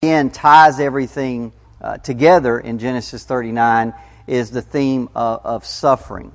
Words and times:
again 0.00 0.30
ties 0.30 0.78
everything 0.78 1.52
uh, 1.80 1.98
together 1.98 2.60
in 2.60 2.78
Genesis 2.78 3.24
39 3.24 3.92
is 4.28 4.52
the 4.52 4.62
theme 4.62 5.08
of, 5.12 5.44
of 5.44 5.66
suffering. 5.66 6.30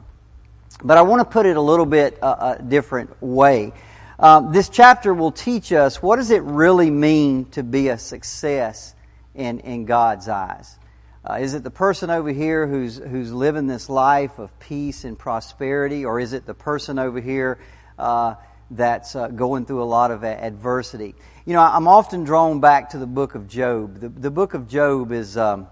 But 0.83 0.97
I 0.97 1.03
want 1.03 1.21
to 1.21 1.25
put 1.25 1.45
it 1.45 1.55
a 1.55 1.61
little 1.61 1.85
bit 1.85 2.21
uh, 2.21 2.57
a 2.59 2.61
different 2.61 3.23
way. 3.23 3.71
Um, 4.19 4.51
this 4.51 4.67
chapter 4.67 5.13
will 5.13 5.31
teach 5.31 5.71
us 5.71 6.03
what 6.03 6.17
does 6.17 6.29
it 6.29 6.43
really 6.43 6.91
mean 6.91 7.45
to 7.51 7.63
be 7.63 7.87
a 7.87 7.97
success 7.97 8.95
in, 9.33 9.61
in 9.61 9.85
God's 9.85 10.27
eyes. 10.27 10.77
Uh, 11.23 11.35
is 11.35 11.53
it 11.53 11.63
the 11.63 11.71
person 11.71 12.09
over 12.09 12.33
here 12.33 12.67
who's 12.67 12.97
who's 12.97 13.31
living 13.31 13.67
this 13.67 13.87
life 13.87 14.39
of 14.39 14.59
peace 14.59 15.05
and 15.05 15.17
prosperity, 15.17 16.03
or 16.03 16.19
is 16.19 16.33
it 16.33 16.45
the 16.45 16.53
person 16.53 16.99
over 16.99 17.21
here 17.21 17.59
uh, 17.97 18.35
that's 18.75 19.15
uh, 19.15 19.27
going 19.27 19.65
through 19.65 19.81
a 19.81 19.85
lot 19.85 20.11
of 20.11 20.23
adversity? 20.23 21.15
You 21.45 21.53
know, 21.53 21.61
I'm 21.61 21.87
often 21.87 22.23
drawn 22.23 22.59
back 22.59 22.91
to 22.91 22.97
the 22.97 23.07
book 23.07 23.35
of 23.35 23.47
Job. 23.47 23.99
The, 23.99 24.09
the 24.09 24.31
book 24.31 24.53
of 24.53 24.67
Job 24.67 25.11
is 25.11 25.37
um, 25.37 25.67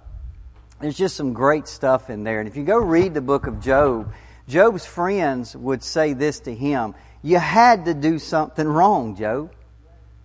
there's 0.80 0.98
just 0.98 1.16
some 1.16 1.34
great 1.34 1.68
stuff 1.68 2.10
in 2.10 2.24
there, 2.24 2.40
and 2.40 2.48
if 2.48 2.56
you 2.56 2.64
go 2.64 2.78
read 2.78 3.14
the 3.14 3.22
book 3.22 3.48
of 3.48 3.62
Job, 3.62 4.14
Job's 4.48 4.86
friends 4.86 5.56
would 5.56 5.84
say 5.84 6.14
this 6.14 6.40
to 6.42 6.54
him: 6.54 6.96
"You 7.22 7.38
had 7.38 7.86
to 7.86 7.94
do 7.94 8.20
something 8.20 8.68
wrong, 8.68 9.16
Job." 9.16 9.52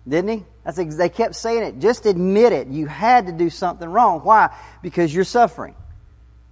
Didn't 0.07 0.29
he? 0.39 0.45
That's 0.63 0.79
ex- 0.79 0.95
they 0.95 1.09
kept 1.09 1.35
saying 1.35 1.63
it. 1.63 1.79
Just 1.79 2.05
admit 2.05 2.53
it. 2.53 2.67
You 2.67 2.87
had 2.87 3.27
to 3.27 3.33
do 3.33 3.49
something 3.49 3.89
wrong. 3.89 4.21
Why? 4.21 4.55
Because 4.81 5.13
you're 5.13 5.25
suffering. 5.25 5.75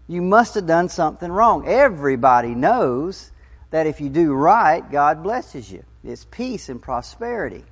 You 0.08 0.22
must 0.22 0.56
have 0.56 0.68
done 0.68 0.90
something 0.90 1.32
wrong. 1.32 1.68
Everybody 1.68 2.54
knows 2.54 3.32
that 3.72 3.88
if 3.88 4.02
you 4.02 4.10
do 4.10 4.34
right, 4.34 4.90
God 4.90 5.24
blesses 5.24 5.72
you. 5.72 5.84
It's 6.08 6.26
peace 6.26 6.70
and 6.70 6.82
prosperity. 6.82 7.64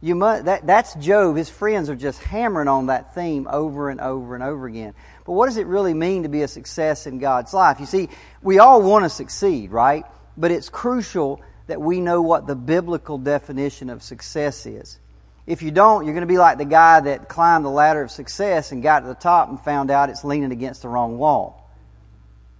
You 0.00 0.14
must, 0.14 0.44
that, 0.44 0.66
that's 0.66 0.94
Job. 0.94 1.36
His 1.36 1.48
friends 1.48 1.88
are 1.88 1.96
just 1.96 2.22
hammering 2.22 2.68
on 2.68 2.86
that 2.86 3.14
theme 3.14 3.48
over 3.50 3.88
and 3.88 4.00
over 4.00 4.34
and 4.34 4.44
over 4.44 4.66
again. 4.66 4.94
But 5.24 5.32
what 5.32 5.46
does 5.46 5.56
it 5.56 5.66
really 5.66 5.94
mean 5.94 6.24
to 6.24 6.28
be 6.28 6.42
a 6.42 6.48
success 6.48 7.06
in 7.06 7.18
God's 7.18 7.54
life? 7.54 7.80
You 7.80 7.86
see, 7.86 8.08
we 8.42 8.58
all 8.58 8.82
want 8.82 9.04
to 9.04 9.08
succeed, 9.08 9.70
right? 9.70 10.04
But 10.36 10.50
it's 10.50 10.68
crucial 10.68 11.40
that 11.66 11.80
we 11.80 12.00
know 12.00 12.22
what 12.22 12.46
the 12.46 12.54
biblical 12.54 13.18
definition 13.18 13.90
of 13.90 14.02
success 14.02 14.66
is. 14.66 14.98
If 15.46 15.62
you 15.62 15.70
don't, 15.70 16.04
you're 16.04 16.14
going 16.14 16.22
to 16.22 16.32
be 16.32 16.38
like 16.38 16.58
the 16.58 16.64
guy 16.64 17.00
that 17.00 17.28
climbed 17.28 17.64
the 17.64 17.70
ladder 17.70 18.02
of 18.02 18.10
success 18.10 18.72
and 18.72 18.82
got 18.82 19.00
to 19.00 19.06
the 19.06 19.14
top 19.14 19.48
and 19.48 19.60
found 19.60 19.90
out 19.90 20.10
it's 20.10 20.24
leaning 20.24 20.52
against 20.52 20.82
the 20.82 20.88
wrong 20.88 21.18
wall. 21.18 21.70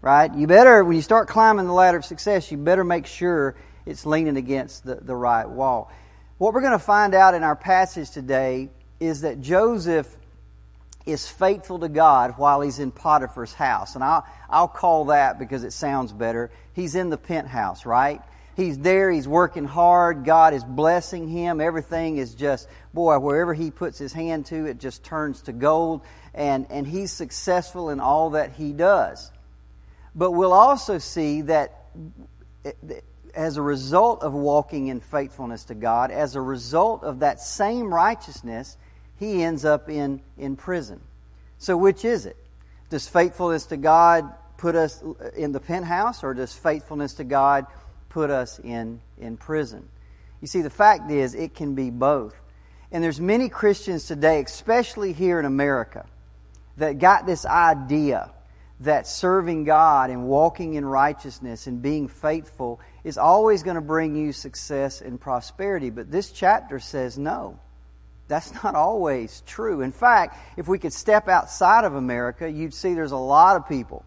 Right? 0.00 0.32
You 0.32 0.46
better, 0.46 0.84
when 0.84 0.96
you 0.96 1.02
start 1.02 1.28
climbing 1.28 1.66
the 1.66 1.72
ladder 1.72 1.98
of 1.98 2.04
success, 2.04 2.50
you 2.50 2.58
better 2.58 2.84
make 2.84 3.06
sure 3.06 3.56
it's 3.86 4.04
leaning 4.04 4.36
against 4.36 4.84
the, 4.84 4.96
the 4.96 5.14
right 5.14 5.48
wall. 5.48 5.90
What 6.38 6.52
we're 6.52 6.60
going 6.60 6.72
to 6.72 6.78
find 6.78 7.14
out 7.14 7.34
in 7.34 7.42
our 7.42 7.56
passage 7.56 8.10
today 8.10 8.68
is 9.00 9.22
that 9.22 9.40
Joseph 9.40 10.14
is 11.06 11.28
faithful 11.28 11.78
to 11.78 11.88
God 11.88 12.34
while 12.36 12.60
he's 12.60 12.80
in 12.80 12.90
Potiphar's 12.90 13.54
house. 13.54 13.94
And 13.94 14.02
I'll, 14.02 14.26
I'll 14.50 14.68
call 14.68 15.06
that 15.06 15.38
because 15.38 15.62
it 15.62 15.72
sounds 15.72 16.12
better. 16.12 16.50
He's 16.74 16.96
in 16.96 17.10
the 17.10 17.16
penthouse, 17.16 17.86
right? 17.86 18.20
He's 18.56 18.78
there, 18.78 19.10
he's 19.10 19.28
working 19.28 19.66
hard, 19.66 20.24
God 20.24 20.54
is 20.54 20.64
blessing 20.64 21.28
him. 21.28 21.60
Everything 21.60 22.16
is 22.16 22.34
just, 22.34 22.68
boy, 22.92 23.18
wherever 23.18 23.54
he 23.54 23.70
puts 23.70 23.98
his 23.98 24.12
hand 24.12 24.46
to, 24.46 24.66
it 24.66 24.78
just 24.78 25.04
turns 25.04 25.42
to 25.42 25.52
gold. 25.52 26.00
And, 26.34 26.66
and 26.70 26.86
he's 26.86 27.12
successful 27.12 27.90
in 27.90 28.00
all 28.00 28.30
that 28.30 28.52
he 28.52 28.72
does. 28.72 29.30
But 30.14 30.32
we'll 30.32 30.54
also 30.54 30.98
see 30.98 31.42
that 31.42 31.86
as 33.36 33.56
a 33.56 33.62
result 33.62 34.22
of 34.22 34.32
walking 34.32 34.88
in 34.88 35.00
faithfulness 35.00 35.64
to 35.64 35.74
God, 35.74 36.10
as 36.10 36.34
a 36.34 36.40
result 36.40 37.04
of 37.04 37.20
that 37.20 37.40
same 37.40 37.92
righteousness, 37.92 38.76
he 39.18 39.42
ends 39.42 39.64
up 39.64 39.88
in, 39.88 40.20
in 40.36 40.56
prison. 40.56 41.00
So, 41.58 41.76
which 41.76 42.04
is 42.04 42.26
it? 42.26 42.36
Does 42.90 43.06
faithfulness 43.06 43.66
to 43.66 43.76
God 43.76 44.32
put 44.56 44.74
us 44.74 45.02
in 45.36 45.52
the 45.52 45.60
penthouse, 45.60 46.24
or 46.24 46.34
does 46.34 46.52
faithfulness 46.52 47.14
to 47.14 47.24
God 47.24 47.66
put 48.16 48.30
us 48.30 48.58
in, 48.60 49.00
in 49.18 49.36
prison. 49.36 49.86
You 50.40 50.46
see, 50.46 50.62
the 50.62 50.70
fact 50.70 51.10
is, 51.10 51.34
it 51.34 51.54
can 51.54 51.74
be 51.74 51.90
both. 51.90 52.34
And 52.90 53.04
there's 53.04 53.20
many 53.20 53.50
Christians 53.50 54.06
today, 54.06 54.40
especially 54.40 55.12
here 55.12 55.38
in 55.38 55.44
America, 55.44 56.06
that 56.78 56.98
got 56.98 57.26
this 57.26 57.44
idea 57.44 58.30
that 58.80 59.06
serving 59.06 59.64
God 59.64 60.10
and 60.10 60.26
walking 60.26 60.74
in 60.74 60.84
righteousness 60.84 61.66
and 61.66 61.80
being 61.80 62.08
faithful 62.08 62.80
is 63.04 63.16
always 63.16 63.62
going 63.62 63.76
to 63.76 63.80
bring 63.80 64.16
you 64.16 64.32
success 64.32 65.00
and 65.00 65.20
prosperity. 65.20 65.90
But 65.90 66.10
this 66.10 66.30
chapter 66.30 66.78
says 66.78 67.16
no. 67.16 67.58
That's 68.28 68.52
not 68.62 68.74
always 68.74 69.42
true. 69.46 69.82
In 69.82 69.92
fact, 69.92 70.36
if 70.56 70.68
we 70.68 70.78
could 70.78 70.92
step 70.92 71.28
outside 71.28 71.84
of 71.84 71.94
America, 71.94 72.50
you'd 72.50 72.74
see 72.74 72.92
there's 72.94 73.12
a 73.12 73.16
lot 73.16 73.56
of 73.56 73.68
people 73.68 74.04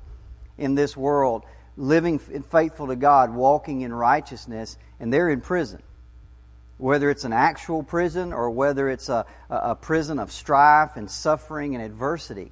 in 0.58 0.76
this 0.76 0.96
world 0.96 1.44
living 1.78 2.20
faithful 2.20 2.88
to 2.88 2.96
God, 2.96 3.34
walking 3.34 3.82
in 3.82 3.94
righteousness, 3.94 4.78
and 5.00 5.12
they're 5.14 5.30
in 5.30 5.40
prison. 5.40 5.82
Whether 6.78 7.10
it's 7.10 7.24
an 7.24 7.34
actual 7.34 7.82
prison 7.82 8.34
or 8.34 8.50
whether 8.50 8.90
it's 8.90 9.10
a, 9.10 9.26
a 9.50 9.76
prison 9.76 10.20
of 10.20 10.32
strife 10.32 10.92
and 10.96 11.10
suffering 11.10 11.76
and 11.76 11.84
adversity. 11.84 12.52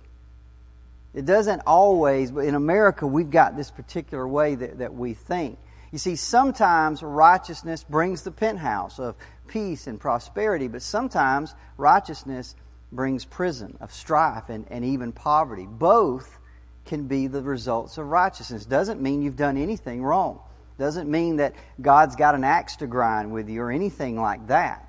It 1.17 1.25
doesn't 1.25 1.63
always, 1.65 2.29
but 2.29 2.45
in 2.45 2.53
America, 2.53 3.07
we've 3.07 3.31
got 3.31 3.57
this 3.57 3.71
particular 3.71 4.27
way 4.27 4.53
that, 4.53 4.77
that 4.77 4.93
we 4.93 5.15
think. 5.15 5.57
You 5.91 5.97
see, 5.97 6.15
sometimes 6.15 7.01
righteousness 7.01 7.83
brings 7.83 8.21
the 8.21 8.29
penthouse 8.29 8.99
of 8.99 9.15
peace 9.47 9.87
and 9.87 9.99
prosperity, 9.99 10.67
but 10.67 10.83
sometimes 10.83 11.55
righteousness 11.75 12.53
brings 12.91 13.25
prison 13.25 13.77
of 13.81 13.91
strife 13.91 14.49
and, 14.49 14.67
and 14.69 14.85
even 14.85 15.11
poverty. 15.11 15.65
Both 15.67 16.37
can 16.85 17.07
be 17.07 17.25
the 17.25 17.41
results 17.41 17.97
of 17.97 18.05
righteousness. 18.05 18.67
Doesn't 18.67 19.01
mean 19.01 19.23
you've 19.23 19.35
done 19.35 19.57
anything 19.57 20.03
wrong. 20.03 20.39
Doesn't 20.77 21.09
mean 21.09 21.37
that 21.37 21.55
God's 21.81 22.15
got 22.15 22.35
an 22.35 22.43
axe 22.43 22.75
to 22.75 22.85
grind 22.85 23.31
with 23.31 23.49
you 23.49 23.63
or 23.63 23.71
anything 23.71 24.21
like 24.21 24.49
that. 24.49 24.86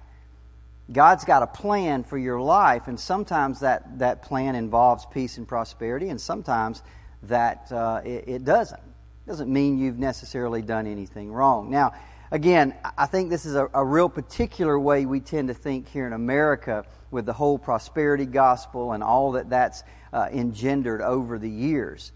God's 0.90 1.24
got 1.24 1.42
a 1.42 1.46
plan 1.46 2.02
for 2.02 2.16
your 2.16 2.40
life, 2.40 2.88
and 2.88 2.98
sometimes 2.98 3.60
that, 3.60 3.98
that 3.98 4.22
plan 4.22 4.54
involves 4.54 5.06
peace 5.12 5.36
and 5.36 5.46
prosperity, 5.46 6.08
and 6.08 6.20
sometimes 6.20 6.82
that 7.24 7.70
uh, 7.70 8.00
it, 8.04 8.24
it 8.26 8.44
doesn't. 8.44 8.80
Doesn't 9.26 9.52
mean 9.52 9.78
you've 9.78 9.98
necessarily 9.98 10.62
done 10.62 10.86
anything 10.86 11.30
wrong. 11.30 11.70
Now, 11.70 11.92
again, 12.30 12.74
I 12.96 13.04
think 13.04 13.28
this 13.28 13.44
is 13.44 13.54
a, 13.54 13.68
a 13.74 13.84
real 13.84 14.08
particular 14.08 14.78
way 14.78 15.04
we 15.04 15.20
tend 15.20 15.48
to 15.48 15.54
think 15.54 15.88
here 15.88 16.06
in 16.06 16.14
America 16.14 16.86
with 17.10 17.26
the 17.26 17.34
whole 17.34 17.58
prosperity 17.58 18.24
gospel 18.24 18.92
and 18.92 19.02
all 19.02 19.32
that 19.32 19.50
that's 19.50 19.82
uh, 20.14 20.28
engendered 20.32 21.02
over 21.02 21.38
the 21.38 21.50
years. 21.50 22.12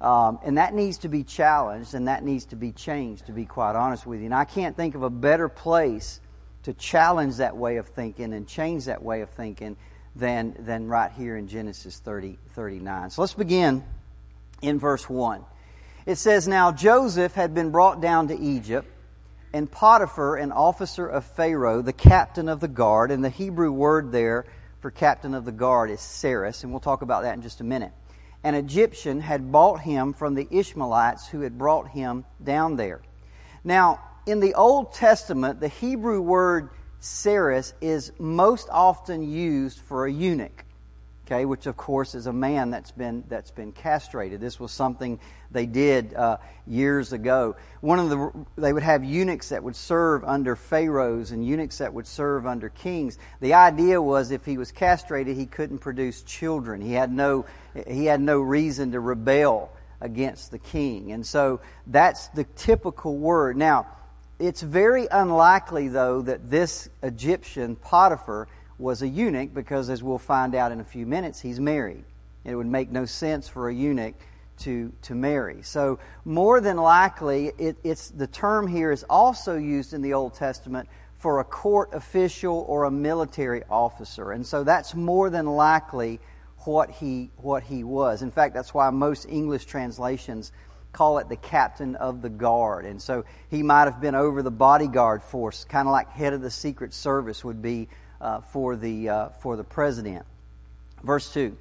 Um, 0.00 0.40
and 0.44 0.58
that 0.58 0.74
needs 0.74 0.98
to 0.98 1.08
be 1.08 1.22
challenged 1.22 1.94
and 1.94 2.08
that 2.08 2.24
needs 2.24 2.46
to 2.46 2.56
be 2.56 2.72
changed, 2.72 3.26
to 3.26 3.32
be 3.32 3.44
quite 3.44 3.76
honest 3.76 4.04
with 4.04 4.18
you. 4.18 4.26
And 4.26 4.34
I 4.34 4.44
can't 4.44 4.76
think 4.76 4.96
of 4.96 5.04
a 5.04 5.10
better 5.10 5.48
place 5.48 6.20
to 6.66 6.74
challenge 6.74 7.36
that 7.36 7.56
way 7.56 7.76
of 7.76 7.86
thinking 7.86 8.32
and 8.32 8.48
change 8.48 8.86
that 8.86 9.00
way 9.00 9.20
of 9.20 9.30
thinking 9.30 9.76
than, 10.16 10.56
than 10.58 10.88
right 10.88 11.12
here 11.12 11.36
in 11.36 11.46
Genesis 11.46 12.00
30, 12.00 12.38
39. 12.54 13.10
So 13.10 13.22
let's 13.22 13.34
begin 13.34 13.84
in 14.62 14.80
verse 14.80 15.08
1. 15.08 15.44
It 16.06 16.16
says, 16.16 16.48
Now 16.48 16.72
Joseph 16.72 17.34
had 17.34 17.54
been 17.54 17.70
brought 17.70 18.00
down 18.00 18.26
to 18.28 18.36
Egypt 18.36 18.88
and 19.52 19.70
Potiphar, 19.70 20.34
an 20.34 20.50
officer 20.50 21.06
of 21.06 21.24
Pharaoh, 21.24 21.82
the 21.82 21.92
captain 21.92 22.48
of 22.48 22.58
the 22.58 22.66
guard, 22.66 23.12
and 23.12 23.22
the 23.22 23.30
Hebrew 23.30 23.70
word 23.70 24.10
there 24.10 24.44
for 24.80 24.90
captain 24.90 25.34
of 25.34 25.44
the 25.44 25.52
guard 25.52 25.90
is 25.90 26.00
saris, 26.00 26.64
and 26.64 26.72
we'll 26.72 26.80
talk 26.80 27.02
about 27.02 27.22
that 27.22 27.36
in 27.36 27.42
just 27.42 27.60
a 27.60 27.64
minute. 27.64 27.92
An 28.42 28.56
Egyptian 28.56 29.20
had 29.20 29.52
bought 29.52 29.82
him 29.82 30.14
from 30.14 30.34
the 30.34 30.48
Ishmaelites 30.50 31.28
who 31.28 31.42
had 31.42 31.56
brought 31.56 31.90
him 31.90 32.24
down 32.42 32.74
there. 32.74 33.02
Now, 33.62 34.00
in 34.26 34.40
the 34.40 34.54
Old 34.54 34.92
Testament, 34.92 35.60
the 35.60 35.68
Hebrew 35.68 36.20
word 36.20 36.70
saris 37.00 37.72
is 37.80 38.12
most 38.18 38.68
often 38.70 39.22
used 39.22 39.78
for 39.78 40.06
a 40.06 40.12
eunuch 40.12 40.66
okay, 41.26 41.44
which 41.44 41.66
of 41.66 41.76
course 41.76 42.14
is 42.14 42.26
a 42.26 42.32
man 42.32 42.70
that's 42.70 42.92
been 42.92 43.24
that's 43.28 43.50
been 43.50 43.72
castrated. 43.72 44.40
This 44.40 44.60
was 44.60 44.70
something 44.70 45.18
they 45.50 45.66
did 45.66 46.14
uh, 46.14 46.38
years 46.66 47.12
ago. 47.12 47.56
One 47.80 47.98
of 47.98 48.10
the 48.10 48.32
they 48.56 48.72
would 48.72 48.84
have 48.84 49.04
eunuchs 49.04 49.48
that 49.48 49.62
would 49.62 49.76
serve 49.76 50.22
under 50.24 50.54
pharaohs 50.54 51.32
and 51.32 51.44
eunuchs 51.44 51.78
that 51.78 51.92
would 51.92 52.06
serve 52.06 52.46
under 52.46 52.68
kings. 52.68 53.18
The 53.40 53.54
idea 53.54 54.00
was 54.00 54.30
if 54.30 54.44
he 54.44 54.56
was 54.56 54.70
castrated, 54.70 55.36
he 55.36 55.46
couldn't 55.46 55.78
produce 55.78 56.22
children. 56.22 56.80
He 56.80 56.92
had 56.92 57.12
no 57.12 57.44
he 57.86 58.06
had 58.06 58.20
no 58.20 58.40
reason 58.40 58.92
to 58.92 59.00
rebel 59.00 59.72
against 60.00 60.50
the 60.52 60.58
king, 60.58 61.10
and 61.10 61.26
so 61.26 61.60
that's 61.86 62.28
the 62.28 62.44
typical 62.44 63.16
word. 63.16 63.56
Now. 63.56 63.88
It's 64.38 64.60
very 64.60 65.06
unlikely, 65.10 65.88
though, 65.88 66.20
that 66.22 66.50
this 66.50 66.88
Egyptian 67.02 67.76
Potiphar 67.76 68.48
was 68.78 69.00
a 69.00 69.08
eunuch 69.08 69.54
because, 69.54 69.88
as 69.88 70.02
we'll 70.02 70.18
find 70.18 70.54
out 70.54 70.72
in 70.72 70.80
a 70.80 70.84
few 70.84 71.06
minutes, 71.06 71.40
he's 71.40 71.58
married. 71.58 72.04
It 72.44 72.54
would 72.54 72.66
make 72.66 72.90
no 72.90 73.06
sense 73.06 73.48
for 73.48 73.68
a 73.68 73.74
eunuch 73.74 74.14
to, 74.58 74.92
to 75.02 75.14
marry. 75.14 75.62
So, 75.62 75.98
more 76.24 76.60
than 76.60 76.76
likely, 76.76 77.52
it, 77.58 77.76
it's, 77.82 78.10
the 78.10 78.26
term 78.26 78.68
here 78.68 78.92
is 78.92 79.04
also 79.08 79.56
used 79.56 79.94
in 79.94 80.02
the 80.02 80.12
Old 80.12 80.34
Testament 80.34 80.88
for 81.16 81.40
a 81.40 81.44
court 81.44 81.90
official 81.92 82.64
or 82.68 82.84
a 82.84 82.90
military 82.90 83.62
officer. 83.70 84.32
And 84.32 84.46
so 84.46 84.64
that's 84.64 84.94
more 84.94 85.30
than 85.30 85.46
likely 85.46 86.20
what 86.58 86.90
he, 86.90 87.30
what 87.38 87.62
he 87.62 87.84
was. 87.84 88.22
In 88.22 88.30
fact, 88.30 88.54
that's 88.54 88.74
why 88.74 88.90
most 88.90 89.26
English 89.28 89.64
translations 89.64 90.52
call 90.96 91.18
it 91.18 91.28
the 91.28 91.36
captain 91.36 91.94
of 91.94 92.22
the 92.22 92.30
guard. 92.30 92.86
And 92.86 93.02
so 93.02 93.26
he 93.50 93.62
might 93.62 93.84
have 93.84 94.00
been 94.00 94.14
over 94.14 94.42
the 94.42 94.50
bodyguard 94.50 95.22
force, 95.22 95.64
kind 95.64 95.86
of 95.86 95.92
like 95.92 96.08
head 96.10 96.32
of 96.32 96.40
the 96.40 96.50
Secret 96.50 96.94
Service 96.94 97.44
would 97.44 97.60
be 97.60 97.88
uh, 98.18 98.40
for, 98.40 98.76
the, 98.76 99.10
uh, 99.10 99.28
for 99.42 99.56
the 99.56 99.64
president. 99.64 100.24
Verse 101.02 101.30
2. 101.34 101.54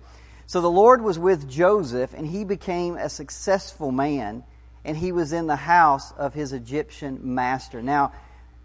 So 0.48 0.62
the 0.62 0.72
Lord 0.72 1.02
was 1.02 1.20
with 1.20 1.50
Joseph, 1.50 2.14
and 2.14 2.26
he 2.26 2.46
became 2.46 2.96
a 2.96 3.10
successful 3.10 3.92
man, 3.92 4.44
and 4.86 4.96
he 4.96 5.12
was 5.12 5.34
in 5.34 5.48
the 5.48 5.56
house 5.58 6.14
of 6.14 6.34
his 6.34 6.54
Egyptian 6.54 7.20
master. 7.36 7.82
Now, 7.82 8.14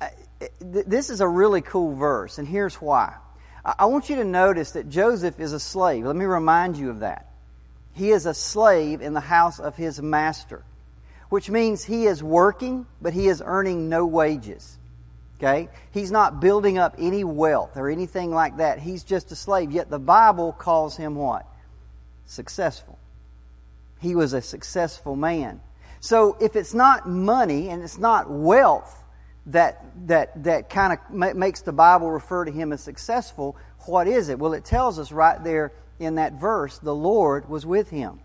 uh, 0.01 0.09
this 0.61 1.11
is 1.11 1.21
a 1.21 1.29
really 1.29 1.63
cool 1.63 1.97
verse, 1.97 2.39
and 2.39 2.47
here's 2.47 2.77
why. 2.77 3.15
I 3.65 3.87
want 3.87 4.09
you 4.09 4.17
to 4.17 4.25
notice 4.25 4.73
that 4.73 4.89
Joseph 4.89 5.41
is 5.41 5.53
a 5.53 5.61
slave. 5.61 6.05
Let 6.05 6.17
me 6.17 6.27
remind 6.27 6.77
you 6.77 6.91
of 6.91 7.01
that. 7.01 7.30
He 7.93 8.11
is 8.11 8.27
a 8.27 8.35
slave 8.35 9.01
in 9.03 9.15
the 9.15 9.21
house 9.21 9.59
of 9.59 9.77
his 9.77 10.01
master, 10.01 10.63
which 11.29 11.51
means 11.51 11.85
he 11.85 12.07
is 12.07 12.23
working, 12.23 12.87
but 13.01 13.13
he 13.13 13.29
is 13.29 13.43
earning 13.45 13.89
no 13.89 14.07
wages. 14.07 14.79
Okay? 15.39 15.69
He's 15.91 16.11
not 16.11 16.41
building 16.41 16.77
up 16.77 16.97
any 16.99 17.25
wealth 17.25 17.77
or 17.77 17.89
anything 17.89 18.31
like 18.31 18.59
that. 18.59 18.79
He's 18.79 19.05
just 19.05 19.33
a 19.33 19.37
slave. 19.37 19.71
Yet 19.71 19.89
the 19.89 19.99
Bible 19.99 20.53
calls 20.53 20.97
him 20.97 21.15
what? 21.15 21.47
Successful. 22.27 22.99
He 24.01 24.15
was 24.15 24.35
a 24.35 24.43
successful 24.43 25.17
man. 25.17 25.61
So 26.01 26.37
if 26.41 26.57
it's 26.57 26.75
not 26.75 27.09
money 27.09 27.69
and 27.69 27.83
it's 27.83 27.99
not 27.99 28.31
wealth 28.31 29.03
that, 29.47 29.85
that, 30.07 30.45
that 30.45 30.71
kind 30.71 30.99
of 30.99 31.37
makes 31.37 31.63
the 31.63 31.73
Bible 31.73 32.11
refer 32.11 32.45
to 32.45 32.51
him 32.51 32.73
as 32.73 32.83
successful, 32.83 33.57
what 33.87 34.07
is 34.07 34.29
it? 34.29 34.39
Well, 34.39 34.53
it 34.53 34.65
tells 34.65 34.99
us 34.99 35.11
right 35.11 35.43
there 35.43 35.73
in 36.01 36.17
that 36.17 36.33
verse, 36.33 36.79
the 36.79 36.95
Lord 36.95 37.49
was 37.49 37.65
with 37.65 37.91
him. 37.91 38.21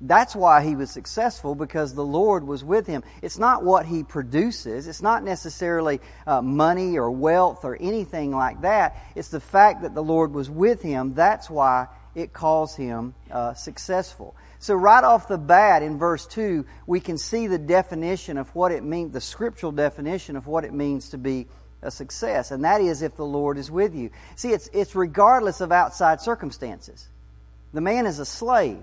That's 0.00 0.36
why 0.36 0.62
he 0.62 0.76
was 0.76 0.90
successful 0.90 1.54
because 1.54 1.94
the 1.94 2.04
Lord 2.04 2.46
was 2.46 2.62
with 2.62 2.86
him. 2.86 3.02
It's 3.22 3.38
not 3.38 3.64
what 3.64 3.86
he 3.86 4.02
produces. 4.02 4.86
It's 4.86 5.02
not 5.02 5.24
necessarily 5.24 6.00
uh, 6.26 6.42
money 6.42 6.98
or 6.98 7.10
wealth 7.10 7.64
or 7.64 7.76
anything 7.80 8.30
like 8.30 8.62
that. 8.62 8.96
It's 9.14 9.28
the 9.28 9.40
fact 9.40 9.82
that 9.82 9.94
the 9.94 10.02
Lord 10.02 10.32
was 10.32 10.50
with 10.50 10.82
him. 10.82 11.14
That's 11.14 11.48
why 11.48 11.88
it 12.14 12.32
calls 12.32 12.76
him 12.76 13.14
uh, 13.30 13.54
successful. 13.54 14.36
So 14.58 14.74
right 14.74 15.04
off 15.04 15.26
the 15.26 15.38
bat 15.38 15.82
in 15.82 15.98
verse 15.98 16.26
2, 16.26 16.64
we 16.86 17.00
can 17.00 17.18
see 17.18 17.46
the 17.46 17.58
definition 17.58 18.36
of 18.36 18.54
what 18.54 18.72
it 18.72 18.84
means, 18.84 19.12
the 19.12 19.20
scriptural 19.20 19.72
definition 19.72 20.36
of 20.36 20.46
what 20.46 20.64
it 20.64 20.72
means 20.72 21.10
to 21.10 21.18
be 21.18 21.46
a 21.84 21.90
success, 21.90 22.50
and 22.50 22.64
that 22.64 22.80
is 22.80 23.02
if 23.02 23.16
the 23.16 23.24
Lord 23.24 23.58
is 23.58 23.70
with 23.70 23.94
you. 23.94 24.10
See, 24.36 24.50
it's, 24.50 24.68
it's 24.72 24.96
regardless 24.96 25.60
of 25.60 25.70
outside 25.70 26.20
circumstances. 26.20 27.06
The 27.72 27.80
man 27.80 28.06
is 28.06 28.18
a 28.18 28.24
slave, 28.24 28.82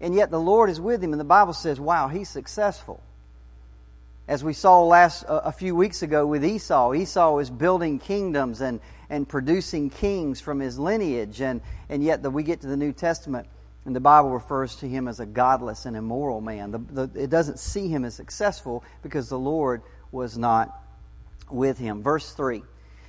and 0.00 0.14
yet 0.14 0.30
the 0.30 0.40
Lord 0.40 0.68
is 0.68 0.80
with 0.80 1.02
him, 1.02 1.12
and 1.12 1.20
the 1.20 1.24
Bible 1.24 1.52
says, 1.52 1.80
wow, 1.80 2.08
he's 2.08 2.28
successful. 2.28 3.02
As 4.26 4.42
we 4.42 4.54
saw 4.54 4.82
last 4.84 5.24
a 5.28 5.52
few 5.52 5.74
weeks 5.74 6.02
ago 6.02 6.26
with 6.26 6.44
Esau, 6.44 6.94
Esau 6.94 7.38
is 7.38 7.50
building 7.50 7.98
kingdoms 7.98 8.62
and, 8.62 8.80
and 9.10 9.28
producing 9.28 9.90
kings 9.90 10.40
from 10.40 10.60
his 10.60 10.78
lineage, 10.78 11.42
and, 11.42 11.60
and 11.88 12.02
yet 12.02 12.22
the, 12.22 12.30
we 12.30 12.42
get 12.42 12.62
to 12.62 12.66
the 12.66 12.76
New 12.76 12.92
Testament, 12.92 13.46
and 13.84 13.94
the 13.94 14.00
Bible 14.00 14.30
refers 14.30 14.76
to 14.76 14.88
him 14.88 15.08
as 15.08 15.20
a 15.20 15.26
godless 15.26 15.84
and 15.84 15.94
immoral 15.94 16.40
man. 16.40 16.70
The, 16.70 16.78
the, 16.78 17.22
it 17.22 17.28
doesn't 17.28 17.58
see 17.58 17.88
him 17.88 18.06
as 18.06 18.14
successful 18.14 18.82
because 19.02 19.28
the 19.28 19.38
Lord 19.38 19.82
was 20.10 20.38
not 20.38 20.74
with 21.50 21.78
him. 21.78 22.02
Verse 22.02 22.32
3. 22.32 22.62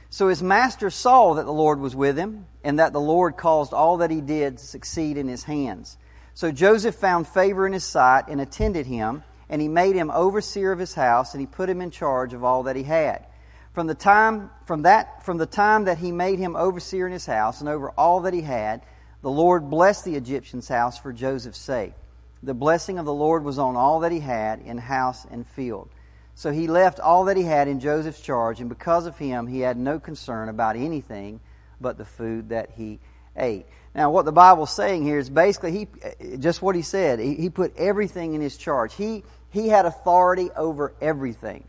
So 0.10 0.30
his 0.30 0.42
master 0.42 0.90
saw 0.90 1.34
that 1.34 1.46
the 1.46 1.52
Lord 1.52 1.80
was 1.80 1.96
with 1.96 2.18
him, 2.18 2.46
and 2.64 2.80
that 2.80 2.94
the 2.94 3.02
Lord 3.02 3.38
caused 3.38 3.74
all 3.74 3.98
that 3.98 4.12
he 4.12 4.22
did 4.22 4.58
to 4.58 4.66
succeed 4.66 5.18
in 5.18 5.28
his 5.28 5.44
hands. 5.44 5.98
So 6.34 6.52
Joseph 6.52 6.96
found 6.96 7.28
favor 7.28 7.68
in 7.68 7.74
his 7.74 7.84
sight 7.84 8.28
and 8.28 8.40
attended 8.40 8.86
him, 8.86 9.24
and 9.50 9.62
he 9.62 9.68
made 9.68 9.96
him 9.96 10.12
overseer 10.12 10.72
of 10.72 10.80
his 10.80 10.94
house, 10.94 11.34
and 11.34 11.42
he 11.42 11.48
put 11.48 11.70
him 11.70 11.82
in 11.82 11.92
charge 11.92 12.34
of 12.34 12.44
all 12.44 12.64
that 12.64 12.76
he 12.76 12.84
had. 12.84 13.26
From 13.74 13.88
the 13.88 13.96
time 13.96 14.52
from 14.66 14.84
that 14.84 15.26
from 15.26 15.38
the 15.38 15.46
time 15.46 15.84
that 15.86 15.98
he 15.98 16.14
made 16.14 16.40
him 16.40 16.56
overseer 16.56 17.06
in 17.06 17.12
his 17.12 17.26
house 17.26 17.60
and 17.60 17.68
over 17.68 17.92
all 17.92 18.22
that 18.22 18.34
he 18.34 18.40
had, 18.40 18.82
the 19.22 19.30
Lord 19.30 19.70
blessed 19.70 20.06
the 20.06 20.16
Egyptian's 20.16 20.70
house 20.70 20.98
for 20.98 21.12
Joseph's 21.12 21.60
sake. 21.60 21.94
The 22.42 22.54
blessing 22.54 23.00
of 23.00 23.06
the 23.06 23.14
Lord 23.14 23.44
was 23.44 23.60
on 23.60 23.76
all 23.76 24.00
that 24.00 24.14
he 24.14 24.22
had 24.22 24.62
in 24.62 24.78
house 24.78 25.26
and 25.30 25.46
field. 25.46 25.90
So 26.36 26.52
he 26.52 26.68
left 26.68 27.00
all 27.00 27.26
that 27.26 27.38
he 27.38 27.44
had 27.44 27.70
in 27.70 27.80
Joseph's 27.80 28.20
charge, 28.20 28.60
and 28.60 28.68
because 28.68 29.06
of 29.06 29.18
him, 29.18 29.48
he 29.48 29.62
had 29.62 29.78
no 29.78 30.00
concern 30.00 30.50
about 30.50 30.76
anything 30.76 31.40
but 31.80 31.98
the 31.98 32.06
food 32.06 32.50
that 32.50 32.72
he 32.76 33.00
ate. 33.38 33.66
Now, 33.94 34.12
what 34.12 34.26
the 34.26 34.34
Bible's 34.34 34.76
saying 34.76 35.04
here 35.04 35.18
is 35.18 35.30
basically 35.30 35.72
he, 35.72 36.38
just 36.38 36.62
what 36.62 36.76
he 36.76 36.82
said. 36.82 37.20
He, 37.20 37.36
he 37.36 37.50
put 37.50 37.76
everything 37.78 38.34
in 38.34 38.42
his 38.42 38.58
charge. 38.58 38.94
He, 38.94 39.24
he 39.50 39.70
had 39.70 39.86
authority 39.86 40.50
over 40.58 40.94
everything. 41.02 41.64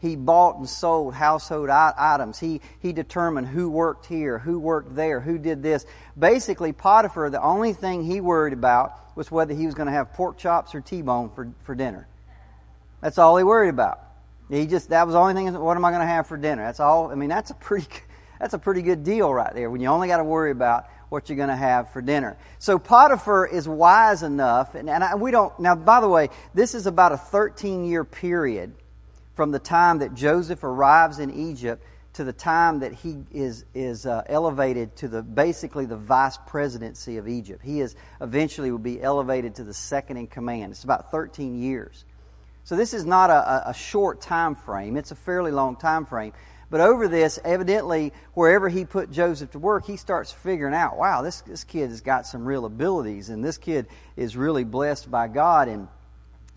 He 0.00 0.16
bought 0.16 0.56
and 0.58 0.68
sold 0.68 1.14
household 1.14 1.70
items. 1.70 2.40
He, 2.40 2.60
he 2.80 2.92
determined 2.92 3.46
who 3.46 3.70
worked 3.70 4.06
here, 4.06 4.38
who 4.38 4.58
worked 4.58 4.96
there, 4.96 5.20
who 5.20 5.38
did 5.38 5.62
this. 5.62 5.86
Basically, 6.18 6.72
Potiphar, 6.72 7.30
the 7.30 7.42
only 7.42 7.72
thing 7.72 8.02
he 8.02 8.20
worried 8.20 8.52
about 8.52 8.92
was 9.16 9.30
whether 9.30 9.54
he 9.54 9.66
was 9.66 9.74
going 9.76 9.86
to 9.86 9.92
have 9.92 10.12
pork 10.14 10.38
chops 10.38 10.74
or 10.74 10.80
T-bone 10.80 11.30
for, 11.30 11.52
for 11.62 11.76
dinner. 11.76 12.08
That's 13.00 13.18
all 13.18 13.36
he 13.36 13.44
worried 13.44 13.70
about. 13.70 14.00
He 14.48 14.66
just 14.66 14.90
that 14.90 15.06
was 15.06 15.14
the 15.14 15.18
only 15.18 15.34
thing. 15.34 15.52
What 15.58 15.76
am 15.76 15.84
I 15.84 15.90
going 15.90 16.00
to 16.00 16.06
have 16.06 16.26
for 16.26 16.36
dinner? 16.36 16.64
That's 16.64 16.80
all. 16.80 17.10
I 17.10 17.14
mean, 17.14 17.28
that's 17.28 17.50
a 17.50 17.54
pretty 17.54 17.86
that's 18.40 18.54
a 18.54 18.58
pretty 18.58 18.82
good 18.82 19.04
deal 19.04 19.32
right 19.32 19.52
there. 19.52 19.70
When 19.70 19.80
you 19.80 19.88
only 19.88 20.08
got 20.08 20.18
to 20.18 20.24
worry 20.24 20.50
about 20.50 20.86
what 21.08 21.28
you're 21.28 21.36
going 21.36 21.48
to 21.48 21.56
have 21.56 21.90
for 21.90 22.02
dinner. 22.02 22.36
So 22.58 22.78
Potiphar 22.78 23.46
is 23.46 23.66
wise 23.66 24.22
enough, 24.22 24.74
and, 24.74 24.90
and 24.90 25.02
I, 25.02 25.14
we 25.14 25.30
don't. 25.30 25.58
Now, 25.58 25.74
by 25.74 26.00
the 26.00 26.08
way, 26.08 26.28
this 26.54 26.74
is 26.74 26.86
about 26.86 27.12
a 27.12 27.16
13 27.16 27.84
year 27.84 28.04
period 28.04 28.74
from 29.34 29.50
the 29.50 29.58
time 29.58 29.98
that 29.98 30.14
Joseph 30.14 30.64
arrives 30.64 31.18
in 31.18 31.32
Egypt 31.50 31.84
to 32.14 32.24
the 32.24 32.32
time 32.32 32.80
that 32.80 32.92
he 32.92 33.18
is 33.30 33.64
is 33.74 34.04
uh, 34.04 34.22
elevated 34.26 34.96
to 34.96 35.08
the 35.08 35.22
basically 35.22 35.86
the 35.86 35.96
vice 35.96 36.38
presidency 36.46 37.16
of 37.16 37.28
Egypt. 37.28 37.62
He 37.62 37.80
is 37.80 37.94
eventually 38.20 38.70
will 38.70 38.78
be 38.78 39.00
elevated 39.00 39.54
to 39.56 39.64
the 39.64 39.74
second 39.74 40.16
in 40.16 40.26
command. 40.26 40.72
It's 40.72 40.84
about 40.84 41.10
13 41.10 41.60
years. 41.60 42.04
So 42.68 42.76
this 42.76 42.92
is 42.92 43.06
not 43.06 43.30
a, 43.30 43.70
a 43.70 43.72
short 43.72 44.20
time 44.20 44.54
frame. 44.54 44.98
It's 44.98 45.10
a 45.10 45.14
fairly 45.14 45.52
long 45.52 45.76
time 45.76 46.04
frame. 46.04 46.34
But 46.68 46.82
over 46.82 47.08
this, 47.08 47.38
evidently, 47.42 48.12
wherever 48.34 48.68
he 48.68 48.84
put 48.84 49.10
Joseph 49.10 49.52
to 49.52 49.58
work, 49.58 49.86
he 49.86 49.96
starts 49.96 50.32
figuring 50.32 50.74
out, 50.74 50.98
wow, 50.98 51.22
this, 51.22 51.40
this 51.40 51.64
kid 51.64 51.88
has 51.88 52.02
got 52.02 52.26
some 52.26 52.44
real 52.44 52.66
abilities, 52.66 53.30
and 53.30 53.42
this 53.42 53.56
kid 53.56 53.86
is 54.16 54.36
really 54.36 54.64
blessed 54.64 55.10
by 55.10 55.28
God. 55.28 55.68
And, 55.68 55.88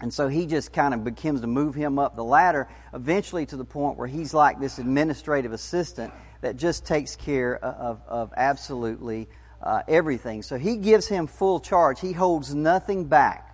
and 0.02 0.14
so 0.14 0.28
he 0.28 0.48
just 0.48 0.74
kind 0.74 0.94
of 0.94 1.06
begins 1.06 1.40
to 1.40 1.48
move 1.48 1.76
him 1.76 1.98
up 1.98 2.18
the 2.18 2.26
ladder, 2.26 2.68
eventually 2.94 3.46
to 3.46 3.56
the 3.56 3.64
point 3.64 3.98
where 3.98 4.10
he's 4.10 4.34
like 4.34 4.60
this 4.60 4.80
administrative 4.80 5.54
assistant 5.54 6.14
that 6.42 6.58
just 6.58 6.86
takes 6.86 7.16
care 7.16 7.56
of, 7.56 8.02
of 8.06 8.34
absolutely 8.36 9.30
uh, 9.64 9.84
everything. 9.88 10.42
So 10.42 10.58
he 10.58 10.76
gives 10.76 11.08
him 11.08 11.28
full 11.28 11.62
charge. 11.62 12.02
He 12.02 12.12
holds 12.12 12.54
nothing 12.54 13.06
back. 13.06 13.48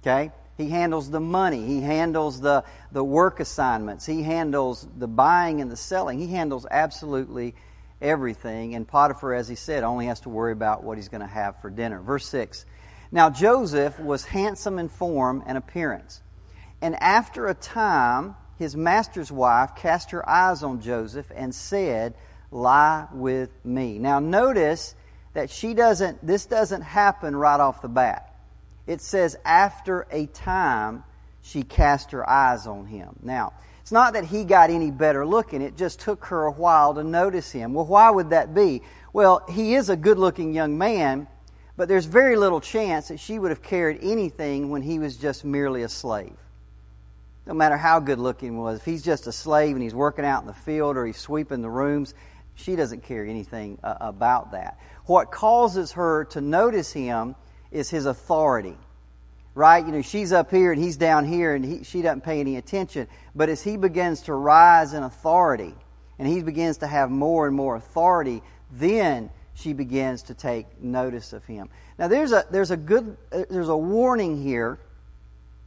Okay? 0.00 0.32
He 0.56 0.68
handles 0.68 1.10
the 1.10 1.20
money. 1.20 1.66
He 1.66 1.80
handles 1.80 2.40
the, 2.40 2.64
the 2.90 3.02
work 3.02 3.40
assignments. 3.40 4.04
He 4.04 4.22
handles 4.22 4.86
the 4.96 5.08
buying 5.08 5.60
and 5.60 5.70
the 5.70 5.76
selling. 5.76 6.18
He 6.18 6.26
handles 6.28 6.66
absolutely 6.70 7.54
everything. 8.00 8.74
And 8.74 8.86
Potiphar, 8.86 9.34
as 9.34 9.48
he 9.48 9.54
said, 9.54 9.82
only 9.82 10.06
has 10.06 10.20
to 10.20 10.28
worry 10.28 10.52
about 10.52 10.84
what 10.84 10.98
he's 10.98 11.08
going 11.08 11.22
to 11.22 11.26
have 11.26 11.60
for 11.60 11.70
dinner. 11.70 12.00
Verse 12.00 12.26
6. 12.26 12.66
Now 13.10 13.30
Joseph 13.30 13.98
was 13.98 14.24
handsome 14.24 14.78
in 14.78 14.88
form 14.88 15.42
and 15.46 15.56
appearance. 15.56 16.20
And 16.80 16.96
after 16.96 17.46
a 17.46 17.54
time, 17.54 18.36
his 18.58 18.76
master's 18.76 19.32
wife 19.32 19.74
cast 19.76 20.10
her 20.10 20.28
eyes 20.28 20.62
on 20.62 20.80
Joseph 20.80 21.30
and 21.34 21.54
said, 21.54 22.14
Lie 22.50 23.06
with 23.12 23.50
me. 23.64 23.98
Now 23.98 24.18
notice 24.18 24.94
that 25.32 25.48
she 25.48 25.72
doesn't, 25.72 26.26
this 26.26 26.44
doesn't 26.44 26.82
happen 26.82 27.34
right 27.34 27.58
off 27.58 27.80
the 27.80 27.88
bat 27.88 28.31
it 28.86 29.00
says, 29.00 29.36
after 29.44 30.06
a 30.10 30.26
time, 30.26 31.04
she 31.42 31.62
cast 31.62 32.12
her 32.12 32.28
eyes 32.28 32.66
on 32.66 32.86
him. 32.86 33.16
Now, 33.22 33.52
it's 33.80 33.92
not 33.92 34.12
that 34.14 34.24
he 34.24 34.44
got 34.44 34.70
any 34.70 34.90
better 34.90 35.26
looking, 35.26 35.60
it 35.60 35.76
just 35.76 36.00
took 36.00 36.26
her 36.26 36.44
a 36.44 36.52
while 36.52 36.94
to 36.94 37.04
notice 37.04 37.50
him. 37.50 37.74
Well, 37.74 37.86
why 37.86 38.10
would 38.10 38.30
that 38.30 38.54
be? 38.54 38.82
Well, 39.12 39.44
he 39.50 39.74
is 39.74 39.88
a 39.88 39.96
good 39.96 40.18
looking 40.18 40.54
young 40.54 40.78
man, 40.78 41.26
but 41.76 41.88
there's 41.88 42.06
very 42.06 42.36
little 42.36 42.60
chance 42.60 43.08
that 43.08 43.18
she 43.18 43.38
would 43.38 43.50
have 43.50 43.62
cared 43.62 43.98
anything 44.02 44.70
when 44.70 44.82
he 44.82 44.98
was 44.98 45.16
just 45.16 45.44
merely 45.44 45.82
a 45.82 45.88
slave. 45.88 46.36
No 47.44 47.54
matter 47.54 47.76
how 47.76 47.98
good 47.98 48.20
looking 48.20 48.52
he 48.52 48.58
was, 48.58 48.78
if 48.78 48.84
he's 48.84 49.02
just 49.02 49.26
a 49.26 49.32
slave 49.32 49.74
and 49.74 49.82
he's 49.82 49.94
working 49.94 50.24
out 50.24 50.42
in 50.42 50.46
the 50.46 50.54
field 50.54 50.96
or 50.96 51.04
he's 51.04 51.16
sweeping 51.16 51.60
the 51.60 51.70
rooms, 51.70 52.14
she 52.54 52.76
doesn't 52.76 53.02
care 53.02 53.26
anything 53.26 53.78
uh, 53.82 53.96
about 54.00 54.52
that. 54.52 54.78
What 55.06 55.32
causes 55.32 55.92
her 55.92 56.24
to 56.26 56.40
notice 56.40 56.92
him 56.92 57.34
is 57.72 57.90
his 57.90 58.06
authority. 58.06 58.76
Right? 59.54 59.84
You 59.84 59.92
know, 59.92 60.02
she's 60.02 60.32
up 60.32 60.50
here 60.50 60.72
and 60.72 60.82
he's 60.82 60.96
down 60.96 61.26
here 61.26 61.54
and 61.54 61.64
he, 61.64 61.84
she 61.84 62.00
doesn't 62.00 62.22
pay 62.22 62.40
any 62.40 62.56
attention. 62.56 63.06
But 63.34 63.48
as 63.48 63.62
he 63.62 63.76
begins 63.76 64.22
to 64.22 64.34
rise 64.34 64.94
in 64.94 65.02
authority, 65.02 65.74
and 66.18 66.28
he 66.28 66.42
begins 66.42 66.78
to 66.78 66.86
have 66.86 67.10
more 67.10 67.46
and 67.46 67.56
more 67.56 67.74
authority, 67.74 68.42
then 68.70 69.28
she 69.54 69.72
begins 69.72 70.22
to 70.24 70.34
take 70.34 70.80
notice 70.80 71.32
of 71.32 71.44
him. 71.44 71.68
Now, 71.98 72.08
there's 72.08 72.32
a, 72.32 72.44
there's 72.50 72.70
a 72.70 72.76
good, 72.76 73.16
there's 73.30 73.68
a 73.68 73.76
warning 73.76 74.42
here 74.42 74.78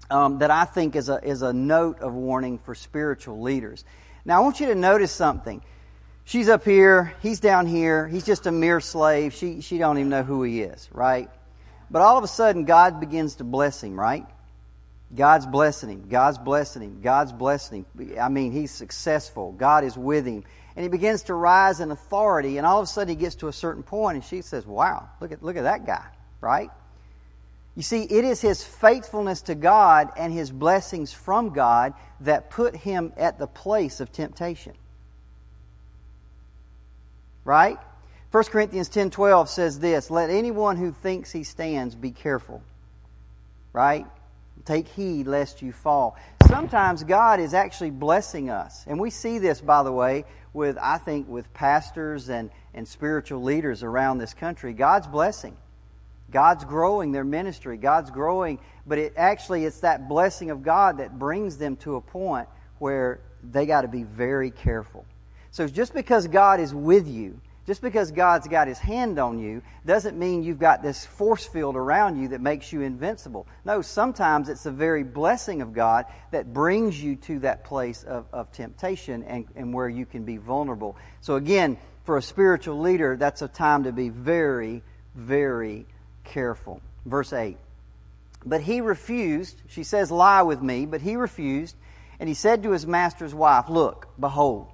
um, 0.09 0.39
that 0.39 0.51
I 0.51 0.65
think 0.65 0.95
is 0.95 1.09
a, 1.09 1.19
is 1.23 1.41
a 1.41 1.53
note 1.53 1.99
of 1.99 2.13
warning 2.13 2.57
for 2.57 2.73
spiritual 2.73 3.41
leaders. 3.41 3.83
Now, 4.23 4.37
I 4.37 4.39
want 4.43 4.59
you 4.59 4.67
to 4.67 4.75
notice 4.75 5.11
something. 5.11 5.61
She's 6.23 6.49
up 6.49 6.63
here, 6.63 7.13
he's 7.21 7.39
down 7.39 7.67
here, 7.67 8.07
he's 8.07 8.25
just 8.25 8.47
a 8.47 8.51
mere 8.51 8.79
slave. 8.79 9.33
She, 9.33 9.61
she 9.61 9.77
don't 9.77 9.97
even 9.97 10.09
know 10.09 10.23
who 10.23 10.41
he 10.41 10.61
is, 10.61 10.89
right? 10.91 11.29
But 11.89 12.01
all 12.01 12.17
of 12.17 12.23
a 12.23 12.27
sudden, 12.27 12.65
God 12.65 12.99
begins 12.99 13.35
to 13.35 13.43
bless 13.43 13.83
him, 13.83 13.99
right? 13.99 14.25
God's 15.15 15.45
blessing 15.45 15.89
him. 15.89 16.07
God's 16.09 16.37
blessing 16.37 16.81
him. 16.81 17.01
God's 17.01 17.31
blessing 17.31 17.85
him. 17.97 18.17
I 18.19 18.29
mean, 18.29 18.51
he's 18.51 18.71
successful. 18.71 19.51
God 19.51 19.83
is 19.83 19.97
with 19.97 20.25
him. 20.25 20.43
And 20.75 20.83
he 20.83 20.89
begins 20.89 21.23
to 21.23 21.33
rise 21.33 21.79
in 21.79 21.91
authority, 21.91 22.57
and 22.57 22.67
all 22.67 22.79
of 22.79 22.83
a 22.83 22.87
sudden 22.87 23.09
he 23.09 23.15
gets 23.15 23.35
to 23.35 23.47
a 23.47 23.53
certain 23.53 23.81
point, 23.81 24.15
and 24.15 24.25
she 24.25 24.41
says, 24.41 24.65
Wow, 24.65 25.09
look 25.21 25.31
at, 25.31 25.41
look 25.41 25.55
at 25.55 25.63
that 25.63 25.85
guy, 25.85 26.05
right? 26.41 26.69
You 27.75 27.83
see, 27.83 28.03
it 28.03 28.25
is 28.25 28.41
his 28.41 28.63
faithfulness 28.63 29.43
to 29.43 29.55
God 29.55 30.11
and 30.17 30.33
his 30.33 30.51
blessings 30.51 31.13
from 31.13 31.51
God 31.51 31.93
that 32.21 32.49
put 32.49 32.75
him 32.75 33.13
at 33.17 33.37
the 33.37 33.47
place 33.47 33.99
of 33.99 34.11
temptation. 34.11 34.73
Right? 37.43 37.77
1 38.35 38.43
Corinthians 38.51 38.89
10:12 38.89 39.47
says 39.47 39.79
this, 39.79 40.11
"Let 40.11 40.29
anyone 40.29 40.75
who 40.75 40.91
thinks 40.91 41.31
he 41.31 41.45
stands 41.45 41.95
be 41.95 42.11
careful." 42.11 42.61
Right? 43.71 44.05
Take 44.65 44.89
heed 44.89 45.25
lest 45.25 45.61
you 45.61 45.71
fall. 45.71 46.17
Sometimes 46.45 47.05
God 47.05 47.39
is 47.39 47.53
actually 47.53 47.91
blessing 47.91 48.49
us. 48.49 48.83
And 48.87 48.99
we 48.99 49.09
see 49.09 49.37
this, 49.37 49.61
by 49.61 49.83
the 49.83 49.91
way, 49.93 50.25
with, 50.51 50.77
I 50.81 50.97
think, 50.97 51.29
with 51.29 51.53
pastors 51.53 52.27
and, 52.27 52.49
and 52.73 52.85
spiritual 52.85 53.41
leaders 53.41 53.83
around 53.83 54.17
this 54.17 54.33
country. 54.33 54.73
God's 54.73 55.07
blessing. 55.07 55.55
God's 56.29 56.65
growing 56.65 57.13
their 57.13 57.23
ministry. 57.23 57.77
God's 57.77 58.11
growing, 58.11 58.59
but 58.85 58.97
it 58.97 59.13
actually 59.15 59.63
it's 59.63 59.79
that 59.79 60.09
blessing 60.09 60.51
of 60.51 60.61
God 60.61 60.97
that 60.97 61.17
brings 61.17 61.55
them 61.55 61.77
to 61.77 61.95
a 61.95 62.01
point 62.01 62.49
where 62.79 63.21
they 63.41 63.65
got 63.65 63.83
to 63.83 63.87
be 63.87 64.03
very 64.03 64.51
careful. 64.51 65.05
So 65.51 65.69
just 65.69 65.93
because 65.93 66.27
God 66.27 66.59
is 66.59 66.73
with 66.73 67.07
you, 67.07 67.39
just 67.65 67.81
because 67.81 68.11
God's 68.11 68.47
got 68.47 68.67
his 68.67 68.77
hand 68.77 69.17
on 69.17 69.39
you, 69.39 69.63
doesn't 69.85 70.17
mean 70.17 70.43
you've 70.43 70.59
got 70.59 70.83
this 70.83 71.05
force 71.05 71.45
field 71.45 71.75
around 71.75 72.21
you 72.21 72.29
that 72.29 72.41
makes 72.41 72.71
you 72.71 72.81
invincible. 72.81 73.47
No, 73.63 73.81
sometimes 73.81 74.49
it's 74.49 74.63
the 74.63 74.71
very 74.71 75.03
blessing 75.03 75.61
of 75.61 75.73
God 75.73 76.05
that 76.31 76.53
brings 76.53 77.01
you 77.01 77.15
to 77.17 77.39
that 77.39 77.63
place 77.63 78.03
of, 78.03 78.25
of 78.31 78.51
temptation 78.51 79.23
and, 79.23 79.45
and 79.55 79.73
where 79.73 79.89
you 79.89 80.05
can 80.05 80.25
be 80.25 80.37
vulnerable. 80.37 80.95
So 81.21 81.35
again, 81.35 81.77
for 82.03 82.17
a 82.17 82.21
spiritual 82.21 82.79
leader, 82.79 83.17
that's 83.17 83.41
a 83.41 83.47
time 83.47 83.85
to 83.85 83.91
be 83.91 84.09
very, 84.09 84.83
very 85.15 85.87
careful. 86.23 86.81
Verse 87.05 87.33
8. 87.33 87.57
But 88.45 88.61
he 88.61 88.81
refused. 88.81 89.59
She 89.67 89.83
says, 89.83 90.11
Lie 90.11 90.43
with 90.43 90.61
me. 90.61 90.85
But 90.85 91.01
he 91.01 91.15
refused. 91.15 91.75
And 92.19 92.29
he 92.29 92.35
said 92.35 92.63
to 92.63 92.71
his 92.71 92.85
master's 92.85 93.33
wife, 93.33 93.69
Look, 93.69 94.07
behold, 94.19 94.67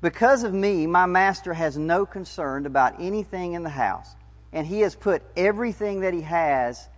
because 0.00 0.42
of 0.44 0.54
me, 0.54 0.86
my 0.86 1.06
master 1.06 1.52
has 1.54 1.76
no 1.76 2.06
concern 2.06 2.66
about 2.66 3.00
anything 3.00 3.52
in 3.52 3.62
the 3.62 3.70
house, 3.70 4.08
and 4.52 4.66
he 4.66 4.80
has 4.80 4.94
put 4.94 5.22
everything 5.36 6.00
that 6.00 6.14
he 6.14 6.22
has 6.22 6.88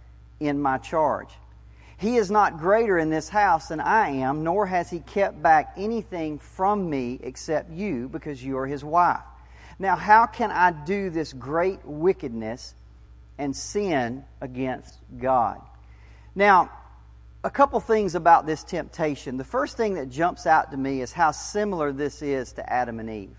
in 0.40 0.61
my 0.61 0.78
charge. 0.78 1.30
He 1.99 2.16
is 2.16 2.30
not 2.30 2.59
greater 2.59 2.99
in 2.99 3.11
this 3.11 3.28
house 3.28 3.68
than 3.68 3.80
I 3.80 4.09
am, 4.09 4.42
nor 4.42 4.66
has 4.66 4.90
he 4.90 5.00
kept 5.00 5.40
back 5.40 5.75
anything 5.76 6.38
from 6.38 6.90
me 6.90 7.21
except 7.23 7.71
you, 7.71 8.09
because 8.09 8.42
you 8.42 8.59
are 8.59 8.66
his 8.66 8.85
wife. 8.85 9.23
Now, 9.78 9.97
how 9.97 10.26
can 10.26 10.50
I 10.50 10.71
do 10.71 11.11
this 11.11 11.32
great 11.32 11.85
wickedness 11.85 12.75
and 13.38 13.56
sin 13.56 14.25
against 14.40 14.99
God. 15.18 15.61
Now, 16.35 16.71
a 17.44 17.50
couple 17.50 17.80
things 17.80 18.14
about 18.14 18.46
this 18.46 18.62
temptation. 18.62 19.37
The 19.37 19.44
first 19.44 19.76
thing 19.76 19.94
that 19.94 20.08
jumps 20.08 20.46
out 20.46 20.70
to 20.70 20.76
me 20.76 21.00
is 21.00 21.12
how 21.12 21.32
similar 21.32 21.92
this 21.92 22.22
is 22.22 22.52
to 22.52 22.72
Adam 22.72 23.00
and 23.00 23.11
Eve. 23.11 23.37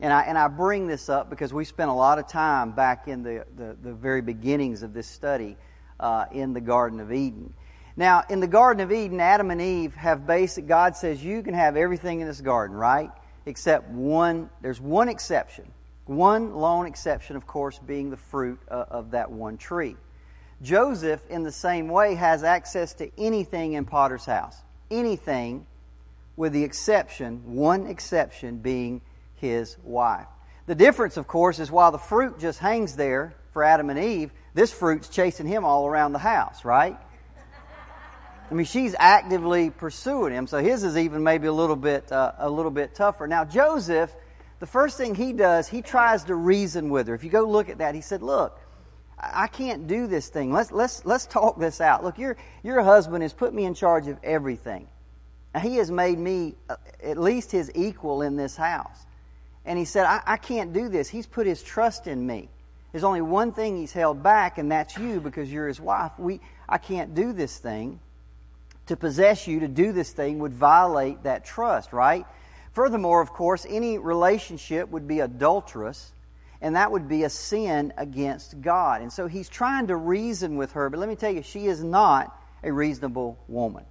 And 0.00 0.12
I, 0.12 0.22
and 0.22 0.38
I 0.38 0.48
bring 0.48 0.86
this 0.86 1.08
up 1.08 1.30
because 1.30 1.52
we 1.52 1.64
spent 1.64 1.90
a 1.90 1.94
lot 1.94 2.18
of 2.18 2.26
time 2.26 2.72
back 2.72 3.08
in 3.08 3.22
the, 3.22 3.44
the, 3.56 3.76
the 3.80 3.92
very 3.92 4.22
beginnings 4.22 4.82
of 4.82 4.94
this 4.94 5.06
study 5.06 5.56
uh, 6.00 6.24
in 6.32 6.54
the 6.54 6.60
Garden 6.60 6.98
of 6.98 7.12
Eden. 7.12 7.52
Now, 7.94 8.24
in 8.30 8.40
the 8.40 8.48
Garden 8.48 8.82
of 8.82 8.90
Eden, 8.90 9.20
Adam 9.20 9.50
and 9.50 9.60
Eve 9.60 9.94
have 9.94 10.26
basic, 10.26 10.66
God 10.66 10.96
says 10.96 11.22
you 11.22 11.42
can 11.42 11.52
have 11.52 11.76
everything 11.76 12.20
in 12.20 12.26
this 12.26 12.40
garden, 12.40 12.74
right? 12.74 13.10
Except 13.44 13.90
one, 13.90 14.48
there's 14.62 14.80
one 14.80 15.08
exception. 15.08 15.70
One 16.06 16.54
lone 16.54 16.86
exception, 16.86 17.36
of 17.36 17.46
course, 17.46 17.78
being 17.78 18.10
the 18.10 18.16
fruit 18.16 18.58
uh, 18.68 18.86
of 18.90 19.10
that 19.10 19.30
one 19.30 19.58
tree. 19.58 19.94
Joseph, 20.62 21.20
in 21.28 21.42
the 21.42 21.52
same 21.52 21.88
way, 21.88 22.14
has 22.14 22.44
access 22.44 22.94
to 22.94 23.10
anything 23.18 23.72
in 23.72 23.84
Potter's 23.84 24.24
house. 24.24 24.56
Anything, 24.90 25.66
with 26.36 26.52
the 26.52 26.62
exception, 26.62 27.54
one 27.54 27.86
exception 27.86 28.58
being 28.58 29.00
his 29.34 29.76
wife. 29.82 30.26
The 30.66 30.74
difference, 30.74 31.16
of 31.16 31.26
course, 31.26 31.58
is 31.58 31.70
while 31.70 31.90
the 31.90 31.98
fruit 31.98 32.38
just 32.38 32.60
hangs 32.60 32.94
there 32.94 33.34
for 33.52 33.64
Adam 33.64 33.90
and 33.90 33.98
Eve, 33.98 34.30
this 34.54 34.72
fruit's 34.72 35.08
chasing 35.08 35.46
him 35.46 35.64
all 35.64 35.86
around 35.86 36.12
the 36.12 36.20
house, 36.20 36.64
right? 36.64 36.96
I 38.50 38.54
mean, 38.54 38.66
she's 38.66 38.94
actively 38.98 39.70
pursuing 39.70 40.32
him, 40.32 40.46
so 40.46 40.58
his 40.58 40.84
is 40.84 40.96
even 40.96 41.22
maybe 41.22 41.46
a 41.46 41.52
little 41.52 41.76
bit 41.76 42.12
uh, 42.12 42.32
a 42.38 42.50
little 42.50 42.70
bit 42.70 42.94
tougher. 42.94 43.26
Now, 43.26 43.44
Joseph 43.44 44.14
the 44.62 44.66
first 44.68 44.96
thing 44.96 45.16
he 45.16 45.32
does, 45.32 45.66
he 45.66 45.82
tries 45.82 46.22
to 46.22 46.36
reason 46.36 46.88
with 46.88 47.08
her. 47.08 47.16
If 47.16 47.24
you 47.24 47.30
go 47.30 47.42
look 47.42 47.68
at 47.68 47.78
that, 47.78 47.96
he 47.96 48.00
said, 48.00 48.22
Look, 48.22 48.56
I 49.22 49.46
can't 49.46 49.86
do 49.86 50.06
this 50.06 50.28
thing. 50.28 50.52
Let's, 50.52 50.72
let's, 50.72 51.04
let's 51.04 51.26
talk 51.26 51.58
this 51.58 51.80
out. 51.80 52.02
Look, 52.02 52.18
your, 52.18 52.36
your 52.62 52.82
husband 52.82 53.22
has 53.22 53.32
put 53.32 53.54
me 53.54 53.64
in 53.64 53.74
charge 53.74 54.08
of 54.08 54.18
everything. 54.24 54.88
Now, 55.54 55.60
he 55.60 55.76
has 55.76 55.90
made 55.90 56.18
me 56.18 56.54
uh, 56.68 56.76
at 57.02 57.18
least 57.18 57.52
his 57.52 57.70
equal 57.74 58.22
in 58.22 58.36
this 58.36 58.56
house. 58.56 59.06
And 59.64 59.78
he 59.78 59.84
said, 59.84 60.06
I, 60.06 60.22
I 60.26 60.36
can't 60.38 60.72
do 60.72 60.88
this. 60.88 61.08
He's 61.08 61.26
put 61.26 61.46
his 61.46 61.62
trust 61.62 62.06
in 62.06 62.26
me. 62.26 62.48
There's 62.90 63.04
only 63.04 63.22
one 63.22 63.52
thing 63.52 63.76
he's 63.76 63.92
held 63.92 64.22
back, 64.22 64.58
and 64.58 64.70
that's 64.70 64.98
you 64.98 65.20
because 65.20 65.50
you're 65.50 65.68
his 65.68 65.80
wife. 65.80 66.12
We, 66.18 66.40
I 66.68 66.78
can't 66.78 67.14
do 67.14 67.32
this 67.32 67.58
thing. 67.58 68.00
To 68.86 68.96
possess 68.96 69.46
you, 69.46 69.60
to 69.60 69.68
do 69.68 69.92
this 69.92 70.10
thing, 70.10 70.40
would 70.40 70.52
violate 70.52 71.22
that 71.22 71.44
trust, 71.44 71.92
right? 71.92 72.26
Furthermore, 72.72 73.20
of 73.20 73.30
course, 73.30 73.64
any 73.68 73.98
relationship 73.98 74.88
would 74.88 75.06
be 75.06 75.20
adulterous, 75.20 76.12
and 76.62 76.76
that 76.76 76.92
would 76.92 77.08
be 77.08 77.24
a 77.24 77.28
sin 77.28 77.92
against 77.98 78.60
God. 78.62 79.02
And 79.02 79.12
so 79.12 79.26
he's 79.26 79.48
trying 79.48 79.88
to 79.88 79.96
reason 79.96 80.56
with 80.56 80.72
her, 80.72 80.88
but 80.88 81.00
let 81.00 81.08
me 81.08 81.16
tell 81.16 81.32
you, 81.32 81.42
she 81.42 81.66
is 81.66 81.82
not 81.82 82.38
a 82.62 82.72
reasonable 82.72 83.36
woman. 83.48 83.84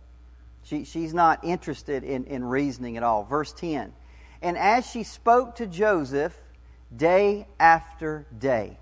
She, 0.63 0.85
she's 0.85 1.13
not 1.13 1.43
interested 1.43 2.05
in, 2.05 2.23
in 2.23 2.45
reasoning 2.45 2.95
at 2.95 3.03
all. 3.03 3.25
Verse 3.25 3.51
10 3.51 3.91
And 4.41 4.57
as 4.57 4.89
she 4.89 5.03
spoke 5.03 5.55
to 5.55 5.67
Joseph 5.67 6.39
day 6.95 7.45
after 7.59 8.25
day, 8.39 8.77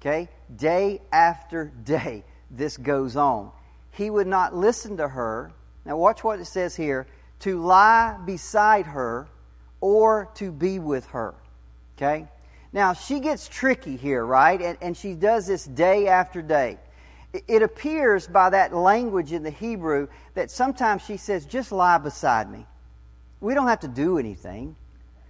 okay, 0.00 0.28
day 0.54 1.00
after 1.12 1.72
day, 1.82 2.22
this 2.52 2.76
goes 2.76 3.16
on. 3.16 3.50
He 3.90 4.10
would 4.10 4.28
not 4.28 4.54
listen 4.54 4.96
to 4.98 5.08
her. 5.08 5.50
Now, 5.84 5.96
watch 5.96 6.22
what 6.22 6.38
it 6.38 6.46
says 6.46 6.76
here 6.76 7.08
to 7.40 7.60
lie 7.60 8.16
beside 8.24 8.86
her 8.86 9.26
or 9.80 10.30
to 10.34 10.52
be 10.52 10.78
with 10.78 11.06
her. 11.06 11.34
Okay? 11.96 12.28
Now, 12.74 12.92
she 12.92 13.20
gets 13.20 13.46
tricky 13.46 13.96
here, 13.96 14.26
right? 14.26 14.60
And, 14.60 14.76
and 14.82 14.96
she 14.96 15.14
does 15.14 15.46
this 15.46 15.64
day 15.64 16.08
after 16.08 16.42
day. 16.42 16.76
It, 17.32 17.44
it 17.46 17.62
appears 17.62 18.26
by 18.26 18.50
that 18.50 18.74
language 18.74 19.32
in 19.32 19.44
the 19.44 19.50
Hebrew 19.50 20.08
that 20.34 20.50
sometimes 20.50 21.02
she 21.02 21.16
says, 21.16 21.46
just 21.46 21.70
lie 21.70 21.98
beside 21.98 22.50
me. 22.50 22.66
We 23.40 23.54
don't 23.54 23.68
have 23.68 23.80
to 23.80 23.88
do 23.88 24.18
anything. 24.18 24.74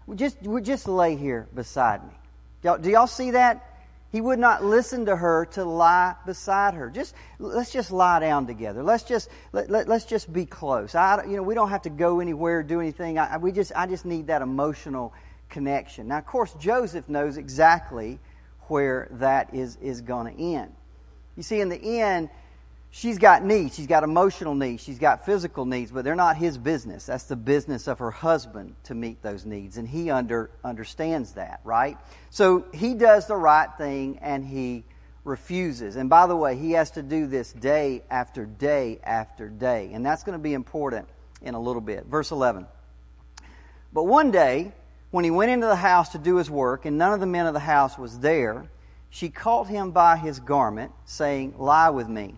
We 0.06 0.16
just, 0.16 0.40
we 0.42 0.62
just 0.62 0.88
lay 0.88 1.16
here 1.16 1.46
beside 1.54 2.02
me. 2.02 2.14
Y'all, 2.62 2.78
do 2.78 2.90
y'all 2.90 3.06
see 3.06 3.32
that? 3.32 3.70
He 4.10 4.22
would 4.22 4.38
not 4.38 4.64
listen 4.64 5.04
to 5.06 5.16
her 5.16 5.44
to 5.52 5.64
lie 5.64 6.14
beside 6.24 6.72
her. 6.74 6.88
Just 6.88 7.14
let's 7.38 7.72
just 7.72 7.90
lie 7.90 8.20
down 8.20 8.46
together. 8.46 8.82
Let's 8.82 9.02
just 9.02 9.28
let, 9.52 9.68
let, 9.68 9.90
us 9.90 10.06
just 10.06 10.32
be 10.32 10.46
close. 10.46 10.94
I, 10.94 11.24
you 11.24 11.36
know, 11.36 11.42
we 11.42 11.54
don't 11.54 11.70
have 11.70 11.82
to 11.82 11.90
go 11.90 12.20
anywhere, 12.20 12.62
do 12.62 12.80
anything. 12.80 13.18
I, 13.18 13.38
we 13.38 13.50
just 13.50 13.72
I 13.74 13.86
just 13.86 14.04
need 14.04 14.28
that 14.28 14.40
emotional 14.40 15.12
connection. 15.54 16.08
Now, 16.08 16.18
of 16.18 16.26
course, 16.26 16.52
Joseph 16.54 17.08
knows 17.08 17.36
exactly 17.38 18.18
where 18.62 19.08
that 19.12 19.54
is 19.54 19.76
is 19.80 20.00
going 20.00 20.34
to 20.34 20.42
end. 20.42 20.74
You 21.36 21.44
see, 21.44 21.60
in 21.60 21.68
the 21.68 22.00
end, 22.00 22.28
she's 22.90 23.18
got 23.18 23.44
needs. 23.44 23.76
She's 23.76 23.86
got 23.86 24.02
emotional 24.02 24.56
needs. 24.56 24.82
She's 24.82 24.98
got 24.98 25.24
physical 25.24 25.64
needs, 25.64 25.92
but 25.92 26.04
they're 26.04 26.16
not 26.16 26.36
his 26.36 26.58
business. 26.58 27.06
That's 27.06 27.24
the 27.24 27.36
business 27.36 27.86
of 27.86 28.00
her 28.00 28.10
husband 28.10 28.74
to 28.84 28.94
meet 28.94 29.22
those 29.22 29.46
needs. 29.46 29.76
And 29.76 29.88
he 29.88 30.10
under, 30.10 30.50
understands 30.64 31.32
that, 31.32 31.60
right? 31.62 31.96
So 32.30 32.64
he 32.74 32.94
does 32.94 33.28
the 33.28 33.36
right 33.36 33.68
thing 33.78 34.18
and 34.20 34.44
he 34.44 34.82
refuses. 35.22 35.94
And 35.94 36.10
by 36.10 36.26
the 36.26 36.36
way, 36.36 36.56
he 36.56 36.72
has 36.72 36.90
to 36.92 37.02
do 37.02 37.28
this 37.28 37.52
day 37.52 38.02
after 38.10 38.44
day 38.44 38.98
after 39.04 39.48
day. 39.48 39.90
And 39.92 40.04
that's 40.04 40.24
going 40.24 40.36
to 40.36 40.42
be 40.42 40.52
important 40.52 41.08
in 41.42 41.54
a 41.54 41.60
little 41.60 41.80
bit. 41.80 42.06
Verse 42.06 42.32
11. 42.32 42.66
But 43.92 44.04
one 44.04 44.32
day, 44.32 44.72
When 45.14 45.22
he 45.22 45.30
went 45.30 45.52
into 45.52 45.68
the 45.68 45.76
house 45.76 46.08
to 46.08 46.18
do 46.18 46.38
his 46.38 46.50
work, 46.50 46.86
and 46.86 46.98
none 46.98 47.12
of 47.12 47.20
the 47.20 47.26
men 47.26 47.46
of 47.46 47.54
the 47.54 47.60
house 47.60 47.96
was 47.96 48.18
there, 48.18 48.68
she 49.10 49.28
caught 49.28 49.68
him 49.68 49.92
by 49.92 50.16
his 50.16 50.40
garment, 50.40 50.90
saying, 51.04 51.54
Lie 51.56 51.90
with 51.90 52.08
me. 52.08 52.34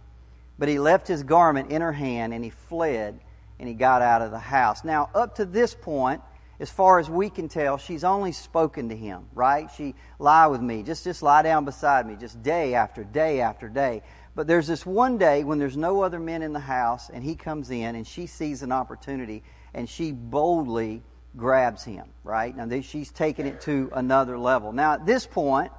But 0.59 0.69
he 0.69 0.79
left 0.79 1.09
his 1.09 1.23
garment 1.23 1.71
in 1.71 1.81
her 1.81 1.95
hand, 1.95 2.35
and 2.35 2.45
he 2.45 2.51
fled, 2.51 3.19
and 3.59 3.67
he 3.67 3.75
got 3.75 4.03
out 4.03 4.21
of 4.21 4.31
the 4.31 4.39
house. 4.39 4.85
Now, 4.85 5.09
up 5.15 5.37
to 5.37 5.47
this 5.47 5.75
point, 5.75 6.21
as 6.61 6.69
far 6.69 6.99
as 6.99 7.09
we 7.09 7.31
can 7.31 7.49
tell, 7.49 7.79
she's 7.79 8.05
only 8.05 8.33
spoken 8.33 8.91
to 8.91 8.95
him, 8.95 9.25
right? 9.33 9.71
She 9.75 9.95
lie 10.19 10.49
with 10.49 10.61
me, 10.61 10.83
just 10.83 11.03
just 11.03 11.23
lie 11.23 11.41
down 11.41 11.65
beside 11.65 12.07
me, 12.07 12.15
just 12.15 12.43
day 12.43 12.75
after 12.75 13.05
day 13.05 13.41
after 13.41 13.71
day. 13.71 14.03
But 14.35 14.47
there's 14.47 14.67
this 14.67 14.85
one 14.85 15.17
day 15.17 15.45
when 15.45 15.59
there's 15.59 15.79
no 15.79 16.03
other 16.03 16.21
men 16.21 16.43
in 16.43 16.53
the 16.53 16.61
house, 16.61 17.09
and 17.09 17.25
he 17.25 17.37
comes 17.37 17.71
in, 17.71 17.95
and 17.95 18.07
she 18.07 18.27
sees 18.27 18.63
an 18.63 18.71
opportunity, 18.71 19.45
and 19.73 19.89
she 19.89 20.13
boldly 20.13 21.03
grabs 21.37 21.85
him, 21.85 22.07
right? 22.25 22.57
Now 22.57 22.81
she's 22.81 23.11
taking 23.11 23.47
it 23.47 23.61
to 23.63 23.91
another 23.93 24.39
level. 24.39 24.73
Now 24.73 24.95
at 24.95 25.07
this 25.07 25.27
point, 25.27 25.73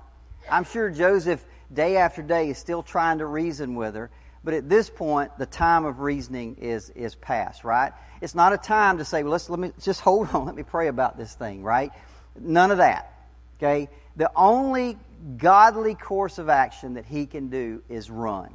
I'm 0.49 0.63
sure 0.63 0.89
Joseph, 0.89 1.43
day 1.73 1.97
after 1.97 2.21
day, 2.21 2.49
is 2.49 2.57
still 2.57 2.83
trying 2.83 3.19
to 3.19 3.25
reason 3.25 3.75
with 3.75 3.95
her. 3.95 4.09
But 4.43 4.53
at 4.53 4.69
this 4.69 4.89
point, 4.89 5.37
the 5.37 5.45
time 5.45 5.83
of 5.83 5.99
reasoning 5.99 6.57
is, 6.61 6.89
is 6.91 7.15
past, 7.15 7.63
right? 7.63 7.91
It's 8.21 8.35
not 8.35 8.53
a 8.53 8.57
time 8.57 8.99
to 8.99 9.05
say, 9.05 9.23
well, 9.23 9.33
let's, 9.33 9.49
let 9.49 9.59
me 9.59 9.73
just 9.81 9.99
hold 9.99 10.29
on, 10.33 10.45
let 10.45 10.55
me 10.55 10.63
pray 10.63 10.87
about 10.87 11.17
this 11.17 11.33
thing, 11.33 11.63
right? 11.63 11.91
None 12.39 12.71
of 12.71 12.77
that. 12.77 13.13
Okay? 13.57 13.89
The 14.15 14.31
only 14.35 14.97
godly 15.37 15.95
course 15.95 16.37
of 16.37 16.49
action 16.49 16.93
that 16.93 17.05
he 17.05 17.25
can 17.25 17.49
do 17.49 17.81
is 17.89 18.09
run. 18.09 18.49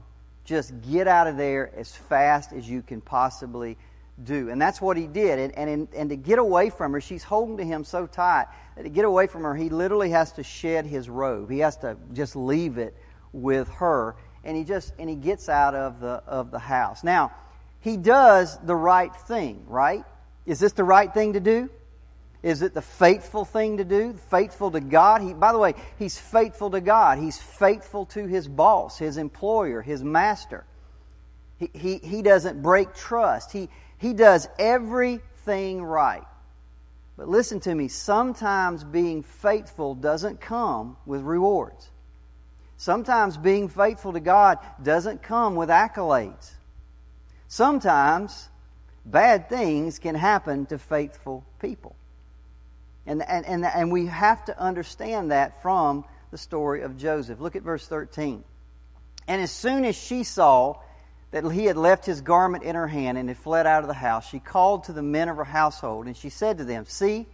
Just 0.45 0.73
get 0.83 1.07
out 1.07 1.27
of 1.27 1.37
there 1.37 1.71
as 1.77 1.95
fast 1.95 2.53
as 2.53 2.69
you 2.69 2.83
can 2.83 3.01
possibly 3.01 3.77
do. 4.25 4.51
And 4.51 4.61
that's 4.61 4.81
what 4.81 4.97
he 4.97 5.07
did. 5.07 5.39
And, 5.39 5.59
and, 5.59 5.71
in, 5.71 5.89
and 5.97 6.11
to 6.11 6.17
get 6.17 6.39
away 6.39 6.71
from 6.71 6.93
her, 6.93 7.01
she's 7.01 7.23
holding 7.25 7.57
to 7.57 7.65
him 7.65 7.85
so 7.85 8.07
tight 8.07 8.47
that 8.77 8.83
to 8.83 8.89
get 8.89 9.05
away 9.05 9.27
from 9.27 9.43
her, 9.43 9.55
he 9.55 9.69
literally 9.69 10.11
has 10.11 10.33
to 10.33 10.43
shed 10.43 10.87
his 10.87 11.09
robe. 11.09 11.51
He 11.51 11.61
has 11.61 11.77
to 11.79 11.97
just 12.13 12.37
leave 12.37 12.79
it 12.79 12.97
with 13.33 13.69
her 13.69 14.17
and 14.45 14.57
he 14.57 14.65
just 14.65 14.93
and 14.99 15.09
he 15.09 15.17
gets 15.17 15.49
out 15.49 15.75
of 15.75 16.01
the 16.01 16.23
of 16.27 16.51
the 16.51 16.59
house. 16.59 17.05
Now, 17.05 17.33
he 17.81 17.97
does 17.97 18.59
the 18.59 18.75
right 18.75 19.15
thing, 19.15 19.65
right? 19.67 20.05
Is 20.47 20.59
this 20.59 20.73
the 20.73 20.85
right 20.85 21.13
thing 21.13 21.35
to 21.35 21.41
do? 21.41 21.71
Is 22.43 22.63
it 22.63 22.75
the 22.75 22.83
faithful 22.83 23.45
thing 23.45 23.77
to 23.77 23.85
do? 23.85 24.15
Faithful 24.31 24.73
to 24.73 24.81
God? 24.81 25.23
He, 25.23 25.33
by 25.33 25.53
the 25.53 25.59
way, 25.59 25.75
he's 25.97 26.19
faithful 26.19 26.71
to 26.73 26.81
God. 26.81 27.19
He's 27.19 27.41
faithful 27.41 28.07
to 28.07 28.27
his 28.27 28.49
boss, 28.49 28.99
his 28.99 29.17
employer, 29.17 29.81
his 29.81 30.03
master. 30.03 30.65
He, 31.59 31.71
he, 31.73 31.99
he 31.99 32.23
doesn't 32.23 32.61
break 32.61 32.95
trust. 32.95 33.53
He, 33.53 33.69
he 34.03 34.13
does 34.15 34.49
everything 34.59 35.81
right. 35.81 36.25
But 37.17 37.29
listen 37.29 37.61
to 37.61 37.75
me, 37.75 37.87
sometimes 37.87 38.83
being 38.83 39.23
faithful 39.23 39.95
doesn't 39.95 40.41
come 40.41 40.97
with 41.07 41.23
rewards. 41.23 41.89
Sometimes 42.77 43.37
being 43.37 43.69
faithful 43.69 44.13
to 44.15 44.19
God 44.19 44.59
doesn't 44.83 45.23
come 45.23 45.55
with 45.55 45.69
accolades. 45.69 46.51
Sometimes 47.47 48.49
bad 49.07 49.49
things 49.49 50.01
can 50.01 50.17
happen 50.17 50.67
to 50.67 50.79
faithful 50.79 51.45
people. 51.61 51.95
And, 53.07 53.23
and, 53.23 53.47
and, 53.47 53.65
and 53.65 53.93
we 53.93 54.07
have 54.07 54.45
to 54.47 54.59
understand 54.59 55.31
that 55.31 55.63
from 55.63 56.05
the 56.33 56.39
story 56.39 56.83
of 56.83 56.99
Joseph. 56.99 57.39
Look 57.39 57.55
at 57.55 57.63
verse 57.63 57.87
13. 57.87 58.43
And 59.29 59.41
as 59.41 59.53
soon 59.53 59.85
as 59.85 59.95
she 59.95 60.25
saw 60.25 60.79
that 61.33 61.51
he 61.51 61.65
had 61.65 61.77
left 61.77 62.07
his 62.07 62.21
garment 62.21 62.63
in 62.63 62.77
her 62.77 62.87
hand 62.87 63.19
and 63.19 63.29
had 63.29 63.39
fled 63.39 63.67
out 63.67 63.83
of 63.83 63.89
the 63.89 63.95
house, 63.95 64.29
she 64.29 64.39
called 64.39 64.85
to 64.85 64.93
the 64.93 65.03
men 65.03 65.29
of 65.29 65.37
her 65.37 65.45
household, 65.45 66.07
and 66.07 66.17
she 66.17 66.29
said 66.29 66.59
to 66.59 66.65
them, 66.65 66.85
See, 66.87 67.27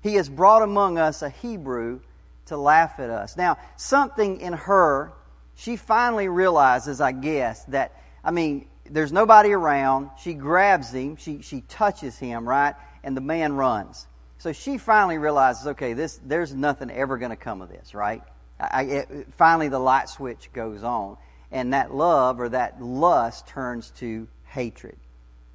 he 0.00 0.14
has 0.14 0.28
brought 0.28 0.62
among 0.62 0.96
us 0.96 1.22
a 1.22 1.28
Hebrew 1.28 2.00
to 2.46 2.56
laugh 2.56 2.98
at 2.98 3.10
us. 3.10 3.36
Now, 3.36 3.58
something 3.76 4.40
in 4.40 4.52
her, 4.52 5.12
she 5.54 5.76
finally 5.76 6.28
realizes, 6.28 7.00
I 7.00 7.12
guess, 7.12 7.64
that, 7.66 8.00
I 8.24 8.30
mean, 8.30 8.66
there's 8.88 9.12
nobody 9.12 9.52
around. 9.52 10.10
She 10.18 10.34
grabs 10.34 10.92
him, 10.92 11.16
she, 11.16 11.42
she 11.42 11.62
touches 11.62 12.18
him, 12.18 12.48
right? 12.48 12.74
And 13.04 13.16
the 13.16 13.20
man 13.20 13.54
runs. 13.54 14.06
So 14.38 14.52
she 14.52 14.78
finally 14.78 15.18
realizes, 15.18 15.66
okay, 15.68 15.92
this, 15.92 16.18
there's 16.24 16.54
nothing 16.54 16.90
ever 16.90 17.16
going 17.18 17.30
to 17.30 17.36
come 17.36 17.62
of 17.62 17.68
this, 17.68 17.94
right? 17.94 18.22
I, 18.58 18.82
it, 18.82 19.26
finally, 19.36 19.68
the 19.68 19.78
light 19.78 20.08
switch 20.08 20.50
goes 20.52 20.82
on, 20.82 21.16
and 21.52 21.72
that 21.74 21.94
love 21.94 22.40
or 22.40 22.48
that 22.48 22.82
lust 22.82 23.46
turns 23.46 23.90
to 23.98 24.26
hatred. 24.44 24.96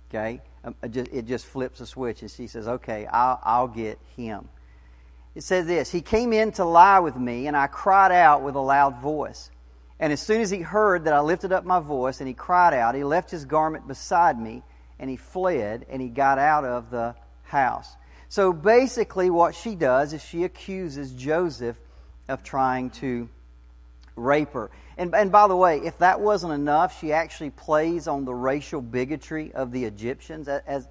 Okay? 0.09 0.41
Um, 0.63 0.75
it 0.81 1.25
just 1.25 1.45
flips 1.45 1.81
a 1.81 1.85
switch, 1.85 2.21
and 2.21 2.31
she 2.31 2.47
says, 2.47 2.67
okay, 2.67 3.05
I'll, 3.07 3.39
I'll 3.43 3.67
get 3.67 3.99
him. 4.15 4.47
It 5.35 5.43
says 5.43 5.65
this 5.67 5.91
He 5.91 6.01
came 6.01 6.31
in 6.31 6.51
to 6.53 6.65
lie 6.65 6.99
with 6.99 7.15
me, 7.15 7.47
and 7.47 7.57
I 7.57 7.67
cried 7.67 8.11
out 8.11 8.43
with 8.43 8.55
a 8.55 8.61
loud 8.61 9.01
voice. 9.01 9.51
And 9.99 10.13
as 10.13 10.21
soon 10.21 10.41
as 10.41 10.49
he 10.49 10.59
heard 10.59 11.05
that 11.05 11.13
I 11.13 11.21
lifted 11.21 11.51
up 11.51 11.65
my 11.65 11.79
voice 11.79 12.19
and 12.19 12.27
he 12.27 12.33
cried 12.33 12.73
out, 12.73 12.93
he 12.93 13.03
left 13.03 13.31
his 13.31 13.45
garment 13.45 13.87
beside 13.87 14.39
me 14.39 14.61
and 14.99 15.09
he 15.09 15.15
fled 15.15 15.87
and 15.89 16.01
he 16.01 16.07
got 16.07 16.37
out 16.37 16.65
of 16.65 16.91
the 16.91 17.15
house. 17.41 17.95
So 18.29 18.53
basically, 18.53 19.29
what 19.29 19.55
she 19.55 19.73
does 19.73 20.13
is 20.13 20.23
she 20.23 20.43
accuses 20.43 21.13
Joseph 21.13 21.77
of 22.27 22.43
trying 22.43 22.91
to 22.91 23.29
rape 24.17 24.51
her. 24.51 24.69
And, 24.97 25.15
and 25.15 25.31
by 25.31 25.47
the 25.47 25.55
way, 25.55 25.77
if 25.77 25.99
that 25.99 26.19
wasn't 26.19 26.53
enough, 26.53 26.99
she 26.99 27.13
actually 27.13 27.51
plays 27.51 28.07
on 28.07 28.25
the 28.25 28.33
racial 28.33 28.81
bigotry 28.81 29.53
of 29.53 29.71
the 29.71 29.85
Egyptians. 29.85 30.47
As, 30.47 30.61
as 30.67 30.87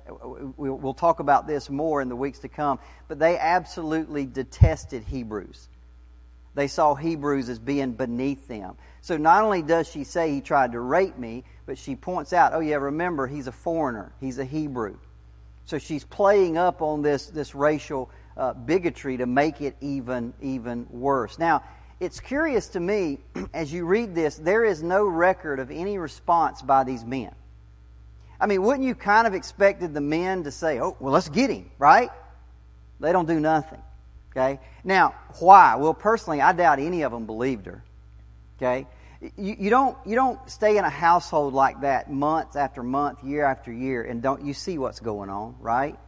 we'll 0.57 0.95
talk 0.95 1.21
about 1.21 1.47
this 1.47 1.69
more 1.69 2.01
in 2.01 2.09
the 2.09 2.17
weeks 2.17 2.39
to 2.41 2.49
come, 2.49 2.79
but 3.09 3.19
they 3.19 3.37
absolutely 3.37 4.25
detested 4.25 5.03
Hebrews. 5.05 5.69
They 6.55 6.69
saw 6.69 6.95
Hebrews 6.95 7.51
as 7.51 7.59
being 7.59 7.93
beneath 7.93 8.49
them. 8.49 8.77
So 9.03 9.19
not 9.19 9.45
only 9.45 9.61
does 9.61 9.89
she 9.89 10.05
say 10.05 10.33
he 10.33 10.41
tried 10.41 10.73
to 10.73 10.81
rape 10.81 11.19
me, 11.19 11.45
but 11.67 11.77
she 11.77 11.97
points 11.97 12.33
out, 12.33 12.55
oh 12.55 12.61
yeah, 12.61 12.77
remember 12.77 13.27
he's 13.27 13.47
a 13.47 13.53
foreigner, 13.53 14.13
he's 14.21 14.39
a 14.39 14.45
Hebrew. 14.45 14.97
So 15.67 15.79
she's 15.79 16.05
playing 16.05 16.57
up 16.57 16.81
on 16.81 17.03
this 17.03 17.27
this 17.27 17.55
racial 17.55 18.09
uh, 18.37 18.55
bigotry 18.55 19.17
to 19.17 19.27
make 19.27 19.61
it 19.61 19.77
even 19.81 20.33
even 20.41 20.87
worse. 20.91 21.39
Now 21.39 21.63
it's 22.01 22.21
curious 22.21 22.69
to 22.69 22.81
me, 22.81 23.19
as 23.55 23.73
you 23.73 23.85
read 23.85 24.15
this, 24.15 24.37
there 24.37 24.65
is 24.65 24.83
no 24.83 25.05
record 25.05 25.61
of 25.61 25.71
any 25.71 25.99
response 25.99 26.63
by 26.63 26.85
these 26.85 27.05
men. 27.05 27.35
I 28.39 28.47
mean, 28.47 28.63
wouldn't 28.63 28.85
you 28.85 28.95
kind 28.95 29.27
of 29.27 29.35
expected 29.35 29.95
the 29.95 30.01
men 30.01 30.45
to 30.45 30.51
say, 30.51 30.79
oh, 30.81 30.97
well, 31.01 31.13
let's 31.13 31.29
get 31.29 31.49
him, 31.49 31.71
right? 31.79 32.11
They 33.01 33.13
don't 33.13 33.27
do 33.27 33.41
nothing. 33.41 33.81
Okay? 34.31 34.61
Now, 34.85 35.15
why? 35.39 35.77
Well, 35.77 35.95
personally, 35.95 36.43
I 36.43 36.53
doubt 36.53 36.79
any 36.79 37.03
of 37.03 37.13
them 37.13 37.25
believed 37.25 37.65
her. 37.65 37.83
Okay? 38.59 38.87
You, 39.39 39.57
you, 39.59 39.71
don't, 39.71 39.97
you 40.05 40.15
don't 40.15 40.39
stay 40.51 40.77
in 40.77 40.85
a 40.85 40.91
household 40.91 41.55
like 41.55 41.81
that 41.81 42.13
month 42.13 42.57
after 42.57 42.83
month, 42.83 43.25
year 43.25 43.47
after 43.47 43.73
year, 43.73 44.03
and 44.03 44.21
don't 44.21 44.45
you 44.45 44.53
see 44.53 44.77
what's 44.77 45.01
going 45.01 45.31
on, 45.31 45.57
right? 45.61 45.99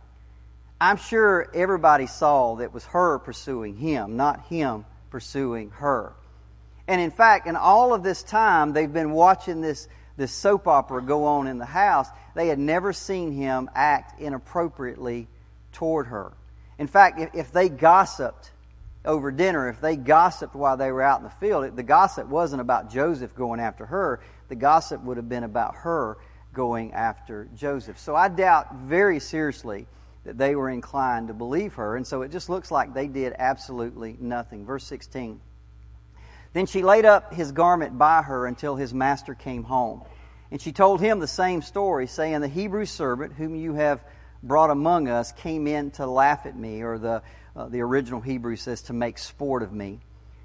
I'm 0.78 0.98
sure 0.98 1.50
everybody 1.54 2.06
saw 2.06 2.56
that 2.56 2.74
was 2.74 2.84
her 2.86 3.18
pursuing 3.18 3.76
him, 3.76 4.16
not 4.18 4.44
him 4.48 4.84
pursuing 5.10 5.70
her. 5.70 6.12
And 6.86 7.00
in 7.00 7.10
fact, 7.10 7.46
in 7.46 7.56
all 7.56 7.92
of 7.92 8.02
this 8.02 8.22
time, 8.22 8.72
they've 8.72 8.92
been 8.92 9.12
watching 9.12 9.60
this, 9.60 9.88
this 10.16 10.32
soap 10.32 10.66
opera 10.66 11.02
go 11.02 11.24
on 11.24 11.46
in 11.46 11.58
the 11.58 11.66
house. 11.66 12.08
They 12.34 12.48
had 12.48 12.58
never 12.58 12.92
seen 12.92 13.32
him 13.32 13.68
act 13.74 14.20
inappropriately 14.20 15.28
toward 15.72 16.06
her. 16.06 16.32
In 16.78 16.86
fact, 16.86 17.20
if, 17.20 17.34
if 17.34 17.52
they 17.52 17.68
gossiped 17.68 18.52
over 19.04 19.30
dinner, 19.30 19.68
if 19.68 19.80
they 19.80 19.96
gossiped 19.96 20.54
while 20.54 20.76
they 20.76 20.90
were 20.90 21.02
out 21.02 21.18
in 21.20 21.24
the 21.24 21.30
field, 21.30 21.76
the 21.76 21.82
gossip 21.82 22.26
wasn't 22.26 22.60
about 22.60 22.90
Joseph 22.90 23.34
going 23.34 23.60
after 23.60 23.86
her. 23.86 24.20
The 24.48 24.56
gossip 24.56 25.02
would 25.02 25.16
have 25.16 25.28
been 25.28 25.44
about 25.44 25.74
her 25.76 26.16
going 26.54 26.92
after 26.92 27.48
Joseph. 27.54 27.98
So 27.98 28.16
I 28.16 28.28
doubt 28.28 28.74
very 28.74 29.20
seriously 29.20 29.86
that 30.28 30.36
they 30.36 30.54
were 30.54 30.68
inclined 30.68 31.28
to 31.28 31.34
believe 31.34 31.76
her. 31.76 31.96
And 31.96 32.06
so 32.06 32.20
it 32.20 32.30
just 32.30 32.50
looks 32.50 32.70
like 32.70 32.92
they 32.92 33.08
did 33.08 33.34
absolutely 33.38 34.14
nothing. 34.20 34.66
Verse 34.66 34.84
16. 34.84 35.40
Then 36.52 36.66
she 36.66 36.82
laid 36.82 37.06
up 37.06 37.32
his 37.32 37.50
garment 37.50 37.96
by 37.96 38.20
her 38.20 38.46
until 38.46 38.76
his 38.76 38.92
master 38.92 39.34
came 39.34 39.62
home. 39.62 40.02
And 40.50 40.60
she 40.60 40.70
told 40.70 41.00
him 41.00 41.18
the 41.18 41.26
same 41.26 41.62
story, 41.62 42.06
saying, 42.06 42.42
The 42.42 42.48
Hebrew 42.48 42.84
servant 42.84 43.32
whom 43.32 43.54
you 43.54 43.72
have 43.72 44.04
brought 44.42 44.68
among 44.68 45.08
us 45.08 45.32
came 45.32 45.66
in 45.66 45.92
to 45.92 46.06
laugh 46.06 46.44
at 46.44 46.54
me, 46.54 46.82
or 46.82 46.98
the, 46.98 47.22
uh, 47.56 47.70
the 47.70 47.80
original 47.80 48.20
Hebrew 48.20 48.56
says 48.56 48.82
to 48.82 48.92
make 48.92 49.16
sport 49.16 49.62
of 49.62 49.72
me. 49.72 49.98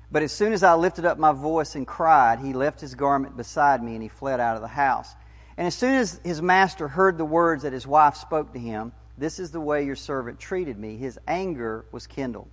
But 0.10 0.24
as 0.24 0.32
soon 0.32 0.54
as 0.54 0.63
I 0.63 0.76
lifted 0.76 1.04
up 1.04 1.17
my 1.17 1.34
voice 1.34 1.76
and 1.76 1.86
cried, 1.86 2.39
he 2.39 2.54
left 2.54 2.80
his 2.80 2.96
garment 2.96 3.36
beside 3.36 3.84
me 3.84 3.96
and 3.96 4.02
he 4.02 4.08
fled 4.08 4.39
out 4.39 4.56
of 4.56 4.62
the 4.62 4.67
house. 4.69 5.13
And 5.58 5.67
as 5.67 5.76
soon 5.76 5.96
as 5.96 6.22
his 6.24 6.41
master 6.41 6.88
heard 6.88 7.17
the 7.17 7.26
words 7.26 7.63
that 7.63 7.74
his 7.74 7.86
wife 7.86 8.15
spoke 8.15 8.54
to 8.54 8.60
him, 8.60 8.93
this 9.17 9.39
is 9.39 9.52
the 9.52 9.62
way 9.62 9.86
your 9.86 9.95
servant 9.95 10.39
treated 10.39 10.78
me. 10.78 10.97
His 10.97 11.19
anger 11.28 11.86
was 11.91 12.08
kindled. 12.08 12.49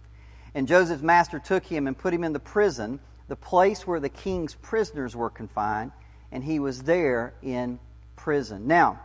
And 0.54 0.66
Joseph's 0.66 1.02
master 1.02 1.38
took 1.38 1.64
him 1.64 1.86
and 1.86 1.96
put 1.96 2.12
him 2.12 2.24
in 2.24 2.32
the 2.32 2.40
prison, 2.40 3.00
the 3.28 3.36
place 3.36 3.86
where 3.86 4.00
the 4.00 4.08
king's 4.08 4.54
prisoners 4.54 5.14
were 5.14 5.30
confined, 5.30 5.92
and 6.32 6.42
he 6.42 6.58
was 6.58 6.82
there 6.82 7.34
in 7.42 7.78
prison. 8.16 8.66
Now, 8.66 9.00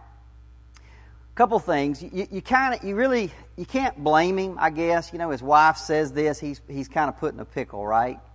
a 0.77 1.35
couple 1.35 1.59
things. 1.59 2.01
You, 2.01 2.27
you 2.31 2.41
kind 2.41 2.73
of, 2.75 2.83
you 2.83 2.95
really, 2.95 3.31
you 3.55 3.65
can't 3.65 4.03
blame 4.03 4.37
him. 4.37 4.57
I 4.59 4.69
guess 4.69 5.13
you 5.13 5.19
know 5.19 5.29
his 5.29 5.43
wife 5.43 5.77
says 5.77 6.11
this. 6.11 6.39
He's 6.39 6.61
he's 6.67 6.87
kind 6.87 7.09
of 7.09 7.17
put 7.17 7.33
in 7.33 7.39
a 7.39 7.45
pickle, 7.45 7.85
right? 7.85 8.19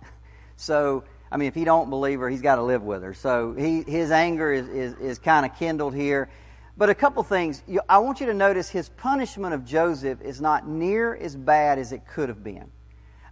So 0.57 1.05
I 1.31 1.37
mean, 1.37 1.47
if 1.47 1.55
he 1.55 1.63
don't 1.63 1.89
believe 1.89 2.19
her, 2.19 2.29
he's 2.29 2.43
got 2.43 2.57
to 2.57 2.61
live 2.61 2.83
with 2.83 3.01
her. 3.01 3.15
So 3.15 3.53
he 3.53 3.81
his 3.81 4.11
anger 4.11 4.53
is 4.53 4.67
is, 4.67 4.93
is 4.99 5.17
kind 5.17 5.43
of 5.43 5.57
kindled 5.57 5.95
here. 5.95 6.29
But 6.77 6.89
a 6.89 6.95
couple 6.95 7.21
things. 7.23 7.63
I 7.89 7.97
want 7.99 8.21
you 8.21 8.27
to 8.27 8.33
notice 8.33 8.69
his 8.69 8.89
punishment 8.89 9.53
of 9.53 9.65
Joseph 9.65 10.21
is 10.21 10.39
not 10.39 10.67
near 10.67 11.15
as 11.15 11.35
bad 11.35 11.79
as 11.79 11.91
it 11.91 12.07
could 12.07 12.29
have 12.29 12.43
been. 12.43 12.71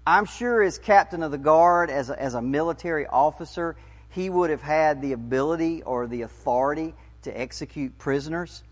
I'm 0.05 0.25
sure 0.25 0.61
as 0.61 0.77
captain 0.77 1.23
of 1.23 1.31
the 1.31 1.37
guard, 1.37 1.89
as 1.89 2.09
a, 2.09 2.21
as 2.21 2.33
a 2.33 2.41
military 2.41 3.05
officer, 3.07 3.75
he 4.09 4.29
would 4.29 4.49
have 4.49 4.61
had 4.61 5.01
the 5.01 5.13
ability 5.13 5.83
or 5.83 6.07
the 6.07 6.23
authority 6.23 6.95
to 7.21 7.39
execute 7.39 7.97
prisoners. 7.97 8.63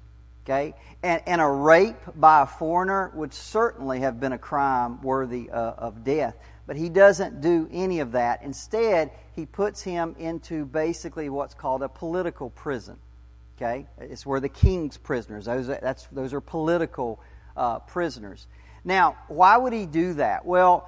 Okay? 0.46 0.74
And, 1.04 1.22
and 1.26 1.42
a 1.42 1.48
rape 1.48 2.00
by 2.16 2.42
a 2.42 2.46
foreigner 2.46 3.12
would 3.14 3.34
certainly 3.34 4.00
have 4.00 4.20
been 4.20 4.32
a 4.32 4.38
crime 4.38 5.02
worthy 5.02 5.50
uh, 5.50 5.74
of 5.74 6.04
death. 6.04 6.36
But 6.66 6.76
he 6.76 6.90
doesn't 6.90 7.42
do 7.42 7.70
any 7.72 8.00
of 8.00 8.14
that. 8.14 8.44
Instead, 8.44 9.12
he 9.36 9.46
puts 9.46 9.82
him 9.82 10.16
into 10.20 10.66
basically 10.66 11.30
what's 11.30 11.54
called 11.54 11.84
a 11.84 11.90
political 11.90 12.50
prison. 12.50 12.98
Okay? 13.58 13.88
It's 14.00 14.26
where 14.26 14.40
the 14.40 14.50
king's 14.50 14.98
prisoners, 14.98 15.46
those, 15.46 15.68
that's, 15.68 16.06
those 16.12 16.34
are 16.34 16.42
political 16.42 17.20
uh, 17.56 17.80
prisoners. 17.80 18.46
Now, 18.84 19.18
why 19.28 19.58
would 19.58 19.74
he 19.74 19.86
do 19.86 20.14
that? 20.14 20.46
Well, 20.46 20.88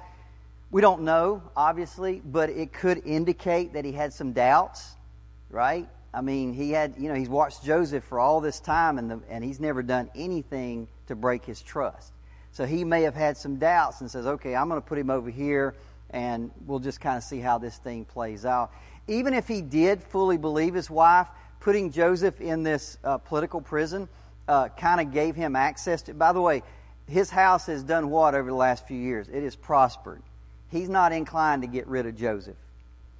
we 0.70 0.80
don't 0.80 1.02
know, 1.02 1.42
obviously, 1.56 2.22
but 2.24 2.48
it 2.48 2.72
could 2.72 3.02
indicate 3.04 3.72
that 3.72 3.84
he 3.84 3.92
had 3.92 4.12
some 4.12 4.32
doubts, 4.32 4.94
right? 5.50 5.88
I 6.14 6.20
mean, 6.20 6.54
he 6.54 6.70
had, 6.70 6.94
you 6.96 7.08
know, 7.08 7.14
he's 7.14 7.28
watched 7.28 7.64
Joseph 7.64 8.04
for 8.04 8.20
all 8.20 8.40
this 8.40 8.60
time 8.60 8.98
and, 8.98 9.10
the, 9.10 9.20
and 9.28 9.42
he's 9.42 9.58
never 9.58 9.82
done 9.82 10.10
anything 10.14 10.86
to 11.08 11.16
break 11.16 11.44
his 11.44 11.60
trust. 11.60 12.12
So 12.52 12.66
he 12.66 12.84
may 12.84 13.02
have 13.02 13.14
had 13.14 13.36
some 13.36 13.56
doubts 13.56 14.00
and 14.00 14.10
says, 14.10 14.26
okay, 14.26 14.54
I'm 14.54 14.68
going 14.68 14.80
to 14.80 14.86
put 14.86 14.98
him 14.98 15.10
over 15.10 15.30
here 15.30 15.74
and 16.10 16.50
we'll 16.66 16.80
just 16.80 17.00
kind 17.00 17.16
of 17.16 17.22
see 17.22 17.38
how 17.38 17.58
this 17.58 17.76
thing 17.78 18.04
plays 18.04 18.44
out. 18.44 18.72
Even 19.06 19.34
if 19.34 19.46
he 19.46 19.62
did 19.62 20.02
fully 20.02 20.36
believe 20.36 20.74
his 20.74 20.90
wife, 20.90 21.28
putting 21.60 21.92
Joseph 21.92 22.40
in 22.40 22.62
this 22.62 22.98
uh, 23.04 23.18
political 23.18 23.60
prison 23.60 24.08
uh, 24.48 24.68
kind 24.68 25.00
of 25.00 25.12
gave 25.12 25.36
him 25.36 25.54
access 25.54 26.02
to. 26.02 26.14
By 26.14 26.32
the 26.32 26.40
way, 26.40 26.62
his 27.06 27.30
house 27.30 27.66
has 27.66 27.82
done 27.82 28.10
what 28.10 28.34
over 28.34 28.48
the 28.48 28.56
last 28.56 28.86
few 28.86 28.96
years? 28.96 29.28
It 29.28 29.42
has 29.42 29.54
prospered. 29.54 30.22
He's 30.70 30.88
not 30.88 31.12
inclined 31.12 31.62
to 31.62 31.68
get 31.68 31.86
rid 31.86 32.06
of 32.06 32.16
Joseph. 32.16 32.56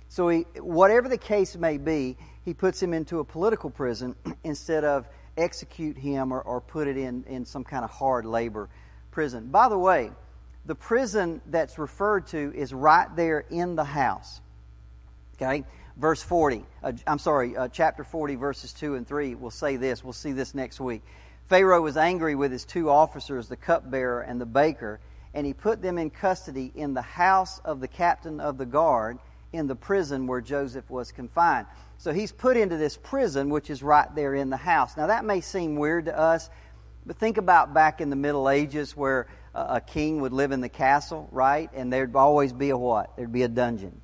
So, 0.09 0.29
he, 0.29 0.40
whatever 0.59 1.09
the 1.09 1.18
case 1.18 1.57
may 1.57 1.79
be, 1.79 2.16
he 2.44 2.55
puts 2.55 2.83
him 2.83 2.94
into 2.94 3.20
a 3.20 3.24
political 3.24 3.70
prison 3.70 4.16
instead 4.44 4.85
of 4.85 5.07
execute 5.37 5.96
him 5.96 6.33
or, 6.33 6.40
or 6.40 6.61
put 6.61 6.88
it 6.88 6.96
in, 6.96 7.24
in 7.29 7.44
some 7.44 7.64
kind 7.64 7.85
of 7.85 7.90
hard 7.90 8.24
labor 8.24 8.68
prison. 9.11 9.48
By 9.48 9.68
the 9.68 9.79
way, 9.79 10.11
the 10.66 10.74
prison 10.74 11.40
that's 11.46 11.79
referred 11.79 12.26
to 12.29 12.53
is 12.55 12.72
right 12.72 13.09
there 13.16 13.44
in 13.50 13.76
the 13.76 13.85
house. 13.85 14.40
Okay? 15.37 15.64
Verse 16.01 16.23
40, 16.23 16.65
uh, 16.83 16.93
I'm 17.07 17.19
sorry, 17.19 17.55
uh, 17.55 17.69
chapter 17.69 18.05
40, 18.05 18.37
verses 18.37 18.73
2 18.73 18.95
and 18.95 19.07
3 19.07 19.35
will 19.35 19.51
say 19.51 19.77
this. 19.77 20.03
We'll 20.03 20.15
see 20.15 20.33
this 20.33 20.55
next 20.55 20.81
week. 20.81 21.03
Pharaoh 21.45 21.83
was 21.83 21.99
angry 21.99 22.35
with 22.35 22.53
his 22.53 22.65
two 22.65 22.89
officers, 22.89 23.49
the 23.49 23.57
cupbearer 23.57 24.23
and 24.23 24.41
the 24.41 24.47
baker, 24.47 24.99
and 25.35 25.47
he 25.47 25.53
put 25.53 25.83
them 25.83 25.99
in 25.99 26.09
custody 26.09 26.73
in 26.75 26.95
the 26.95 27.03
house 27.03 27.59
of 27.67 27.81
the 27.81 27.87
captain 27.87 28.41
of 28.41 28.57
the 28.57 28.65
guard 28.65 29.19
in 29.53 29.67
the 29.67 29.77
prison 29.77 30.27
where 30.27 30.41
Joseph 30.41 30.89
was 30.89 31.13
confined. 31.13 31.67
So 31.99 32.15
he's 32.15 32.33
put 32.33 32.57
into 32.57 32.79
this 32.79 32.97
prison, 32.97 33.51
which 33.51 33.69
is 33.69 33.83
right 33.83 34.09
there 34.15 34.35
in 34.35 34.49
the 34.49 34.57
house. 34.57 34.97
Now, 34.97 35.09
that 35.09 35.27
may 35.27 35.43
seem 35.43 35.77
weird 35.77 36.07
to 36.07 36.19
us, 36.19 36.49
but 37.05 37.19
think 37.19 37.37
about 37.37 37.75
back 37.75 38.01
in 38.01 38.09
the 38.09 38.17
Middle 38.17 38.49
Ages 38.49 38.97
where 38.97 39.27
a 39.55 39.83
king 39.83 40.23
would 40.23 40.33
live 40.33 40.53
in 40.53 40.63
the 40.63 40.71
castle, 40.71 41.29
right? 41.31 41.69
And 41.75 41.93
there'd 41.93 42.17
always 42.17 42.55
be 42.55 42.71
a 42.71 42.79
what? 42.79 43.15
There'd 43.19 43.33
be 43.33 43.43
a 43.43 43.49
dungeon 43.49 44.01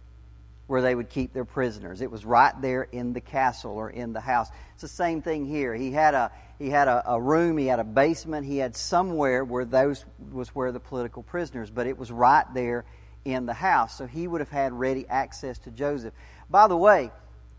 where 0.66 0.82
they 0.82 0.94
would 0.94 1.08
keep 1.08 1.32
their 1.32 1.44
prisoners. 1.44 2.00
It 2.00 2.10
was 2.10 2.24
right 2.24 2.52
there 2.60 2.82
in 2.82 3.12
the 3.12 3.20
castle 3.20 3.72
or 3.72 3.88
in 3.88 4.12
the 4.12 4.20
house. 4.20 4.48
It's 4.74 4.82
the 4.82 4.88
same 4.88 5.22
thing 5.22 5.46
here. 5.46 5.74
He 5.74 5.92
had 5.92 6.14
a 6.14 6.32
he 6.58 6.70
had 6.70 6.88
a, 6.88 7.12
a, 7.12 7.20
room, 7.20 7.58
he 7.58 7.66
had 7.66 7.80
a 7.80 7.84
basement, 7.84 8.46
he 8.46 8.56
had 8.56 8.74
somewhere 8.74 9.44
where 9.44 9.66
those 9.66 10.04
was 10.32 10.48
where 10.54 10.72
the 10.72 10.80
political 10.80 11.22
prisoners, 11.22 11.70
but 11.70 11.86
it 11.86 11.98
was 11.98 12.10
right 12.10 12.46
there 12.54 12.86
in 13.26 13.44
the 13.44 13.52
house. 13.52 13.98
So 13.98 14.06
he 14.06 14.26
would 14.26 14.40
have 14.40 14.48
had 14.48 14.72
ready 14.72 15.06
access 15.06 15.58
to 15.60 15.70
Joseph. 15.70 16.14
By 16.48 16.66
the 16.66 16.76
way, 16.76 17.10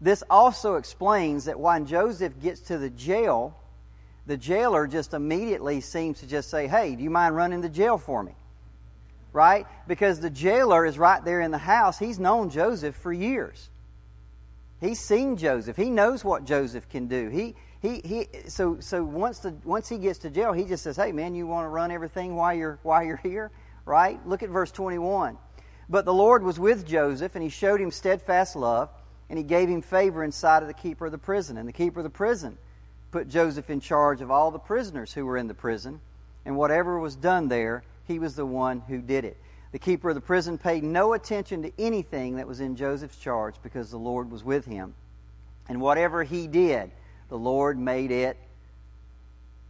this 0.01 0.23
also 0.29 0.75
explains 0.75 1.45
that 1.45 1.59
when 1.59 1.85
Joseph 1.85 2.39
gets 2.41 2.61
to 2.61 2.79
the 2.79 2.89
jail, 2.89 3.55
the 4.25 4.37
jailer 4.37 4.87
just 4.87 5.13
immediately 5.13 5.79
seems 5.81 6.19
to 6.19 6.27
just 6.27 6.49
say, 6.49 6.67
Hey, 6.67 6.95
do 6.95 7.03
you 7.03 7.09
mind 7.11 7.35
running 7.35 7.61
the 7.61 7.69
jail 7.69 7.97
for 7.97 8.23
me? 8.23 8.33
Right? 9.37 9.67
Because 9.87 10.19
the 10.19 10.31
jailer 10.31 10.83
is 10.83 10.97
right 10.97 11.23
there 11.23 11.41
in 11.41 11.51
the 11.51 11.59
house. 11.59 11.99
He's 11.99 12.17
known 12.17 12.49
Joseph 12.49 12.95
for 12.95 13.13
years. 13.13 13.69
He's 14.81 14.99
seen 14.99 15.37
Joseph. 15.37 15.77
He 15.77 15.91
knows 15.91 16.25
what 16.25 16.43
Joseph 16.43 16.89
can 16.89 17.07
do. 17.07 17.29
He, 17.29 17.55
he, 17.79 18.01
he, 18.03 18.27
so, 18.49 18.79
so 18.79 19.03
once, 19.03 19.37
the, 19.39 19.55
once 19.63 19.87
he 19.87 19.99
gets 19.99 20.19
to 20.19 20.31
jail, 20.31 20.53
he 20.53 20.65
just 20.65 20.83
says, 20.83 20.95
hey, 20.95 21.11
man, 21.11 21.35
you 21.35 21.45
want 21.45 21.65
to 21.65 21.69
run 21.69 21.91
everything 21.91 22.35
while 22.35 22.55
you're, 22.55 22.79
while 22.81 23.03
you're 23.03 23.17
here? 23.17 23.51
Right? 23.85 24.19
Look 24.27 24.41
at 24.41 24.49
verse 24.49 24.71
21. 24.71 25.37
But 25.87 26.05
the 26.05 26.13
Lord 26.13 26.41
was 26.41 26.59
with 26.59 26.87
Joseph, 26.87 27.35
and 27.35 27.43
he 27.43 27.49
showed 27.49 27.79
him 27.79 27.91
steadfast 27.91 28.55
love, 28.55 28.89
and 29.29 29.37
he 29.37 29.43
gave 29.43 29.69
him 29.69 29.83
favor 29.83 30.23
in 30.23 30.31
sight 30.31 30.63
of 30.63 30.67
the 30.67 30.73
keeper 30.73 31.05
of 31.05 31.11
the 31.11 31.19
prison. 31.19 31.57
And 31.57 31.67
the 31.67 31.73
keeper 31.73 31.99
of 31.99 32.03
the 32.03 32.09
prison 32.09 32.57
put 33.11 33.29
Joseph 33.29 33.69
in 33.69 33.81
charge 33.81 34.21
of 34.21 34.31
all 34.31 34.49
the 34.49 34.57
prisoners 34.57 35.13
who 35.13 35.27
were 35.27 35.37
in 35.37 35.47
the 35.47 35.53
prison, 35.53 36.01
and 36.43 36.57
whatever 36.57 36.99
was 36.99 37.15
done 37.15 37.49
there, 37.49 37.83
he 38.07 38.19
was 38.19 38.35
the 38.35 38.45
one 38.45 38.81
who 38.81 38.99
did 39.01 39.25
it. 39.25 39.37
The 39.71 39.79
keeper 39.79 40.09
of 40.09 40.15
the 40.15 40.21
prison 40.21 40.57
paid 40.57 40.83
no 40.83 41.13
attention 41.13 41.63
to 41.63 41.71
anything 41.77 42.37
that 42.37 42.47
was 42.47 42.61
in 42.61 42.75
Joseph's 42.75 43.17
charge 43.17 43.55
because 43.61 43.91
the 43.91 43.97
Lord 43.97 44.31
was 44.31 44.43
with 44.43 44.65
him. 44.65 44.95
And 45.67 45.81
whatever 45.81 46.23
he 46.23 46.47
did, 46.47 46.91
the 47.29 47.37
Lord 47.37 47.77
made 47.77 48.11
it 48.11 48.37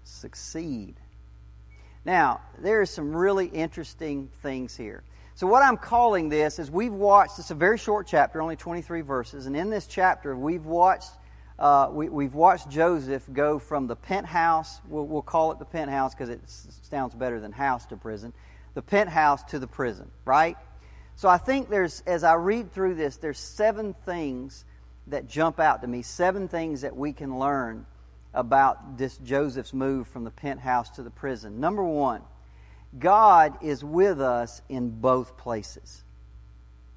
succeed. 0.04 0.96
Now, 2.06 2.42
there 2.60 2.80
are 2.80 2.86
some 2.86 3.16
really 3.16 3.48
interesting 3.48 4.30
things 4.42 4.78
here. 4.78 5.04
So, 5.36 5.46
what 5.46 5.62
I'm 5.62 5.78
calling 5.78 6.30
this 6.30 6.58
is 6.58 6.72
we've 6.72 6.94
watched, 6.94 7.38
it's 7.40 7.52
a 7.52 7.56
very 7.56 7.78
short 7.78 8.08
chapter, 8.08 8.42
only 8.42 8.56
23 8.56 9.02
verses, 9.02 9.46
and 9.46 9.58
in 9.58 9.70
this 9.70 9.88
chapter, 9.88 10.36
we've 10.36 10.66
watched 10.66 11.12
uh, 11.60 11.90
we, 11.92 12.26
have 12.26 12.36
watched 12.36 12.70
Joseph 12.70 13.24
go 13.32 13.58
from 13.58 13.88
the 13.88 13.96
penthouse, 13.96 14.80
we'll, 14.88 15.06
we'll 15.06 15.22
call 15.22 15.52
it 15.52 15.60
the 15.60 15.66
penthouse 15.66 16.14
because 16.14 16.30
it 16.30 16.42
sounds 16.46 17.16
better 17.16 17.40
than 17.40 17.52
house 17.52 17.86
to 17.88 17.98
prison, 17.98 18.34
the 18.76 18.82
penthouse 18.82 19.44
to 19.46 19.60
the 19.60 19.68
prison, 19.68 20.10
right? 20.26 20.58
So 21.16 21.28
I 21.28 21.38
think 21.38 21.70
there's, 21.70 22.04
as 22.06 22.24
I 22.24 22.36
read 22.36 22.72
through 22.72 22.96
this, 22.96 23.18
there's 23.18 23.40
seven 23.40 23.96
things 24.06 24.66
that 25.08 25.28
jump 25.28 25.60
out 25.60 25.82
to 25.82 25.88
me, 25.88 26.04
seven 26.04 26.48
things 26.48 26.82
that 26.82 26.96
we 26.96 27.12
can 27.12 27.40
learn 27.40 27.88
about 28.36 28.98
this 28.98 29.18
Joseph's 29.18 29.74
move 29.74 30.08
from 30.08 30.26
the 30.26 30.32
penthouse 30.32 30.92
to 30.92 31.04
the 31.04 31.10
prison. 31.10 31.60
Number 31.60 31.84
one, 31.84 32.22
God 33.00 33.58
is 33.64 33.84
with 33.84 34.22
us 34.22 34.62
in 34.70 34.90
both 34.90 35.38
places. 35.38 36.04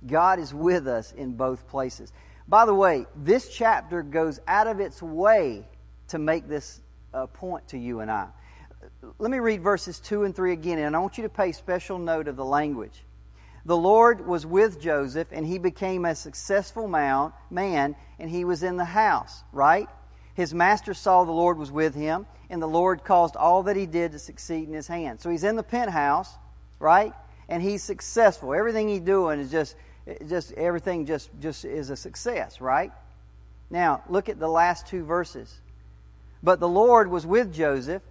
God 0.06 0.38
is 0.38 0.52
with 0.52 0.86
us 0.86 1.12
in 1.12 1.32
both 1.32 1.66
places. 1.68 2.12
By 2.50 2.66
the 2.66 2.74
way, 2.74 3.06
this 3.14 3.48
chapter 3.48 4.02
goes 4.02 4.40
out 4.48 4.66
of 4.66 4.80
its 4.80 5.00
way 5.00 5.64
to 6.08 6.18
make 6.18 6.48
this 6.48 6.80
uh, 7.14 7.28
point 7.28 7.68
to 7.68 7.78
you 7.78 8.00
and 8.00 8.10
I. 8.10 8.26
Let 9.20 9.30
me 9.30 9.38
read 9.38 9.62
verses 9.62 10.00
2 10.00 10.24
and 10.24 10.34
3 10.34 10.52
again, 10.52 10.80
and 10.80 10.96
I 10.96 10.98
want 10.98 11.16
you 11.16 11.22
to 11.22 11.28
pay 11.28 11.52
special 11.52 11.96
note 11.96 12.26
of 12.26 12.34
the 12.34 12.44
language. 12.44 13.04
The 13.66 13.76
Lord 13.76 14.26
was 14.26 14.44
with 14.44 14.80
Joseph, 14.80 15.28
and 15.30 15.46
he 15.46 15.58
became 15.58 16.04
a 16.04 16.16
successful 16.16 16.88
man, 16.88 17.94
and 18.18 18.28
he 18.28 18.44
was 18.44 18.64
in 18.64 18.76
the 18.76 18.84
house, 18.84 19.44
right? 19.52 19.88
His 20.34 20.52
master 20.52 20.92
saw 20.92 21.22
the 21.22 21.30
Lord 21.30 21.56
was 21.56 21.70
with 21.70 21.94
him, 21.94 22.26
and 22.48 22.60
the 22.60 22.66
Lord 22.66 23.04
caused 23.04 23.36
all 23.36 23.62
that 23.64 23.76
he 23.76 23.86
did 23.86 24.10
to 24.10 24.18
succeed 24.18 24.66
in 24.66 24.74
his 24.74 24.88
hand. 24.88 25.20
So 25.20 25.30
he's 25.30 25.44
in 25.44 25.54
the 25.54 25.62
penthouse, 25.62 26.34
right? 26.80 27.12
And 27.48 27.62
he's 27.62 27.84
successful. 27.84 28.54
Everything 28.54 28.88
he's 28.88 29.00
doing 29.00 29.38
is 29.38 29.52
just 29.52 29.76
just 30.28 30.52
everything 30.52 31.06
just 31.06 31.30
just 31.40 31.64
is 31.64 31.90
a 31.90 31.96
success, 31.96 32.60
right? 32.60 32.92
Now, 33.70 34.02
look 34.08 34.28
at 34.28 34.38
the 34.38 34.48
last 34.48 34.86
two 34.86 35.04
verses. 35.04 35.60
But 36.42 36.58
the 36.58 36.68
Lord 36.68 37.10
was 37.10 37.26
with 37.26 37.52
Joseph, 37.52 38.02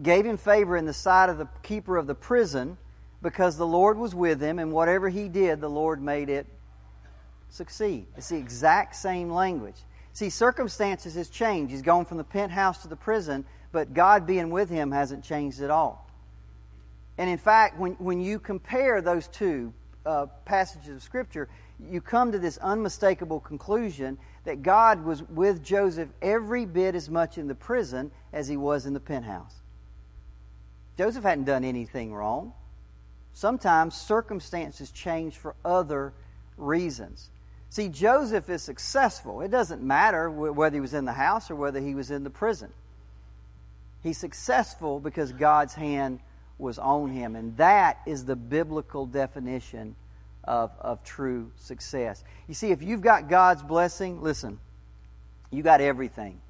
gave 0.00 0.24
him 0.24 0.36
favor 0.36 0.76
in 0.76 0.86
the 0.86 0.92
sight 0.92 1.28
of 1.28 1.38
the 1.38 1.48
keeper 1.62 1.96
of 1.96 2.06
the 2.06 2.14
prison, 2.14 2.78
because 3.20 3.56
the 3.56 3.66
Lord 3.66 3.98
was 3.98 4.14
with 4.14 4.40
him, 4.40 4.58
and 4.58 4.72
whatever 4.72 5.08
he 5.08 5.28
did, 5.28 5.60
the 5.60 5.68
Lord 5.68 6.00
made 6.00 6.28
it 6.28 6.46
succeed. 7.50 8.06
It's 8.16 8.30
the 8.30 8.38
exact 8.38 8.96
same 8.96 9.30
language. 9.30 9.76
See, 10.12 10.30
circumstances 10.30 11.14
has 11.14 11.28
changed. 11.28 11.70
He's 11.70 11.82
gone 11.82 12.04
from 12.04 12.18
the 12.18 12.24
penthouse 12.24 12.82
to 12.82 12.88
the 12.88 12.96
prison, 12.96 13.44
but 13.70 13.94
God 13.94 14.26
being 14.26 14.50
with 14.50 14.70
him 14.70 14.90
hasn't 14.90 15.24
changed 15.24 15.60
at 15.60 15.70
all. 15.70 16.08
And 17.18 17.28
in 17.28 17.38
fact, 17.38 17.78
when, 17.78 17.92
when 17.94 18.20
you 18.20 18.38
compare 18.38 19.00
those 19.00 19.28
two, 19.28 19.72
uh, 20.04 20.26
passages 20.44 20.96
of 20.96 21.02
Scripture, 21.02 21.48
you 21.90 22.00
come 22.00 22.32
to 22.32 22.38
this 22.38 22.58
unmistakable 22.58 23.40
conclusion 23.40 24.18
that 24.44 24.62
God 24.62 25.04
was 25.04 25.22
with 25.22 25.62
Joseph 25.62 26.08
every 26.20 26.64
bit 26.64 26.94
as 26.94 27.08
much 27.08 27.38
in 27.38 27.48
the 27.48 27.54
prison 27.54 28.10
as 28.32 28.48
he 28.48 28.56
was 28.56 28.86
in 28.86 28.92
the 28.92 29.00
penthouse. 29.00 29.54
Joseph 30.98 31.24
hadn't 31.24 31.44
done 31.44 31.64
anything 31.64 32.12
wrong. 32.12 32.52
Sometimes 33.32 33.94
circumstances 33.94 34.90
change 34.90 35.36
for 35.36 35.54
other 35.64 36.12
reasons. 36.56 37.30
See, 37.70 37.88
Joseph 37.88 38.50
is 38.50 38.62
successful. 38.62 39.40
It 39.40 39.50
doesn't 39.50 39.82
matter 39.82 40.30
whether 40.30 40.76
he 40.76 40.80
was 40.80 40.92
in 40.92 41.06
the 41.06 41.12
house 41.12 41.50
or 41.50 41.56
whether 41.56 41.80
he 41.80 41.94
was 41.94 42.10
in 42.10 42.24
the 42.24 42.30
prison. 42.30 42.70
He's 44.02 44.18
successful 44.18 45.00
because 45.00 45.32
God's 45.32 45.74
hand 45.74 46.20
was 46.62 46.78
on 46.78 47.10
him. 47.10 47.36
And 47.36 47.56
that 47.58 47.98
is 48.06 48.24
the 48.24 48.36
biblical 48.36 49.04
definition 49.04 49.96
of, 50.44 50.70
of 50.80 51.04
true 51.04 51.50
success. 51.56 52.24
You 52.48 52.54
see, 52.54 52.70
if 52.70 52.82
you've 52.82 53.02
got 53.02 53.28
God's 53.28 53.62
blessing, 53.62 54.22
listen, 54.22 54.58
you 55.50 55.62
got 55.62 55.80
everything. 55.80 56.40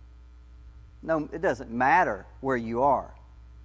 No, 1.03 1.29
it 1.33 1.43
doesn't 1.43 1.71
matter 1.71 2.27
where 2.41 2.57
you 2.57 2.83
are. 2.83 3.13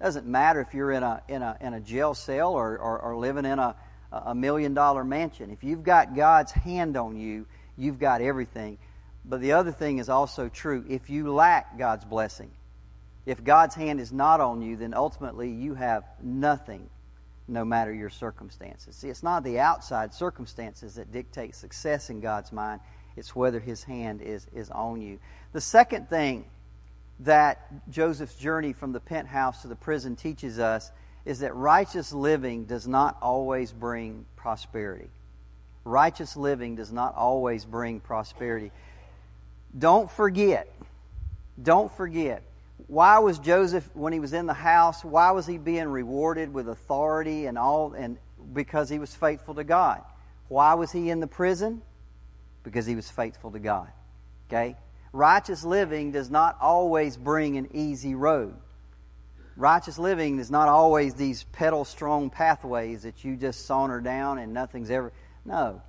It 0.00 0.04
doesn't 0.04 0.26
matter 0.26 0.60
if 0.60 0.74
you're 0.74 0.92
in 0.92 1.02
a, 1.02 1.22
in 1.28 1.42
a, 1.42 1.56
in 1.60 1.74
a 1.74 1.80
jail 1.80 2.14
cell 2.14 2.54
or, 2.54 2.78
or, 2.78 2.98
or 2.98 3.16
living 3.16 3.44
in 3.44 3.58
a, 3.58 3.76
a 4.10 4.34
million 4.34 4.74
dollar 4.74 5.04
mansion. 5.04 5.50
If 5.50 5.62
you've 5.62 5.84
got 5.84 6.16
God's 6.16 6.50
hand 6.50 6.96
on 6.96 7.16
you, 7.16 7.46
you've 7.76 7.98
got 7.98 8.20
everything. 8.20 8.78
But 9.24 9.40
the 9.40 9.52
other 9.52 9.70
thing 9.70 9.98
is 9.98 10.08
also 10.08 10.48
true. 10.48 10.84
If 10.88 11.10
you 11.10 11.32
lack 11.32 11.78
God's 11.78 12.04
blessing, 12.04 12.50
if 13.28 13.44
God's 13.44 13.74
hand 13.74 14.00
is 14.00 14.10
not 14.10 14.40
on 14.40 14.62
you, 14.62 14.74
then 14.76 14.94
ultimately 14.94 15.50
you 15.50 15.74
have 15.74 16.02
nothing, 16.22 16.88
no 17.46 17.62
matter 17.62 17.92
your 17.92 18.08
circumstances. 18.08 18.96
See, 18.96 19.10
it's 19.10 19.22
not 19.22 19.44
the 19.44 19.60
outside 19.60 20.14
circumstances 20.14 20.94
that 20.94 21.12
dictate 21.12 21.54
success 21.54 22.08
in 22.08 22.20
God's 22.20 22.52
mind, 22.52 22.80
it's 23.18 23.36
whether 23.36 23.60
His 23.60 23.84
hand 23.84 24.22
is, 24.22 24.46
is 24.54 24.70
on 24.70 25.02
you. 25.02 25.18
The 25.52 25.60
second 25.60 26.08
thing 26.08 26.46
that 27.20 27.90
Joseph's 27.90 28.36
journey 28.36 28.72
from 28.72 28.92
the 28.92 29.00
penthouse 29.00 29.60
to 29.60 29.68
the 29.68 29.76
prison 29.76 30.16
teaches 30.16 30.58
us 30.58 30.90
is 31.26 31.40
that 31.40 31.54
righteous 31.54 32.14
living 32.14 32.64
does 32.64 32.88
not 32.88 33.18
always 33.20 33.72
bring 33.72 34.24
prosperity. 34.36 35.10
Righteous 35.84 36.34
living 36.34 36.76
does 36.76 36.92
not 36.92 37.14
always 37.14 37.66
bring 37.66 38.00
prosperity. 38.00 38.72
Don't 39.78 40.10
forget, 40.10 40.72
don't 41.62 41.92
forget, 41.92 42.42
why 42.86 43.18
was 43.18 43.38
Joseph, 43.38 43.88
when 43.94 44.12
he 44.12 44.20
was 44.20 44.32
in 44.32 44.46
the 44.46 44.54
house, 44.54 45.04
why 45.04 45.32
was 45.32 45.46
he 45.46 45.58
being 45.58 45.88
rewarded 45.88 46.52
with 46.52 46.68
authority 46.68 47.46
and 47.46 47.58
all, 47.58 47.92
and 47.92 48.18
because 48.52 48.88
he 48.88 48.98
was 48.98 49.14
faithful 49.14 49.54
to 49.56 49.64
God? 49.64 50.02
Why 50.48 50.74
was 50.74 50.90
he 50.90 51.10
in 51.10 51.20
the 51.20 51.26
prison? 51.26 51.82
Because 52.62 52.86
he 52.86 52.94
was 52.94 53.10
faithful 53.10 53.50
to 53.52 53.58
God. 53.58 53.88
Okay? 54.48 54.76
Righteous 55.12 55.64
living 55.64 56.12
does 56.12 56.30
not 56.30 56.56
always 56.60 57.16
bring 57.16 57.56
an 57.56 57.68
easy 57.74 58.14
road. 58.14 58.54
Righteous 59.56 59.98
living 59.98 60.38
is 60.38 60.50
not 60.50 60.68
always 60.68 61.14
these 61.14 61.42
pedal 61.44 61.84
strong 61.84 62.30
pathways 62.30 63.02
that 63.02 63.24
you 63.24 63.36
just 63.36 63.66
saunter 63.66 64.00
down 64.00 64.38
and 64.38 64.54
nothing's 64.54 64.90
ever. 64.90 65.12
No. 65.44 65.82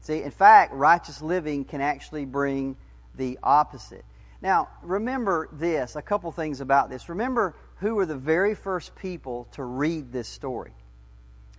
See, 0.00 0.22
in 0.22 0.30
fact, 0.30 0.72
righteous 0.72 1.20
living 1.20 1.64
can 1.64 1.80
actually 1.80 2.24
bring 2.24 2.76
the 3.16 3.38
opposite. 3.42 4.04
Now, 4.40 4.68
remember 4.82 5.48
this, 5.52 5.96
a 5.96 6.02
couple 6.02 6.30
things 6.30 6.60
about 6.60 6.90
this. 6.90 7.08
Remember 7.08 7.54
who 7.76 7.94
were 7.94 8.06
the 8.06 8.16
very 8.16 8.54
first 8.54 8.94
people 8.96 9.48
to 9.52 9.64
read 9.64 10.12
this 10.12 10.28
story. 10.28 10.72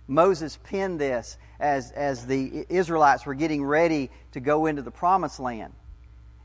Moses 0.06 0.58
penned 0.64 1.00
this 1.00 1.38
as, 1.60 1.92
as 1.92 2.26
the 2.26 2.66
Israelites 2.68 3.26
were 3.26 3.34
getting 3.34 3.64
ready 3.64 4.10
to 4.32 4.40
go 4.40 4.66
into 4.66 4.82
the 4.82 4.90
promised 4.90 5.38
land. 5.38 5.72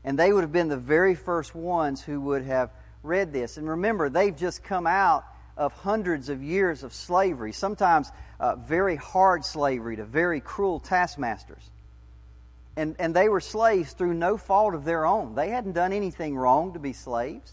And 0.04 0.18
they 0.18 0.32
would 0.32 0.42
have 0.42 0.52
been 0.52 0.68
the 0.68 0.76
very 0.76 1.14
first 1.14 1.54
ones 1.54 2.00
who 2.00 2.20
would 2.20 2.44
have 2.44 2.70
read 3.02 3.32
this. 3.32 3.56
And 3.56 3.68
remember, 3.68 4.08
they've 4.08 4.36
just 4.36 4.62
come 4.62 4.86
out 4.86 5.24
of 5.56 5.72
hundreds 5.72 6.28
of 6.28 6.42
years 6.42 6.82
of 6.82 6.92
slavery, 6.92 7.52
sometimes 7.52 8.12
uh, 8.38 8.56
very 8.56 8.94
hard 8.94 9.44
slavery 9.44 9.96
to 9.96 10.04
very 10.04 10.40
cruel 10.40 10.78
taskmasters. 10.78 11.70
And, 12.76 12.94
and 12.98 13.14
they 13.14 13.28
were 13.28 13.40
slaves 13.40 13.92
through 13.92 14.14
no 14.14 14.36
fault 14.36 14.74
of 14.74 14.84
their 14.84 15.06
own. 15.06 15.34
They 15.34 15.48
hadn't 15.48 15.72
done 15.72 15.92
anything 15.92 16.36
wrong 16.36 16.74
to 16.74 16.78
be 16.78 16.92
slaves. 16.92 17.52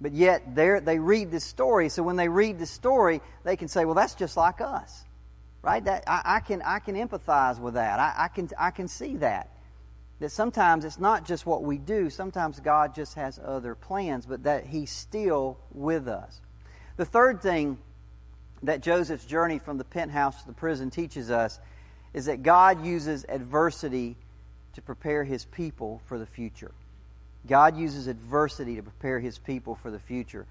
But 0.00 0.12
yet 0.12 0.54
they 0.54 0.98
read 0.98 1.30
this 1.30 1.44
story, 1.44 1.90
so 1.90 2.02
when 2.02 2.16
they 2.16 2.28
read 2.28 2.58
this 2.58 2.70
story, 2.70 3.20
they 3.44 3.56
can 3.56 3.68
say, 3.68 3.84
well, 3.84 3.94
that's 3.94 4.14
just 4.14 4.36
like 4.36 4.62
us. 4.62 5.04
Right? 5.60 5.84
That, 5.84 6.04
I, 6.06 6.22
I 6.24 6.40
can, 6.40 6.62
I 6.62 6.78
can 6.78 6.94
empathize 6.94 7.60
with 7.60 7.74
that. 7.74 8.00
I, 8.00 8.14
I, 8.16 8.28
can, 8.28 8.48
I 8.58 8.70
can 8.70 8.88
see 8.88 9.16
that 9.18 9.50
that 10.20 10.30
sometimes 10.30 10.84
it's 10.84 10.98
not 10.98 11.26
just 11.26 11.46
what 11.46 11.64
we 11.64 11.78
do, 11.78 12.10
sometimes 12.10 12.60
God 12.60 12.94
just 12.94 13.14
has 13.14 13.40
other 13.42 13.74
plans, 13.74 14.26
but 14.26 14.44
that 14.44 14.66
He's 14.66 14.90
still 14.90 15.58
with 15.72 16.08
us. 16.08 16.40
The 16.96 17.06
third 17.06 17.40
thing 17.40 17.78
that 18.62 18.82
Joseph's 18.82 19.24
journey 19.24 19.58
from 19.58 19.78
the 19.78 19.84
penthouse 19.84 20.42
to 20.42 20.46
the 20.46 20.52
prison 20.52 20.90
teaches 20.90 21.30
us 21.30 21.58
is 22.12 22.26
that 22.26 22.42
God 22.42 22.84
uses 22.84 23.24
adversity 23.28 24.16
to 24.74 24.82
prepare 24.82 25.24
His 25.24 25.44
people 25.44 26.00
for 26.06 26.18
the 26.18 26.26
future. 26.26 26.72
God 27.46 27.76
uses 27.76 28.06
adversity 28.06 28.76
to 28.76 28.82
prepare 28.82 29.18
His 29.18 29.38
people 29.38 29.74
for 29.76 29.90
the 29.90 29.98
future. 29.98 30.46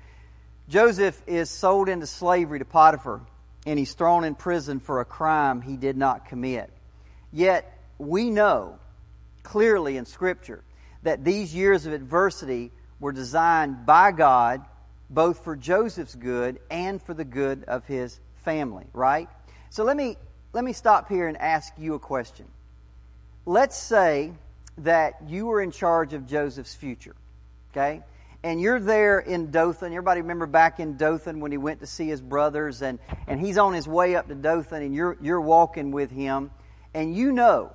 Joseph 0.67 1.21
is 1.27 1.49
sold 1.49 1.89
into 1.89 2.05
slavery 2.05 2.59
to 2.59 2.65
Potiphar, 2.65 3.21
and 3.65 3.77
he's 3.79 3.93
thrown 3.93 4.23
in 4.23 4.35
prison 4.35 4.79
for 4.79 5.01
a 5.01 5.05
crime 5.05 5.61
he 5.61 5.75
did 5.75 5.97
not 5.97 6.27
commit. 6.27 6.71
Yet, 7.31 7.77
we 7.97 8.29
know 8.29 8.79
clearly 9.43 9.97
in 9.97 10.05
Scripture 10.05 10.63
that 11.03 11.23
these 11.23 11.53
years 11.53 11.85
of 11.85 11.93
adversity 11.93 12.71
were 12.99 13.11
designed 13.11 13.85
by 13.85 14.11
God 14.11 14.63
both 15.09 15.43
for 15.43 15.55
Joseph's 15.55 16.15
good 16.15 16.59
and 16.69 17.01
for 17.01 17.13
the 17.13 17.25
good 17.25 17.63
of 17.65 17.85
his 17.85 18.19
family, 18.43 18.85
right? 18.93 19.27
So 19.69 19.83
let 19.83 19.97
me 19.97 20.17
let 20.53 20.63
me 20.63 20.73
stop 20.73 21.09
here 21.09 21.27
and 21.27 21.37
ask 21.37 21.73
you 21.77 21.93
a 21.93 21.99
question. 21.99 22.45
Let's 23.45 23.77
say 23.77 24.33
that 24.79 25.15
you 25.27 25.45
were 25.45 25.61
in 25.61 25.71
charge 25.71 26.13
of 26.13 26.27
Joseph's 26.27 26.75
future, 26.75 27.15
okay? 27.71 28.01
And 28.43 28.61
you're 28.61 28.79
there 28.79 29.19
in 29.19 29.51
Dothan. 29.51 29.91
Everybody 29.91 30.21
remember 30.21 30.45
back 30.45 30.79
in 30.79 30.97
Dothan 30.97 31.39
when 31.39 31.51
he 31.51 31.57
went 31.57 31.81
to 31.81 31.87
see 31.87 32.07
his 32.07 32.21
brothers 32.21 32.81
and, 32.81 32.99
and 33.27 33.39
he's 33.39 33.57
on 33.57 33.73
his 33.73 33.87
way 33.87 34.15
up 34.15 34.27
to 34.29 34.35
Dothan 34.35 34.81
and 34.81 34.95
you're 34.95 35.17
you're 35.21 35.41
walking 35.41 35.91
with 35.91 36.09
him 36.09 36.51
and 36.93 37.13
you 37.13 37.31
know 37.31 37.71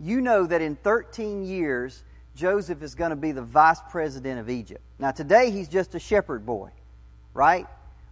you 0.00 0.20
know 0.20 0.46
that 0.46 0.62
in 0.62 0.76
13 0.76 1.44
years, 1.44 2.02
Joseph 2.34 2.82
is 2.82 2.94
going 2.94 3.10
to 3.10 3.16
be 3.16 3.32
the 3.32 3.42
vice 3.42 3.80
president 3.90 4.40
of 4.40 4.48
Egypt. 4.48 4.80
Now, 4.98 5.10
today 5.10 5.50
he's 5.50 5.68
just 5.68 5.94
a 5.94 5.98
shepherd 5.98 6.46
boy, 6.46 6.70
right? 7.34 7.66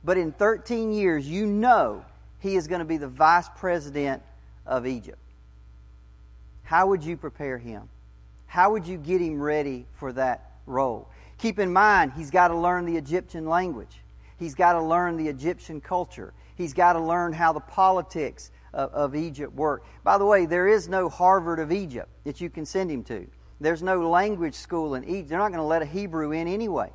But 0.05 0.19
in 0.19 0.33
13 0.33 0.93
years, 0.93 1.27
you 1.27 1.47
know 1.47 2.05
he 2.41 2.57
is 2.57 2.67
going 2.67 2.81
to 2.81 2.85
be 2.85 2.97
the 2.97 3.09
vice 3.09 3.49
president 3.57 4.23
of 4.67 4.87
Egypt. 4.87 5.19
How 6.63 6.87
would 6.89 7.03
you 7.03 7.17
prepare 7.17 7.59
him? 7.59 7.89
How 8.47 8.73
would 8.73 8.87
you 8.87 8.99
get 8.99 9.21
him 9.21 9.41
ready 9.41 9.87
for 9.95 10.13
that 10.13 10.53
role? 10.67 11.09
Keep 11.39 11.59
in 11.59 11.73
mind, 11.73 12.13
he's 12.17 12.31
got 12.31 12.49
to 12.49 12.57
learn 12.57 12.85
the 12.85 12.97
Egyptian 12.97 13.47
language. 13.47 14.03
He's 14.39 14.55
got 14.55 14.75
to 14.75 14.83
learn 14.83 15.17
the 15.17 15.29
Egyptian 15.29 15.81
culture. 15.81 16.33
He's 16.57 16.75
got 16.75 16.95
to 16.95 17.01
learn 17.01 17.33
how 17.33 17.53
the 17.53 17.61
politics 17.61 18.51
of, 18.73 18.93
of 18.93 19.17
Egypt 19.17 19.55
work. 19.55 19.85
By 20.05 20.19
the 20.19 20.27
way, 20.27 20.47
there 20.47 20.69
is 20.69 20.89
no 20.89 21.09
Harvard 21.09 21.59
of 21.59 21.73
Egypt 21.73 22.09
that 22.25 22.41
you 22.41 22.51
can 22.51 22.67
send 22.67 22.91
him 22.91 23.03
to. 23.05 23.27
There's 23.61 23.83
no 23.83 24.09
language 24.09 24.55
school 24.55 24.95
in 24.95 25.05
Egypt. 25.05 25.31
They're 25.31 25.39
not 25.39 25.49
going 25.49 25.59
to 25.59 25.65
let 25.65 25.83
a 25.83 25.87
Hebrew 25.87 26.33
in 26.33 26.47
anyway. 26.47 26.91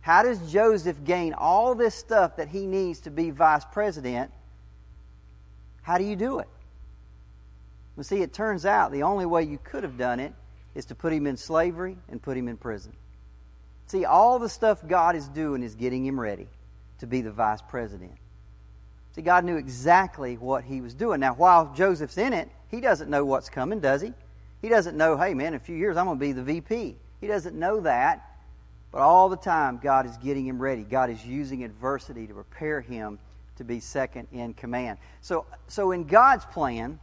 How 0.00 0.22
does 0.22 0.52
Joseph 0.52 1.04
gain 1.04 1.32
all 1.32 1.74
this 1.74 1.94
stuff 1.94 2.36
that 2.36 2.48
he 2.48 2.66
needs 2.66 3.00
to 3.00 3.10
be 3.10 3.30
vice 3.30 3.64
president? 3.64 4.30
How 5.82 5.98
do 5.98 6.04
you 6.04 6.16
do 6.16 6.38
it? 6.38 6.48
Well, 7.96 8.04
see, 8.04 8.22
it 8.22 8.32
turns 8.32 8.64
out 8.64 8.92
the 8.92 9.02
only 9.02 9.26
way 9.26 9.42
you 9.42 9.58
could 9.62 9.82
have 9.82 9.98
done 9.98 10.20
it 10.20 10.32
is 10.74 10.86
to 10.86 10.94
put 10.94 11.12
him 11.12 11.26
in 11.26 11.36
slavery 11.36 11.96
and 12.08 12.22
put 12.22 12.36
him 12.36 12.48
in 12.48 12.56
prison. 12.56 12.92
See, 13.86 14.04
all 14.04 14.38
the 14.38 14.48
stuff 14.48 14.86
God 14.86 15.16
is 15.16 15.28
doing 15.28 15.62
is 15.62 15.74
getting 15.74 16.06
him 16.06 16.18
ready 16.18 16.48
to 17.00 17.06
be 17.06 17.20
the 17.20 17.30
vice 17.30 17.60
president. 17.60 18.12
See, 19.14 19.22
God 19.22 19.44
knew 19.44 19.56
exactly 19.56 20.36
what 20.36 20.64
he 20.64 20.80
was 20.80 20.94
doing. 20.94 21.20
Now, 21.20 21.34
while 21.34 21.74
Joseph's 21.74 22.16
in 22.16 22.32
it, 22.32 22.48
he 22.70 22.80
doesn't 22.80 23.10
know 23.10 23.24
what's 23.26 23.50
coming, 23.50 23.80
does 23.80 24.00
he? 24.00 24.14
He 24.62 24.70
doesn't 24.70 24.96
know, 24.96 25.18
hey, 25.18 25.34
man, 25.34 25.48
in 25.48 25.54
a 25.54 25.58
few 25.58 25.76
years 25.76 25.98
I'm 25.98 26.06
going 26.06 26.18
to 26.18 26.20
be 26.20 26.32
the 26.32 26.42
VP. 26.42 26.96
He 27.20 27.26
doesn't 27.26 27.58
know 27.58 27.80
that. 27.80 28.26
But 28.90 29.00
all 29.00 29.28
the 29.28 29.36
time, 29.36 29.80
God 29.82 30.06
is 30.06 30.16
getting 30.18 30.46
him 30.46 30.58
ready. 30.58 30.82
God 30.82 31.10
is 31.10 31.24
using 31.24 31.64
adversity 31.64 32.26
to 32.26 32.34
prepare 32.34 32.80
him 32.80 33.18
to 33.62 33.68
be 33.68 33.80
second 33.80 34.28
in 34.32 34.54
command. 34.54 34.98
So, 35.20 35.46
so 35.68 35.92
in 35.92 36.04
God's 36.04 36.44
plan, 36.46 36.98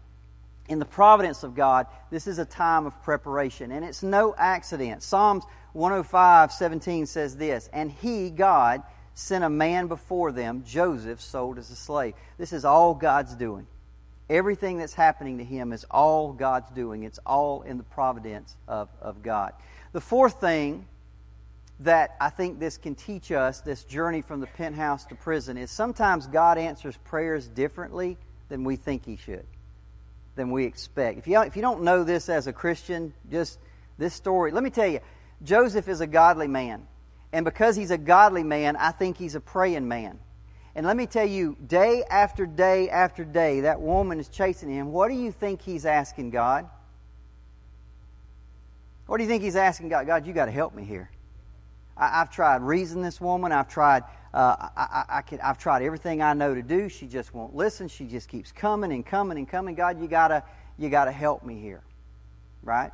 in 0.68 0.80
the 0.80 0.86
providence 0.86 1.44
of 1.44 1.56
God, 1.56 1.88
this 2.12 2.28
is 2.28 2.38
a 2.38 2.46
time 2.46 2.86
of 2.86 3.02
preparation. 3.04 3.72
And 3.72 3.84
it's 3.84 4.04
no 4.04 4.36
accident. 4.38 5.02
Psalms 5.02 5.44
105 5.74 6.52
17 6.52 7.06
says 7.06 7.36
this 7.38 7.70
And 7.74 7.92
he, 7.92 8.30
God, 8.30 8.84
sent 9.16 9.44
a 9.44 9.50
man 9.50 9.88
before 9.88 10.32
them, 10.32 10.64
Joseph, 10.66 11.22
sold 11.22 11.58
as 11.58 11.70
a 11.72 11.76
slave. 11.76 12.14
This 12.38 12.54
is 12.54 12.66
all 12.66 12.94
God's 12.94 13.36
doing. 13.36 13.68
Everything 14.30 14.78
that's 14.78 14.94
happening 14.94 15.40
to 15.40 15.44
him 15.44 15.74
is 15.74 15.86
all 15.90 16.34
God's 16.34 16.70
doing. 16.70 17.04
It's 17.04 17.20
all 17.26 17.64
in 17.64 17.78
the 17.78 17.84
providence 17.84 18.56
of, 18.68 18.90
of 19.02 19.24
God. 19.24 19.54
The 19.92 20.02
fourth 20.02 20.40
thing 20.40 20.86
that 21.82 22.18
I 22.20 22.30
think 22.30 22.60
this 22.60 22.78
can 22.78 22.96
teach 22.96 23.32
us, 23.32 23.62
this 23.62 23.84
journey 23.84 24.22
from 24.22 24.42
the 24.42 24.48
penthouse 24.48 25.06
to 25.06 25.16
prison, 25.16 25.58
is 25.58 25.72
sometimes 25.72 26.28
God 26.28 26.58
answers 26.58 26.98
prayers 27.06 27.48
differently 27.48 28.18
than 28.50 28.64
we 28.64 28.76
think 28.76 29.06
He 29.06 29.16
should, 29.16 29.46
than 30.36 30.52
we 30.52 30.66
expect. 30.66 31.20
If 31.20 31.28
you, 31.28 31.40
if 31.42 31.56
you 31.56 31.62
don't 31.62 31.84
know 31.84 32.04
this 32.04 32.28
as 32.28 32.48
a 32.48 32.54
Christian, 32.54 33.14
just 33.32 33.58
this 33.98 34.14
story, 34.14 34.52
let 34.52 34.64
me 34.64 34.70
tell 34.70 34.88
you, 34.88 35.00
Joseph 35.44 35.88
is 35.88 36.02
a 36.02 36.08
godly 36.08 36.48
man. 36.48 36.86
And 37.32 37.46
because 37.46 37.76
he's 37.76 37.92
a 37.92 37.98
godly 37.98 38.44
man, 38.44 38.76
I 38.76 38.92
think 38.92 39.18
he's 39.18 39.36
a 39.36 39.40
praying 39.40 39.88
man. 39.88 40.20
And 40.76 40.86
let 40.86 40.98
me 40.98 41.06
tell 41.06 41.28
you, 41.28 41.56
day 41.66 42.04
after 42.10 42.46
day 42.46 42.90
after 42.90 43.24
day, 43.24 43.62
that 43.62 43.82
woman 43.82 44.20
is 44.20 44.28
chasing 44.30 44.70
him. 44.70 44.92
What 44.92 45.10
do 45.10 45.16
you 45.16 45.32
think 45.32 45.62
he's 45.62 45.86
asking 45.86 46.32
God? 46.32 46.70
What 49.06 49.18
do 49.18 49.24
you 49.24 49.30
think 49.30 49.44
he's 49.44 49.56
asking 49.56 49.90
God? 49.90 50.08
God, 50.08 50.26
you 50.28 50.34
got 50.34 50.46
to 50.46 50.52
help 50.52 50.76
me 50.76 50.84
here. 50.84 51.10
I, 52.00 52.20
have 52.20 52.32
tried 52.32 52.62
reason 52.62 53.02
this 53.02 53.22
woman. 53.22 53.52
I've 53.52 53.68
tried. 53.68 54.04
Uh, 54.34 54.70
I, 54.78 55.06
I, 55.10 55.22
can, 55.22 55.40
I've 55.42 55.58
tried 55.58 55.84
everything 55.84 56.22
I 56.22 56.34
know 56.34 56.56
to 56.56 56.62
do. 56.62 56.88
She 56.88 57.08
just 57.08 57.34
won't 57.34 57.56
listen. 57.56 57.88
She 57.88 58.06
just 58.06 58.30
keeps 58.30 58.52
coming 58.52 58.92
and 58.92 59.06
coming 59.06 59.38
and 59.38 59.48
coming. 59.48 59.76
God, 59.76 60.02
you 60.02 60.08
gotta, 60.08 60.44
you 60.78 60.90
gotta 60.90 61.12
help 61.12 61.44
me 61.44 61.60
here, 61.60 61.84
right? 62.64 62.92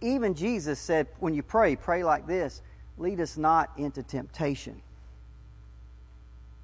Even 0.00 0.34
Jesus 0.34 0.78
said, 0.78 1.08
when 1.18 1.34
you 1.34 1.42
pray, 1.42 1.74
pray 1.74 2.04
like 2.04 2.26
this: 2.26 2.62
Lead 2.98 3.20
us 3.20 3.36
not 3.36 3.70
into 3.76 4.02
temptation. 4.02 4.80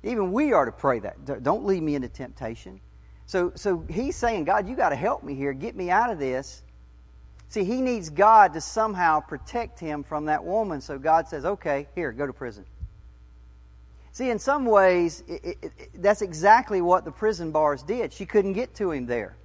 Even 0.03 0.33
we 0.33 0.53
are 0.53 0.65
to 0.65 0.73
pray 0.73 1.01
that. 1.01 1.43
Don't 1.43 1.65
lead 1.65 1.83
me 1.83 1.95
into 1.95 2.09
temptation. 2.09 2.81
So, 3.27 3.53
so 3.57 3.85
he's 3.91 4.17
saying, 4.17 4.45
God, 4.45 4.69
you 4.69 4.77
got 4.77 4.91
to 4.91 4.97
help 4.97 5.23
me 5.23 5.35
here. 5.35 5.53
Get 5.53 5.77
me 5.77 5.91
out 5.91 6.11
of 6.11 6.19
this. 6.19 6.63
See, 7.51 7.65
he 7.65 7.81
needs 7.81 8.11
God 8.11 8.53
to 8.55 8.61
somehow 8.61 9.21
protect 9.21 9.81
him 9.81 10.05
from 10.05 10.27
that 10.27 10.45
woman. 10.45 10.81
So 10.81 10.99
God 10.99 11.29
says, 11.29 11.45
okay, 11.45 11.89
here, 11.95 12.13
go 12.13 12.27
to 12.27 12.33
prison. 12.33 12.67
See, 14.13 14.31
in 14.31 14.39
some 14.39 14.67
ways, 14.67 15.23
it, 15.29 15.45
it, 15.45 15.59
it, 15.63 16.03
that's 16.03 16.23
exactly 16.23 16.83
what 16.83 17.05
the 17.05 17.13
prison 17.13 17.51
bars 17.53 17.83
did. 17.83 18.13
She 18.13 18.27
couldn't 18.27 18.55
get 18.55 18.75
to 18.77 18.91
him 18.91 19.07
there. 19.07 19.37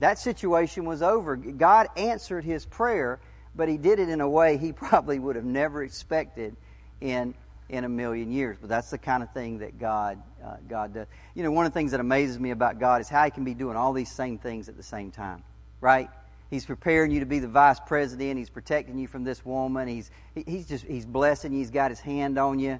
That 0.00 0.18
situation 0.18 0.84
was 0.84 1.00
over. 1.00 1.36
God 1.36 1.88
answered 1.96 2.42
his 2.42 2.66
prayer, 2.66 3.20
but 3.54 3.68
he 3.68 3.76
did 3.76 4.00
it 4.00 4.08
in 4.08 4.20
a 4.20 4.28
way 4.28 4.56
he 4.56 4.72
probably 4.72 5.18
would 5.18 5.36
have 5.36 5.44
never 5.44 5.82
expected 5.82 6.56
in 7.00 7.34
in 7.68 7.84
a 7.84 7.88
million 7.88 8.30
years. 8.30 8.58
But 8.60 8.68
that's 8.68 8.90
the 8.90 8.98
kind 8.98 9.22
of 9.22 9.32
thing 9.32 9.58
that 9.58 9.78
God 9.78 10.20
uh, 10.44 10.56
God 10.68 10.92
does. 10.94 11.06
You 11.34 11.42
know, 11.42 11.52
one 11.52 11.66
of 11.66 11.72
the 11.72 11.78
things 11.78 11.92
that 11.92 12.00
amazes 12.00 12.38
me 12.38 12.50
about 12.50 12.80
God 12.80 13.00
is 13.00 13.08
how 13.08 13.24
He 13.24 13.30
can 13.30 13.44
be 13.44 13.54
doing 13.54 13.76
all 13.76 13.92
these 13.92 14.10
same 14.10 14.38
things 14.38 14.68
at 14.68 14.76
the 14.76 14.82
same 14.82 15.10
time, 15.10 15.44
right? 15.80 16.10
He's 16.52 16.66
preparing 16.66 17.10
you 17.10 17.20
to 17.20 17.26
be 17.26 17.38
the 17.38 17.48
vice 17.48 17.80
president. 17.80 18.36
He's 18.36 18.50
protecting 18.50 18.98
you 18.98 19.08
from 19.08 19.24
this 19.24 19.42
woman. 19.42 19.88
He's 19.88 20.10
he's 20.34 20.68
just 20.68 20.84
he's 20.84 21.06
blessing 21.06 21.50
you. 21.50 21.60
He's 21.60 21.70
got 21.70 21.90
his 21.90 21.98
hand 21.98 22.38
on 22.38 22.58
you, 22.58 22.78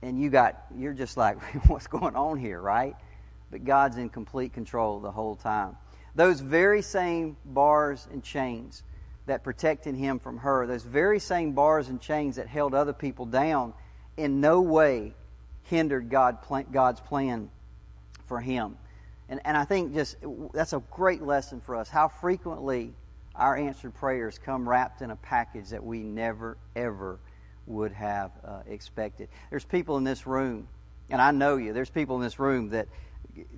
and 0.00 0.18
you 0.18 0.30
got 0.30 0.64
you're 0.74 0.94
just 0.94 1.18
like, 1.18 1.38
what's 1.68 1.86
going 1.86 2.16
on 2.16 2.38
here, 2.38 2.58
right? 2.58 2.96
But 3.50 3.66
God's 3.66 3.98
in 3.98 4.08
complete 4.08 4.54
control 4.54 5.00
the 5.00 5.10
whole 5.10 5.36
time. 5.36 5.76
Those 6.14 6.40
very 6.40 6.80
same 6.80 7.36
bars 7.44 8.08
and 8.10 8.24
chains 8.24 8.84
that 9.26 9.44
protected 9.44 9.94
him 9.94 10.18
from 10.18 10.38
her, 10.38 10.66
those 10.66 10.82
very 10.82 11.18
same 11.18 11.52
bars 11.52 11.88
and 11.88 12.00
chains 12.00 12.36
that 12.36 12.48
held 12.48 12.72
other 12.72 12.94
people 12.94 13.26
down, 13.26 13.74
in 14.16 14.40
no 14.40 14.62
way 14.62 15.12
hindered 15.64 16.08
God, 16.08 16.38
God's 16.72 17.00
plan 17.02 17.50
for 18.24 18.40
him. 18.40 18.78
And, 19.30 19.40
and 19.44 19.56
I 19.56 19.64
think 19.64 19.94
just 19.94 20.16
that's 20.52 20.72
a 20.72 20.82
great 20.90 21.22
lesson 21.22 21.60
for 21.60 21.76
us 21.76 21.88
how 21.88 22.08
frequently 22.08 22.92
our 23.36 23.56
answered 23.56 23.94
prayers 23.94 24.38
come 24.44 24.68
wrapped 24.68 25.02
in 25.02 25.12
a 25.12 25.16
package 25.16 25.68
that 25.68 25.82
we 25.82 26.02
never, 26.02 26.58
ever 26.74 27.18
would 27.66 27.92
have 27.92 28.32
uh, 28.44 28.62
expected. 28.68 29.28
There's 29.48 29.64
people 29.64 29.96
in 29.96 30.04
this 30.04 30.26
room, 30.26 30.66
and 31.08 31.22
I 31.22 31.30
know 31.30 31.56
you, 31.56 31.72
there's 31.72 31.90
people 31.90 32.16
in 32.16 32.22
this 32.22 32.40
room 32.40 32.70
that, 32.70 32.88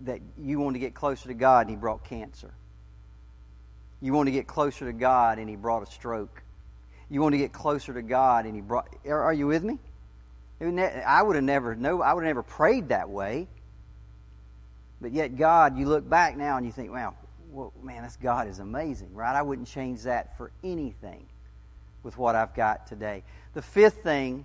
that 0.04 0.20
you 0.38 0.60
want 0.60 0.74
to 0.74 0.80
get 0.80 0.94
closer 0.94 1.28
to 1.28 1.34
God 1.34 1.62
and 1.62 1.70
He 1.70 1.76
brought 1.76 2.04
cancer. 2.04 2.52
You 4.02 4.12
want 4.12 4.26
to 4.26 4.32
get 4.32 4.46
closer 4.46 4.84
to 4.84 4.92
God 4.92 5.38
and 5.38 5.48
He 5.48 5.56
brought 5.56 5.82
a 5.82 5.90
stroke. 5.90 6.42
You 7.08 7.22
want 7.22 7.32
to 7.32 7.38
get 7.38 7.52
closer 7.52 7.94
to 7.94 8.02
God 8.02 8.44
and 8.44 8.54
He 8.54 8.60
brought. 8.60 8.88
Are, 9.06 9.22
are 9.22 9.32
you 9.32 9.46
with 9.46 9.64
me? 9.64 9.78
I 10.60 11.22
would 11.22 11.34
have 11.34 11.44
never 11.44 11.74
no. 11.74 12.02
I 12.02 12.12
would 12.12 12.22
have 12.22 12.28
never 12.28 12.42
prayed 12.42 12.90
that 12.90 13.08
way. 13.08 13.48
But 15.02 15.10
yet, 15.12 15.36
God, 15.36 15.76
you 15.76 15.86
look 15.86 16.08
back 16.08 16.36
now 16.36 16.56
and 16.56 16.64
you 16.64 16.70
think, 16.70 16.92
wow, 16.92 17.14
well, 17.50 17.72
man, 17.82 18.04
this 18.04 18.16
God 18.22 18.46
is 18.46 18.60
amazing, 18.60 19.12
right? 19.14 19.34
I 19.34 19.42
wouldn't 19.42 19.66
change 19.66 20.02
that 20.02 20.36
for 20.38 20.52
anything 20.62 21.26
with 22.04 22.16
what 22.16 22.36
I've 22.36 22.54
got 22.54 22.86
today. 22.86 23.24
The 23.54 23.62
fifth 23.62 24.04
thing 24.04 24.44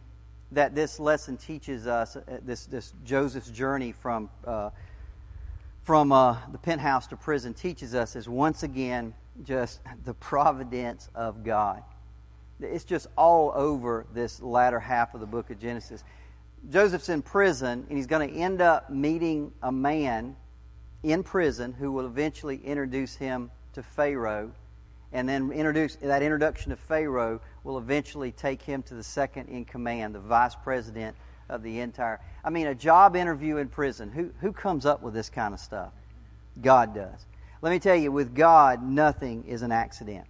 that 0.52 0.74
this 0.74 1.00
lesson 1.00 1.38
teaches 1.38 1.86
us, 1.86 2.16
uh, 2.16 2.22
this, 2.44 2.66
this 2.66 2.92
Joseph's 3.06 3.52
journey 3.52 3.92
from, 3.92 4.30
uh, 4.46 4.72
from 5.84 6.12
uh, 6.12 6.38
the 6.52 6.58
penthouse 6.58 7.06
to 7.08 7.18
prison 7.18 7.54
teaches 7.54 7.94
us 7.94 8.16
is 8.16 8.28
once 8.28 8.64
again 8.64 9.14
just 9.44 9.80
the 10.06 10.16
providence 10.16 11.08
of 11.14 11.44
God. 11.44 11.84
It's 12.60 12.84
just 12.84 13.06
all 13.16 13.52
over 13.54 14.08
this 14.12 14.42
latter 14.42 14.80
half 14.80 15.14
of 15.14 15.20
the 15.20 15.28
book 15.28 15.52
of 15.52 15.60
Genesis. 15.60 16.04
Joseph's 16.72 17.10
in 17.10 17.22
prison, 17.22 17.86
and 17.88 17.98
he's 17.98 18.08
going 18.08 18.28
to 18.28 18.36
end 18.36 18.62
up 18.62 18.90
meeting 18.90 19.52
a 19.62 19.72
man 19.72 20.36
in 21.04 21.24
prison 21.24 21.74
who 21.74 21.92
will 21.92 22.06
eventually 22.06 22.58
introduce 22.64 23.16
him 23.16 23.52
to 23.74 23.84
Pharaoh. 23.84 24.52
And 25.14 25.28
then 25.28 25.52
introduce 25.52 25.96
that 25.98 26.22
introduction 26.22 26.72
to 26.72 26.76
Pharaoh 26.76 27.40
will 27.64 27.78
eventually 27.78 28.32
take 28.32 28.62
him 28.62 28.84
to 28.84 28.94
the 28.94 29.04
second 29.04 29.48
in 29.48 29.66
command, 29.66 30.16
the 30.16 30.20
vice 30.20 30.56
president 30.56 31.16
of 31.50 31.64
the 31.64 31.80
entire. 31.80 32.20
I 32.44 32.50
mean, 32.50 32.68
a 32.68 32.76
job 32.76 33.16
interview 33.16 33.58
in 33.58 33.70
prison. 33.70 34.12
Who, 34.12 34.32
who 34.42 34.52
comes 34.52 34.86
up 34.86 35.02
with 35.02 35.14
this 35.14 35.30
kind 35.30 35.54
of 35.54 35.60
stuff? 35.60 35.92
God 36.62 36.94
does. 36.94 37.26
Let 37.62 37.72
me 37.72 37.80
tell 37.80 37.96
you, 37.96 38.12
with 38.12 38.36
God, 38.36 38.84
nothing 38.84 39.46
is 39.48 39.62
an 39.62 39.72
accident. 39.72 40.26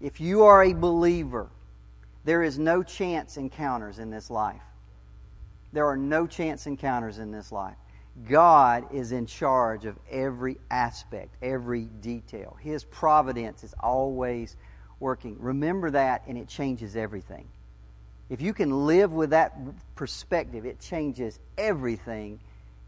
If 0.00 0.20
you 0.20 0.44
are 0.44 0.64
a 0.64 0.72
believer, 0.72 1.48
there 2.24 2.42
is 2.42 2.58
no 2.58 2.82
chance 2.82 3.36
encounters 3.36 3.98
in 3.98 4.10
this 4.10 4.30
life. 4.30 4.62
There 5.72 5.86
are 5.86 5.96
no 5.96 6.26
chance 6.26 6.66
encounters 6.66 7.18
in 7.18 7.30
this 7.30 7.52
life. 7.52 7.76
God 8.28 8.94
is 8.94 9.12
in 9.12 9.26
charge 9.26 9.86
of 9.86 9.96
every 10.10 10.58
aspect, 10.70 11.34
every 11.42 11.84
detail. 11.84 12.56
His 12.60 12.84
providence 12.84 13.64
is 13.64 13.74
always 13.80 14.56
working. 15.00 15.36
Remember 15.40 15.90
that, 15.90 16.22
and 16.26 16.36
it 16.36 16.46
changes 16.46 16.94
everything. 16.94 17.48
If 18.28 18.40
you 18.40 18.52
can 18.52 18.86
live 18.86 19.12
with 19.12 19.30
that 19.30 19.56
perspective, 19.94 20.66
it 20.66 20.78
changes 20.78 21.38
everything 21.56 22.40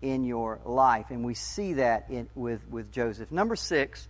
in 0.03 0.25
your 0.25 0.61
life. 0.65 1.07
And 1.11 1.25
we 1.25 1.35
see 1.35 1.75
that 1.75 2.07
in, 2.11 2.29
with, 2.35 2.61
with 2.69 2.93
Joseph. 2.93 3.33
Number 3.33 3.57
six, 3.57 4.07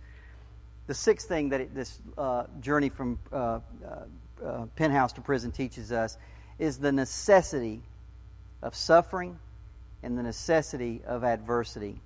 the 0.87 0.93
sixth 0.93 1.27
thing 1.27 1.49
that 1.49 1.61
it, 1.61 1.75
this 1.75 1.99
uh, 2.17 2.45
journey 2.59 2.89
from 2.89 3.19
uh, 3.31 3.35
uh, 3.35 3.59
uh 4.45 4.65
penthouse 4.75 5.13
to 5.13 5.21
prison 5.21 5.51
teaches 5.51 5.91
us 5.91 6.17
is 6.59 6.77
the 6.77 6.91
necessity 6.91 7.81
of 8.61 8.75
suffering 8.75 9.39
and 10.05 10.17
the 10.17 10.23
necessity 10.23 11.01
of 11.05 11.23
adversity. 11.23 11.99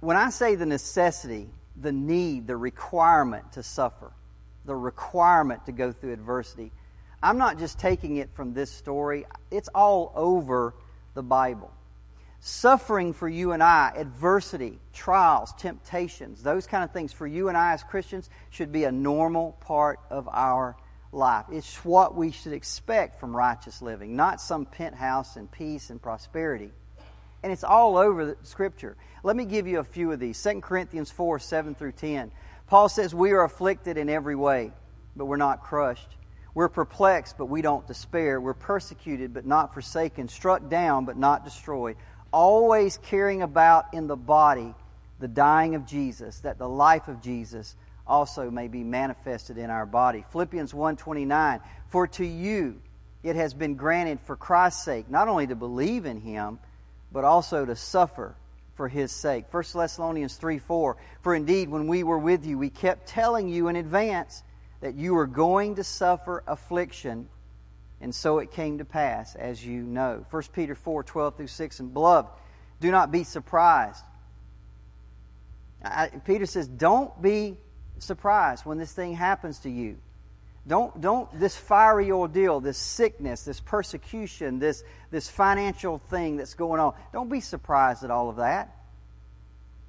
When 0.00 0.16
I 0.16 0.30
say 0.30 0.54
the 0.56 0.66
necessity, 0.66 1.48
the 1.80 1.92
need, 1.92 2.46
the 2.46 2.56
requirement 2.56 3.52
to 3.52 3.62
suffer, 3.62 4.12
the 4.66 4.74
requirement 4.74 5.64
to 5.66 5.72
go 5.72 5.92
through 5.92 6.12
adversity, 6.12 6.72
I'm 7.22 7.38
not 7.38 7.58
just 7.58 7.78
taking 7.78 8.16
it 8.16 8.28
from 8.34 8.52
this 8.52 8.70
story, 8.70 9.24
it's 9.50 9.68
all 9.74 10.12
over 10.14 10.74
the 11.14 11.22
Bible. 11.22 11.72
Suffering 12.40 13.14
for 13.14 13.28
you 13.28 13.52
and 13.52 13.62
I, 13.62 13.92
adversity, 13.96 14.78
trials, 14.92 15.54
temptations, 15.56 16.42
those 16.42 16.66
kind 16.66 16.84
of 16.84 16.90
things 16.90 17.12
for 17.12 17.26
you 17.26 17.48
and 17.48 17.56
I 17.56 17.72
as 17.72 17.82
Christians 17.82 18.28
should 18.50 18.70
be 18.70 18.84
a 18.84 18.92
normal 18.92 19.56
part 19.60 20.00
of 20.10 20.28
our 20.28 20.76
life. 21.14 21.46
It's 21.50 21.84
what 21.84 22.14
we 22.14 22.30
should 22.30 22.52
expect 22.52 23.20
from 23.20 23.34
righteous 23.34 23.80
living, 23.80 24.16
not 24.16 24.40
some 24.40 24.66
penthouse 24.66 25.36
and 25.36 25.50
peace 25.50 25.90
and 25.90 26.00
prosperity. 26.00 26.70
And 27.42 27.52
it's 27.52 27.64
all 27.64 27.96
over 27.96 28.26
the 28.26 28.36
Scripture. 28.42 28.96
Let 29.22 29.36
me 29.36 29.44
give 29.44 29.66
you 29.66 29.78
a 29.78 29.84
few 29.84 30.12
of 30.12 30.20
these. 30.20 30.42
2 30.42 30.60
Corinthians 30.60 31.10
4 31.10 31.38
7 31.38 31.74
through 31.74 31.92
10. 31.92 32.30
Paul 32.66 32.88
says, 32.88 33.14
We 33.14 33.32
are 33.32 33.44
afflicted 33.44 33.98
in 33.98 34.08
every 34.08 34.34
way, 34.34 34.72
but 35.14 35.26
we're 35.26 35.36
not 35.36 35.62
crushed. 35.62 36.08
We're 36.54 36.68
perplexed, 36.68 37.36
but 37.36 37.46
we 37.46 37.62
don't 37.62 37.86
despair. 37.86 38.40
We're 38.40 38.54
persecuted, 38.54 39.34
but 39.34 39.44
not 39.44 39.74
forsaken. 39.74 40.28
Struck 40.28 40.68
down, 40.68 41.04
but 41.04 41.16
not 41.16 41.44
destroyed. 41.44 41.96
Always 42.32 42.98
carrying 42.98 43.42
about 43.42 43.92
in 43.92 44.06
the 44.06 44.16
body 44.16 44.74
the 45.18 45.28
dying 45.28 45.74
of 45.74 45.86
Jesus, 45.86 46.40
that 46.40 46.58
the 46.58 46.68
life 46.68 47.08
of 47.08 47.20
Jesus 47.20 47.76
also 48.06 48.50
may 48.50 48.68
be 48.68 48.84
manifested 48.84 49.58
in 49.58 49.70
our 49.70 49.86
body. 49.86 50.24
Philippians 50.30 50.72
1:29 50.72 51.60
For 51.88 52.06
to 52.08 52.24
you 52.24 52.80
it 53.22 53.36
has 53.36 53.54
been 53.54 53.74
granted 53.74 54.20
for 54.20 54.36
Christ's 54.36 54.84
sake 54.84 55.08
not 55.08 55.28
only 55.28 55.46
to 55.46 55.54
believe 55.54 56.04
in 56.04 56.20
him 56.20 56.58
but 57.12 57.24
also 57.24 57.64
to 57.64 57.76
suffer 57.76 58.36
for 58.74 58.88
his 58.88 59.12
sake. 59.12 59.46
1 59.50 59.64
Thessalonians 59.74 60.36
3 60.36 60.58
4 60.58 60.96
For 61.20 61.34
indeed, 61.34 61.68
when 61.68 61.86
we 61.86 62.02
were 62.02 62.18
with 62.18 62.44
you, 62.44 62.58
we 62.58 62.70
kept 62.70 63.06
telling 63.06 63.48
you 63.48 63.68
in 63.68 63.76
advance 63.76 64.42
that 64.80 64.94
you 64.94 65.14
were 65.14 65.26
going 65.26 65.76
to 65.76 65.84
suffer 65.84 66.42
affliction, 66.46 67.28
and 68.00 68.14
so 68.14 68.38
it 68.40 68.50
came 68.50 68.78
to 68.78 68.84
pass, 68.84 69.34
as 69.34 69.64
you 69.64 69.82
know. 69.82 70.26
1 70.30 70.42
Peter 70.52 70.74
4 70.74 71.04
12 71.04 71.36
through 71.36 71.46
6. 71.46 71.80
And 71.80 71.94
beloved, 71.94 72.28
do 72.80 72.90
not 72.90 73.10
be 73.10 73.24
surprised. 73.24 74.04
I, 75.82 76.08
Peter 76.08 76.46
says, 76.46 76.66
don't 76.66 77.20
be 77.22 77.58
surprised 77.98 78.66
when 78.66 78.78
this 78.78 78.92
thing 78.92 79.14
happens 79.14 79.60
to 79.60 79.70
you. 79.70 79.96
Don't, 80.66 80.98
don't, 81.00 81.28
this 81.38 81.56
fiery 81.56 82.10
ordeal, 82.10 82.60
this 82.60 82.78
sickness, 82.78 83.42
this 83.42 83.60
persecution, 83.60 84.58
this, 84.58 84.82
this 85.10 85.28
financial 85.28 85.98
thing 86.08 86.36
that's 86.36 86.54
going 86.54 86.80
on, 86.80 86.94
don't 87.12 87.28
be 87.28 87.40
surprised 87.40 88.02
at 88.02 88.10
all 88.10 88.30
of 88.30 88.36
that. 88.36 88.74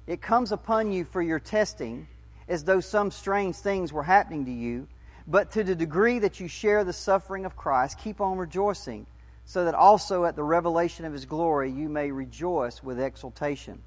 It 0.06 0.20
comes 0.20 0.52
upon 0.52 0.92
you 0.92 1.04
for 1.04 1.22
your 1.22 1.40
testing 1.40 2.08
as 2.46 2.64
though 2.64 2.80
some 2.80 3.10
strange 3.10 3.56
things 3.56 3.92
were 3.92 4.02
happening 4.02 4.44
to 4.44 4.52
you. 4.52 4.86
But 5.26 5.52
to 5.52 5.64
the 5.64 5.74
degree 5.74 6.20
that 6.20 6.38
you 6.38 6.46
share 6.46 6.84
the 6.84 6.92
suffering 6.92 7.46
of 7.46 7.56
Christ, 7.56 7.98
keep 7.98 8.20
on 8.20 8.38
rejoicing, 8.38 9.06
so 9.44 9.64
that 9.64 9.74
also 9.74 10.24
at 10.24 10.36
the 10.36 10.44
revelation 10.44 11.04
of 11.04 11.12
his 11.12 11.24
glory 11.24 11.72
you 11.72 11.88
may 11.88 12.12
rejoice 12.12 12.82
with 12.82 13.00
exultation. 13.00 13.82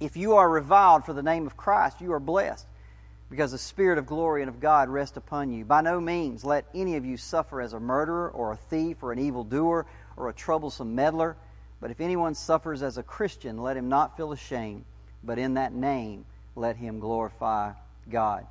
If 0.00 0.16
you 0.16 0.34
are 0.34 0.48
reviled 0.48 1.04
for 1.04 1.12
the 1.12 1.22
name 1.22 1.46
of 1.46 1.56
Christ, 1.56 2.00
you 2.00 2.12
are 2.12 2.20
blessed 2.20 2.66
because 3.30 3.52
the 3.52 3.58
Spirit 3.58 3.98
of 3.98 4.06
glory 4.06 4.42
and 4.42 4.48
of 4.48 4.60
God 4.60 4.88
rest 4.88 5.16
upon 5.16 5.52
you. 5.52 5.64
By 5.64 5.80
no 5.82 6.00
means 6.00 6.44
let 6.44 6.66
any 6.74 6.96
of 6.96 7.04
you 7.04 7.16
suffer 7.16 7.60
as 7.60 7.72
a 7.72 7.80
murderer 7.80 8.30
or 8.30 8.52
a 8.52 8.56
thief 8.56 9.02
or 9.02 9.12
an 9.12 9.18
evildoer 9.18 9.86
or 10.16 10.28
a 10.28 10.32
troublesome 10.32 10.94
meddler. 10.94 11.36
But 11.80 11.90
if 11.90 12.00
anyone 12.00 12.34
suffers 12.34 12.82
as 12.82 12.98
a 12.98 13.02
Christian, 13.02 13.58
let 13.58 13.76
him 13.76 13.88
not 13.88 14.16
feel 14.16 14.32
ashamed, 14.32 14.84
but 15.22 15.38
in 15.38 15.54
that 15.54 15.72
name 15.72 16.24
let 16.56 16.76
him 16.76 16.98
glorify 16.98 17.72
God. 18.10 18.46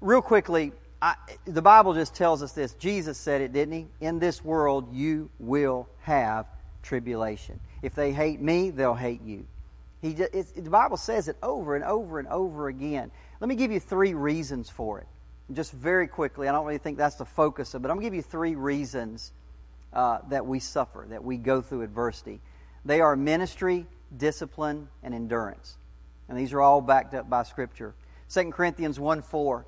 Real 0.00 0.22
quickly, 0.22 0.72
I, 1.00 1.14
the 1.46 1.62
Bible 1.62 1.94
just 1.94 2.14
tells 2.14 2.42
us 2.42 2.52
this. 2.52 2.74
Jesus 2.74 3.18
said 3.18 3.40
it, 3.40 3.52
didn't 3.52 3.74
he? 3.74 3.86
In 4.00 4.18
this 4.18 4.44
world 4.44 4.94
you 4.94 5.30
will 5.38 5.88
have 6.02 6.46
tribulation. 6.82 7.58
If 7.82 7.94
they 7.94 8.12
hate 8.12 8.40
me, 8.40 8.70
they'll 8.70 8.94
hate 8.94 9.22
you. 9.22 9.46
He, 10.04 10.12
the 10.12 10.68
Bible 10.68 10.98
says 10.98 11.28
it 11.28 11.38
over 11.42 11.74
and 11.74 11.82
over 11.82 12.18
and 12.18 12.28
over 12.28 12.68
again. 12.68 13.10
Let 13.40 13.48
me 13.48 13.54
give 13.54 13.72
you 13.72 13.80
three 13.80 14.12
reasons 14.12 14.68
for 14.68 14.98
it. 15.00 15.06
Just 15.54 15.72
very 15.72 16.06
quickly, 16.06 16.46
I 16.46 16.52
don't 16.52 16.66
really 16.66 16.76
think 16.76 16.98
that's 16.98 17.16
the 17.16 17.24
focus 17.24 17.72
of 17.72 17.80
it, 17.80 17.82
but 17.84 17.90
I'm 17.90 17.96
going 17.96 18.04
to 18.04 18.10
give 18.10 18.14
you 18.14 18.20
three 18.20 18.54
reasons 18.54 19.32
uh, 19.94 20.18
that 20.28 20.44
we 20.44 20.58
suffer, 20.58 21.06
that 21.08 21.24
we 21.24 21.38
go 21.38 21.62
through 21.62 21.80
adversity. 21.80 22.42
They 22.84 23.00
are 23.00 23.16
ministry, 23.16 23.86
discipline, 24.14 24.88
and 25.02 25.14
endurance. 25.14 25.78
And 26.28 26.38
these 26.38 26.52
are 26.52 26.60
all 26.60 26.82
backed 26.82 27.14
up 27.14 27.30
by 27.30 27.44
Scripture. 27.44 27.94
2 28.28 28.50
Corinthians 28.50 29.00
1 29.00 29.22
4. 29.22 29.64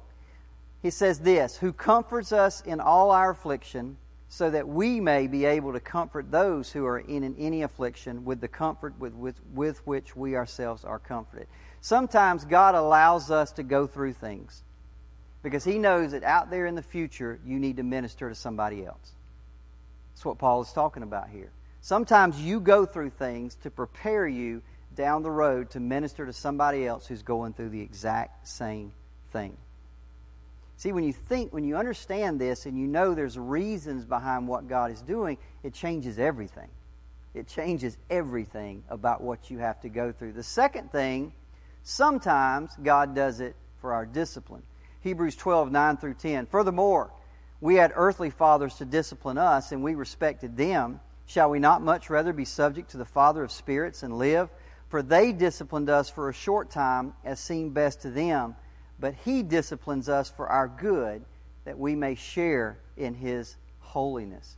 He 0.83 0.91
says 0.91 1.21
this 1.21 1.57
Who 1.57 1.73
comforts 1.73 2.31
us 2.33 2.61
in 2.61 2.81
all 2.81 3.11
our 3.11 3.31
affliction 3.31 3.97
so 4.29 4.51
that 4.51 4.69
we 4.69 5.01
may 5.01 5.27
be 5.27 5.45
able 5.45 5.73
to 5.73 5.81
comfort 5.81 6.31
those 6.31 6.71
who 6.73 6.85
are 6.85 6.99
in 6.99 7.37
any 7.39 7.63
affliction 7.63 8.25
with 8.25 8.41
the 8.41 8.49
comfort 8.49 8.99
with, 8.99 9.15
with, 9.15 9.41
with 9.55 9.87
which 9.87 10.17
we 10.17 10.37
ourselves 10.37 10.85
are 10.85 10.99
comforted. 10.99 11.47
Sometimes 11.81 12.45
God 12.45 12.75
allows 12.75 13.31
us 13.31 13.53
to 13.53 13.63
go 13.63 13.87
through 13.87 14.15
things 14.15 14.63
because 15.43 15.65
He 15.65 15.79
knows 15.79 16.11
that 16.13 16.25
out 16.25 16.51
there 16.51 16.67
in 16.67 16.75
the 16.75 16.83
future 16.83 17.39
you 17.47 17.59
need 17.59 17.77
to 17.77 17.85
minister 17.85 18.29
to 18.29 18.35
somebody 18.35 18.85
else. 18.85 19.13
That's 20.13 20.25
what 20.25 20.39
Paul 20.39 20.63
is 20.63 20.73
talking 20.73 21.03
about 21.03 21.29
here. 21.29 21.51
Sometimes 21.81 22.41
you 22.41 22.59
go 22.59 22.85
through 22.85 23.11
things 23.11 23.55
to 23.63 23.71
prepare 23.71 24.27
you 24.27 24.63
down 24.97 25.23
the 25.23 25.31
road 25.31 25.71
to 25.71 25.81
minister 25.81 26.27
to 26.27 26.33
somebody 26.33 26.87
else 26.87 27.07
who's 27.07 27.23
going 27.23 27.53
through 27.53 27.69
the 27.69 27.81
exact 27.81 28.49
same 28.49 28.93
thing. 29.31 29.57
See, 30.77 30.93
when 30.93 31.05
you 31.05 31.13
think, 31.13 31.55
when 31.55 31.65
you 31.65 31.77
understand 31.77 32.39
this 32.39 32.67
and 32.67 32.79
you 32.79 32.87
know 32.87 33.15
there's 33.15 33.39
reasons 33.39 34.05
behind 34.05 34.47
what 34.47 34.69
God 34.69 34.91
is 34.91 35.01
doing, 35.01 35.39
it 35.63 35.73
changes 35.73 36.19
everything. 36.19 36.69
It 37.33 37.49
changes 37.49 37.97
everything 38.11 38.85
about 38.91 39.23
what 39.23 39.51
you 39.51 39.59
have 39.59 39.81
to 39.81 39.89
go 39.89 40.13
through. 40.13 40.33
The 40.33 40.43
second 40.43 40.93
thing, 40.93 41.33
sometimes 41.83 42.71
God 42.83 43.15
does 43.15 43.41
it 43.41 43.57
for 43.81 43.95
our 43.95 44.05
discipline. 44.05 44.63
Hebrews 45.01 45.37
12, 45.37 45.73
9 45.73 45.97
through 45.97 46.15
10. 46.15 46.47
Furthermore, 46.47 47.11
we 47.61 47.77
had 47.77 47.93
earthly 47.95 48.31
fathers 48.31 48.75
to 48.77 48.85
discipline 48.85 49.39
us, 49.39 49.73
and 49.73 49.83
we 49.83 49.95
respected 49.95 50.59
them. 50.59 51.01
Shall 51.25 51.51
we 51.51 51.59
not 51.59 51.83
much 51.83 52.11
rather 52.11 52.35
be 52.35 52.45
subject 52.45 52.91
to 52.91 52.99
the 52.99 53.05
Father 53.07 53.43
of 53.43 53.51
spirits 53.51 54.03
and 54.03 54.19
live? 54.19 54.51
For 54.89 55.03
they 55.03 55.33
disciplined 55.33 55.89
us 55.89 56.11
for 56.11 56.29
a 56.29 56.35
short 56.35 56.71
time, 56.71 57.15
as 57.25 57.41
seemed 57.41 57.73
best 57.73 58.03
to 58.03 58.11
them 58.11 58.57
but 58.99 59.15
He 59.25 59.43
disciplines 59.43 60.09
us 60.09 60.31
for 60.31 60.49
our 60.49 60.69
good 60.69 61.25
that 61.65 61.79
we 61.79 61.95
may 61.95 62.15
share 62.15 62.79
in 62.97 63.15
His 63.15 63.57
holiness. 63.81 64.57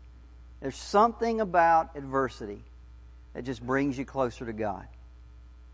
There's 0.60 0.76
something 0.76 1.40
about 1.40 1.96
adversity 1.96 2.62
that 3.34 3.44
just 3.44 3.64
brings 3.64 3.96
you 3.96 4.04
closer 4.04 4.44
to 4.46 4.52
God. 4.52 4.86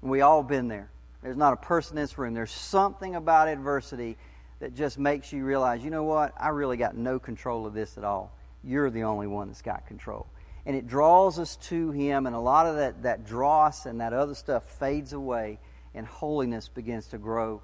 And 0.03 0.11
we 0.11 0.21
all 0.21 0.43
been 0.43 0.69
there. 0.69 0.91
There's 1.23 1.37
not 1.37 1.55
a 1.55 1.57
person 1.57 1.97
in 1.97 2.05
this 2.05 2.19
room. 2.19 2.35
There's 2.35 2.51
something 2.51 3.15
about 3.15 3.49
adversity 3.49 4.19
that 4.61 4.75
just 4.75 4.99
makes 4.99 5.33
you 5.33 5.45
realize, 5.45 5.83
you 5.83 5.91
know 5.91 6.05
what? 6.05 6.33
I 6.39 6.51
really 6.51 6.77
got 6.77 6.97
no 6.97 7.19
control 7.19 7.67
of 7.67 7.73
this 7.73 7.97
at 7.97 8.05
all. 8.05 8.37
You're 8.63 8.91
the 8.91 9.05
only 9.05 9.27
one 9.27 9.49
that's 9.49 9.63
got 9.63 9.87
control. 9.87 10.27
And 10.67 10.77
it 10.77 10.87
draws 10.87 11.39
us 11.39 11.57
to 11.69 11.91
Him, 11.91 12.27
and 12.27 12.35
a 12.35 12.41
lot 12.41 12.67
of 12.67 12.77
that, 12.77 13.03
that 13.03 13.27
dross 13.27 13.87
and 13.87 14.01
that 14.01 14.13
other 14.13 14.35
stuff 14.35 14.65
fades 14.79 15.13
away, 15.13 15.59
and 15.95 16.07
holiness 16.07 16.69
begins 16.69 17.07
to 17.09 17.19
grow 17.19 17.63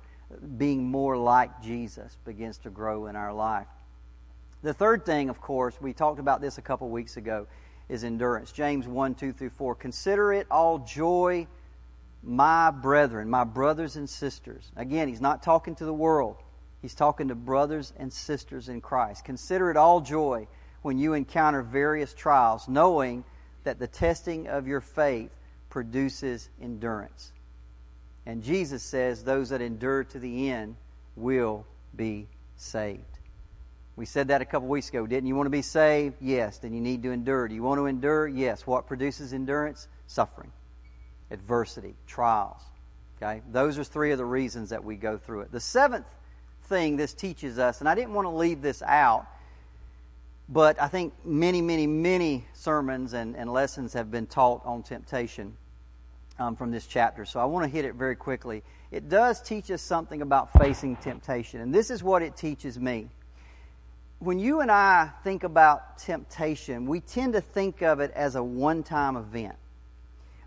being 0.56 0.84
more 0.84 1.16
like 1.16 1.62
Jesus 1.62 2.16
begins 2.24 2.58
to 2.58 2.70
grow 2.70 3.06
in 3.06 3.16
our 3.16 3.32
life. 3.32 3.66
The 4.62 4.74
third 4.74 5.06
thing, 5.06 5.30
of 5.30 5.40
course, 5.40 5.74
we 5.80 5.92
talked 5.92 6.20
about 6.20 6.40
this 6.40 6.58
a 6.58 6.62
couple 6.62 6.88
weeks 6.90 7.16
ago, 7.16 7.46
is 7.88 8.04
endurance. 8.04 8.52
James 8.52 8.86
1 8.86 9.14
2 9.16 9.32
through 9.32 9.50
4. 9.50 9.74
Consider 9.74 10.32
it 10.32 10.46
all 10.50 10.78
joy, 10.78 11.46
my 12.22 12.70
brethren, 12.70 13.28
my 13.28 13.44
brothers 13.44 13.96
and 13.96 14.08
sisters. 14.08 14.70
Again, 14.76 15.08
he's 15.08 15.20
not 15.20 15.42
talking 15.42 15.74
to 15.76 15.84
the 15.84 15.92
world, 15.92 16.36
he's 16.82 16.94
talking 16.94 17.28
to 17.28 17.34
brothers 17.34 17.92
and 17.96 18.12
sisters 18.12 18.68
in 18.68 18.80
Christ. 18.80 19.24
Consider 19.24 19.70
it 19.70 19.76
all 19.76 20.00
joy 20.00 20.46
when 20.82 20.98
you 20.98 21.14
encounter 21.14 21.62
various 21.62 22.14
trials, 22.14 22.68
knowing 22.68 23.24
that 23.64 23.78
the 23.78 23.86
testing 23.86 24.46
of 24.46 24.66
your 24.66 24.80
faith 24.80 25.30
produces 25.68 26.48
endurance. 26.62 27.32
And 28.30 28.44
Jesus 28.44 28.84
says, 28.84 29.24
Those 29.24 29.48
that 29.48 29.60
endure 29.60 30.04
to 30.04 30.20
the 30.20 30.50
end 30.50 30.76
will 31.16 31.66
be 31.96 32.28
saved. 32.54 33.02
We 33.96 34.06
said 34.06 34.28
that 34.28 34.40
a 34.40 34.44
couple 34.44 34.68
weeks 34.68 34.88
ago, 34.88 35.04
didn't 35.04 35.26
you? 35.26 35.34
Want 35.34 35.46
to 35.46 35.50
be 35.50 35.62
saved? 35.62 36.14
Yes. 36.20 36.58
Then 36.58 36.72
you 36.72 36.80
need 36.80 37.02
to 37.02 37.10
endure. 37.10 37.48
Do 37.48 37.56
you 37.56 37.64
want 37.64 37.80
to 37.80 37.86
endure? 37.86 38.28
Yes. 38.28 38.68
What 38.68 38.86
produces 38.86 39.32
endurance? 39.32 39.88
Suffering, 40.06 40.52
adversity, 41.32 41.96
trials. 42.06 42.60
Okay? 43.16 43.42
Those 43.50 43.80
are 43.80 43.84
three 43.84 44.12
of 44.12 44.18
the 44.18 44.24
reasons 44.24 44.70
that 44.70 44.84
we 44.84 44.94
go 44.94 45.18
through 45.18 45.40
it. 45.40 45.50
The 45.50 45.58
seventh 45.58 46.06
thing 46.66 46.96
this 46.96 47.12
teaches 47.14 47.58
us, 47.58 47.80
and 47.80 47.88
I 47.88 47.96
didn't 47.96 48.14
want 48.14 48.26
to 48.26 48.30
leave 48.30 48.62
this 48.62 48.80
out, 48.80 49.26
but 50.48 50.80
I 50.80 50.86
think 50.86 51.14
many, 51.24 51.62
many, 51.62 51.88
many 51.88 52.44
sermons 52.52 53.12
and, 53.12 53.34
and 53.34 53.52
lessons 53.52 53.94
have 53.94 54.08
been 54.08 54.28
taught 54.28 54.62
on 54.64 54.84
temptation 54.84 55.56
um, 56.40 56.56
from 56.56 56.70
this 56.70 56.86
chapter, 56.86 57.26
so 57.26 57.38
I 57.38 57.44
want 57.44 57.64
to 57.64 57.70
hit 57.70 57.84
it 57.84 57.94
very 57.94 58.16
quickly. 58.16 58.62
It 58.90 59.08
does 59.08 59.42
teach 59.42 59.70
us 59.70 59.82
something 59.82 60.22
about 60.22 60.50
facing 60.58 60.96
temptation, 60.96 61.60
and 61.60 61.72
this 61.72 61.90
is 61.90 62.02
what 62.02 62.22
it 62.22 62.34
teaches 62.34 62.78
me. 62.80 63.08
When 64.20 64.38
you 64.38 64.60
and 64.60 64.70
I 64.70 65.10
think 65.22 65.44
about 65.44 65.98
temptation, 65.98 66.86
we 66.86 67.00
tend 67.00 67.34
to 67.34 67.42
think 67.42 67.82
of 67.82 68.00
it 68.00 68.10
as 68.14 68.36
a 68.36 68.42
one 68.42 68.82
time 68.82 69.16
event. 69.16 69.54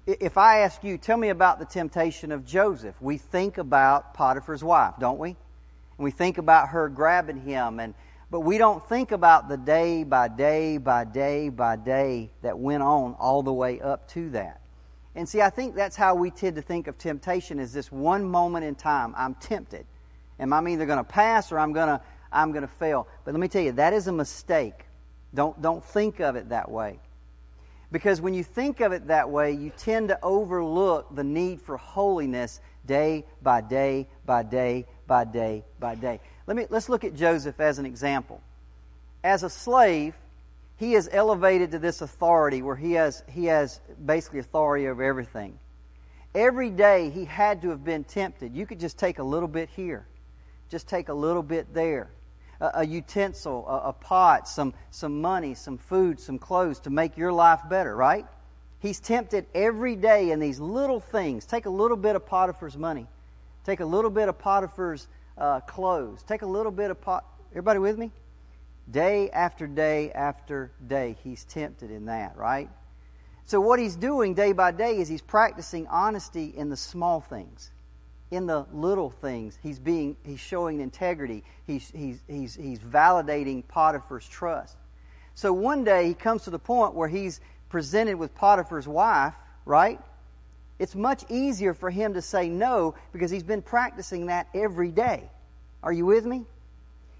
If 0.05 0.37
I 0.37 0.59
ask 0.59 0.83
you, 0.83 0.97
tell 0.97 1.15
me 1.15 1.29
about 1.29 1.59
the 1.59 1.65
temptation 1.65 2.31
of 2.31 2.45
Joseph, 2.45 2.95
we 2.99 3.17
think 3.17 3.57
about 3.57 4.15
Potiphar's 4.15 4.63
wife, 4.63 4.95
don't 4.99 5.19
we? 5.19 5.29
And 5.29 6.03
we 6.03 6.11
think 6.11 6.39
about 6.39 6.69
her 6.69 6.89
grabbing 6.89 7.41
him 7.41 7.79
and 7.79 7.93
but 8.29 8.39
we 8.39 8.57
don't 8.57 8.83
think 8.89 9.11
about 9.11 9.47
the 9.47 9.57
day 9.57 10.03
by 10.03 10.27
day 10.27 10.79
by 10.79 11.03
day 11.05 11.49
by 11.49 11.75
day 11.75 12.31
that 12.41 12.57
went 12.57 12.81
on 12.81 13.13
all 13.19 13.43
the 13.43 13.53
way 13.53 13.79
up 13.79 14.07
to 14.09 14.31
that. 14.31 14.62
And 15.15 15.29
see, 15.29 15.41
I 15.41 15.49
think 15.49 15.75
that's 15.75 15.95
how 15.95 16.15
we 16.15 16.31
tend 16.31 16.55
to 16.55 16.61
think 16.61 16.87
of 16.87 16.97
temptation 16.97 17.59
is 17.59 17.71
this 17.71 17.91
one 17.91 18.23
moment 18.29 18.65
in 18.65 18.75
time. 18.75 19.13
I'm 19.15 19.35
tempted. 19.35 19.85
And 20.39 20.53
I'm 20.53 20.67
either 20.67 20.85
going 20.85 20.97
to 20.97 21.03
pass 21.03 21.51
or 21.51 21.59
I'm 21.59 21.73
going 21.73 21.87
to 21.87 22.01
I'm 22.31 22.51
going 22.51 22.63
to 22.63 22.73
fail. 22.79 23.07
But 23.23 23.33
let 23.35 23.39
me 23.39 23.47
tell 23.47 23.61
you, 23.61 23.73
that 23.73 23.93
is 23.93 24.07
a 24.07 24.11
mistake. 24.11 24.85
Don't 25.33 25.61
don't 25.61 25.83
think 25.83 26.19
of 26.19 26.35
it 26.35 26.49
that 26.49 26.69
way. 26.69 26.99
Because 27.91 28.19
when 28.19 28.33
you 28.33 28.43
think 28.43 28.81
of 28.81 28.91
it 28.91 29.07
that 29.07 29.29
way, 29.29 29.51
you 29.51 29.71
tend 29.77 30.07
to 30.07 30.17
overlook 30.23 31.15
the 31.15 31.23
need 31.23 31.61
for 31.61 31.77
holiness 31.77 32.59
day 32.87 33.23
by 33.43 33.61
day 33.61 34.07
by 34.25 34.41
day 34.41 34.87
by 35.05 35.25
day 35.25 35.63
by 35.79 35.93
day. 35.93 36.19
Let 36.47 36.57
me 36.57 36.65
let's 36.71 36.89
look 36.89 37.03
at 37.03 37.13
Joseph 37.13 37.59
as 37.59 37.77
an 37.77 37.85
example. 37.85 38.41
As 39.23 39.43
a 39.43 39.49
slave, 39.49 40.15
he 40.83 40.95
is 40.95 41.09
elevated 41.13 41.71
to 41.71 41.79
this 41.79 42.01
authority 42.01 42.61
where 42.61 42.75
he 42.75 42.91
has, 42.93 43.23
he 43.29 43.45
has 43.45 43.79
basically 44.05 44.39
authority 44.39 44.87
over 44.87 45.01
everything. 45.01 45.57
Every 46.35 46.69
day 46.69 47.09
he 47.09 47.23
had 47.23 47.61
to 47.61 47.69
have 47.69 47.85
been 47.85 48.03
tempted. 48.03 48.53
You 48.53 48.65
could 48.65 48.81
just 48.81 48.97
take 48.97 49.19
a 49.19 49.23
little 49.23 49.47
bit 49.47 49.69
here, 49.69 50.05
just 50.69 50.89
take 50.89 51.07
a 51.07 51.13
little 51.13 51.43
bit 51.43 51.73
there. 51.73 52.09
a, 52.63 52.71
a 52.75 52.85
utensil, 52.85 53.67
a, 53.67 53.89
a 53.89 53.93
pot, 53.93 54.47
some, 54.47 54.73
some 54.89 55.21
money, 55.21 55.53
some 55.53 55.77
food, 55.77 56.19
some 56.19 56.39
clothes 56.39 56.79
to 56.81 56.89
make 56.89 57.17
your 57.17 57.31
life 57.31 57.59
better, 57.69 57.95
right? 57.95 58.25
He's 58.79 58.99
tempted 58.99 59.45
every 59.53 59.95
day 59.95 60.31
in 60.31 60.39
these 60.39 60.59
little 60.59 60.99
things. 60.99 61.45
Take 61.45 61.65
a 61.65 61.69
little 61.69 61.97
bit 61.97 62.15
of 62.15 62.25
Potiphar's 62.25 62.77
money. 62.77 63.07
Take 63.65 63.79
a 63.79 63.85
little 63.85 64.11
bit 64.11 64.29
of 64.29 64.37
Potiphar's 64.37 65.07
uh, 65.37 65.59
clothes. 65.61 66.23
Take 66.23 66.41
a 66.41 66.47
little 66.47 66.71
bit 66.71 66.91
of 66.91 66.99
pot. 66.99 67.25
Everybody 67.51 67.79
with 67.79 67.97
me? 67.97 68.11
Day 68.89 69.29
after 69.29 69.65
day 69.65 70.11
after 70.11 70.71
day, 70.85 71.15
he's 71.23 71.45
tempted 71.45 71.89
in 71.89 72.05
that, 72.05 72.37
right? 72.37 72.69
So 73.45 73.59
what 73.59 73.79
he's 73.79 73.95
doing 73.95 74.33
day 74.33 74.51
by 74.51 74.71
day 74.71 74.97
is 74.97 75.07
he's 75.07 75.21
practicing 75.21 75.87
honesty 75.87 76.53
in 76.55 76.69
the 76.69 76.77
small 76.77 77.21
things. 77.21 77.71
In 78.31 78.47
the 78.47 78.65
little 78.73 79.09
things, 79.09 79.57
he's 79.61 79.79
being 79.79 80.17
he's 80.23 80.39
showing 80.39 80.79
integrity. 80.79 81.43
He's 81.67 81.91
he's 81.91 82.19
he's 82.27 82.55
he's 82.55 82.79
validating 82.79 83.63
Potiphar's 83.67 84.27
trust. 84.27 84.75
So 85.35 85.53
one 85.53 85.83
day 85.83 86.07
he 86.07 86.13
comes 86.13 86.43
to 86.43 86.49
the 86.49 86.59
point 86.59 86.93
where 86.93 87.07
he's 87.07 87.41
presented 87.69 88.15
with 88.15 88.33
Potiphar's 88.35 88.87
wife, 88.87 89.33
right? 89.65 89.99
It's 90.79 90.95
much 90.95 91.23
easier 91.29 91.73
for 91.73 91.89
him 91.89 92.15
to 92.15 92.21
say 92.21 92.49
no 92.49 92.95
because 93.11 93.29
he's 93.29 93.43
been 93.43 93.61
practicing 93.61 94.27
that 94.27 94.47
every 94.53 94.91
day. 94.91 95.29
Are 95.81 95.93
you 95.93 96.05
with 96.05 96.25
me? 96.25 96.45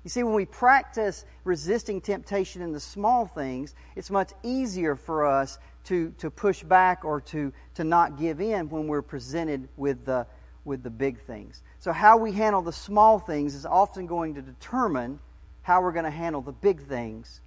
You 0.04 0.10
see, 0.10 0.24
when 0.24 0.34
we 0.34 0.46
practice 0.46 1.26
resisting 1.46 2.02
temptation 2.02 2.62
in 2.62 2.74
the 2.74 2.80
small 2.80 3.26
things, 3.26 3.74
it's 3.96 4.12
much 4.12 4.32
easier 4.44 4.96
for 4.96 5.26
us 5.26 5.60
to, 5.86 6.14
to 6.18 6.30
push 6.30 6.64
back 6.64 7.06
or 7.06 7.22
to, 7.22 7.54
to 7.76 7.84
not 7.84 8.18
give 8.18 8.42
in 8.42 8.70
when 8.70 8.88
we're 8.88 9.02
presented 9.02 9.70
with 9.78 10.06
the, 10.06 10.28
with 10.66 10.84
the 10.84 10.90
big 10.90 11.22
things. 11.22 11.62
So, 11.80 11.94
how 11.94 12.18
we 12.18 12.34
handle 12.34 12.62
the 12.62 12.74
small 12.74 13.20
things 13.20 13.56
is 13.56 13.66
often 13.66 14.06
going 14.06 14.36
to 14.36 14.42
determine 14.42 15.20
how 15.62 15.82
we're 15.82 15.94
going 15.94 16.06
to 16.06 16.12
handle 16.12 16.42
the 16.42 16.52
big 16.52 16.86
things 16.88 17.42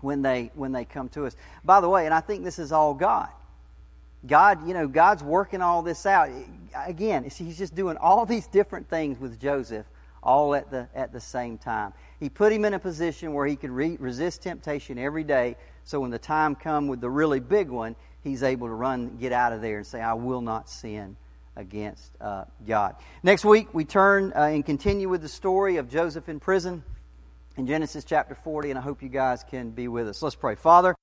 when 0.00 0.22
they 0.22 0.50
when 0.54 0.72
they 0.72 0.84
come 0.84 1.08
to 1.10 1.26
us. 1.26 1.36
By 1.64 1.80
the 1.80 1.88
way, 1.88 2.04
and 2.04 2.14
I 2.14 2.20
think 2.20 2.44
this 2.44 2.58
is 2.58 2.72
all 2.72 2.94
God. 2.94 3.28
God, 4.26 4.68
you 4.68 4.74
know, 4.74 4.86
God's 4.86 5.22
working 5.22 5.62
all 5.62 5.82
this 5.82 6.04
out. 6.04 6.28
Again, 6.74 7.24
he's 7.24 7.56
just 7.56 7.74
doing 7.74 7.96
all 7.96 8.26
these 8.26 8.46
different 8.46 8.88
things 8.88 9.18
with 9.18 9.40
Joseph 9.40 9.86
all 10.22 10.54
at 10.54 10.70
the 10.70 10.88
at 10.94 11.12
the 11.12 11.20
same 11.20 11.58
time. 11.58 11.92
He 12.18 12.28
put 12.28 12.52
him 12.52 12.64
in 12.64 12.74
a 12.74 12.78
position 12.78 13.32
where 13.32 13.46
he 13.46 13.56
could 13.56 13.70
re- 13.70 13.96
resist 13.98 14.42
temptation 14.42 14.98
every 14.98 15.24
day. 15.24 15.56
So 15.84 16.00
when 16.00 16.10
the 16.10 16.18
time 16.18 16.54
come 16.54 16.88
with 16.88 17.00
the 17.00 17.10
really 17.10 17.40
big 17.40 17.68
one, 17.68 17.96
he's 18.22 18.42
able 18.42 18.66
to 18.66 18.74
run, 18.74 19.16
get 19.18 19.32
out 19.32 19.52
of 19.52 19.62
there, 19.62 19.78
and 19.78 19.86
say, 19.86 20.00
"I 20.00 20.14
will 20.14 20.40
not 20.40 20.68
sin 20.68 21.16
against 21.56 22.12
uh, 22.20 22.44
God." 22.66 22.96
Next 23.22 23.44
week 23.44 23.72
we 23.72 23.84
turn 23.84 24.32
uh, 24.34 24.42
and 24.42 24.64
continue 24.64 25.08
with 25.08 25.22
the 25.22 25.28
story 25.28 25.76
of 25.76 25.88
Joseph 25.88 26.28
in 26.28 26.40
prison 26.40 26.82
in 27.56 27.66
Genesis 27.66 28.04
chapter 28.04 28.34
40, 28.34 28.70
and 28.70 28.78
I 28.78 28.82
hope 28.82 29.02
you 29.02 29.08
guys 29.08 29.44
can 29.44 29.70
be 29.70 29.88
with 29.88 30.08
us. 30.08 30.22
Let's 30.22 30.36
pray. 30.36 30.54
Father, 30.54 30.94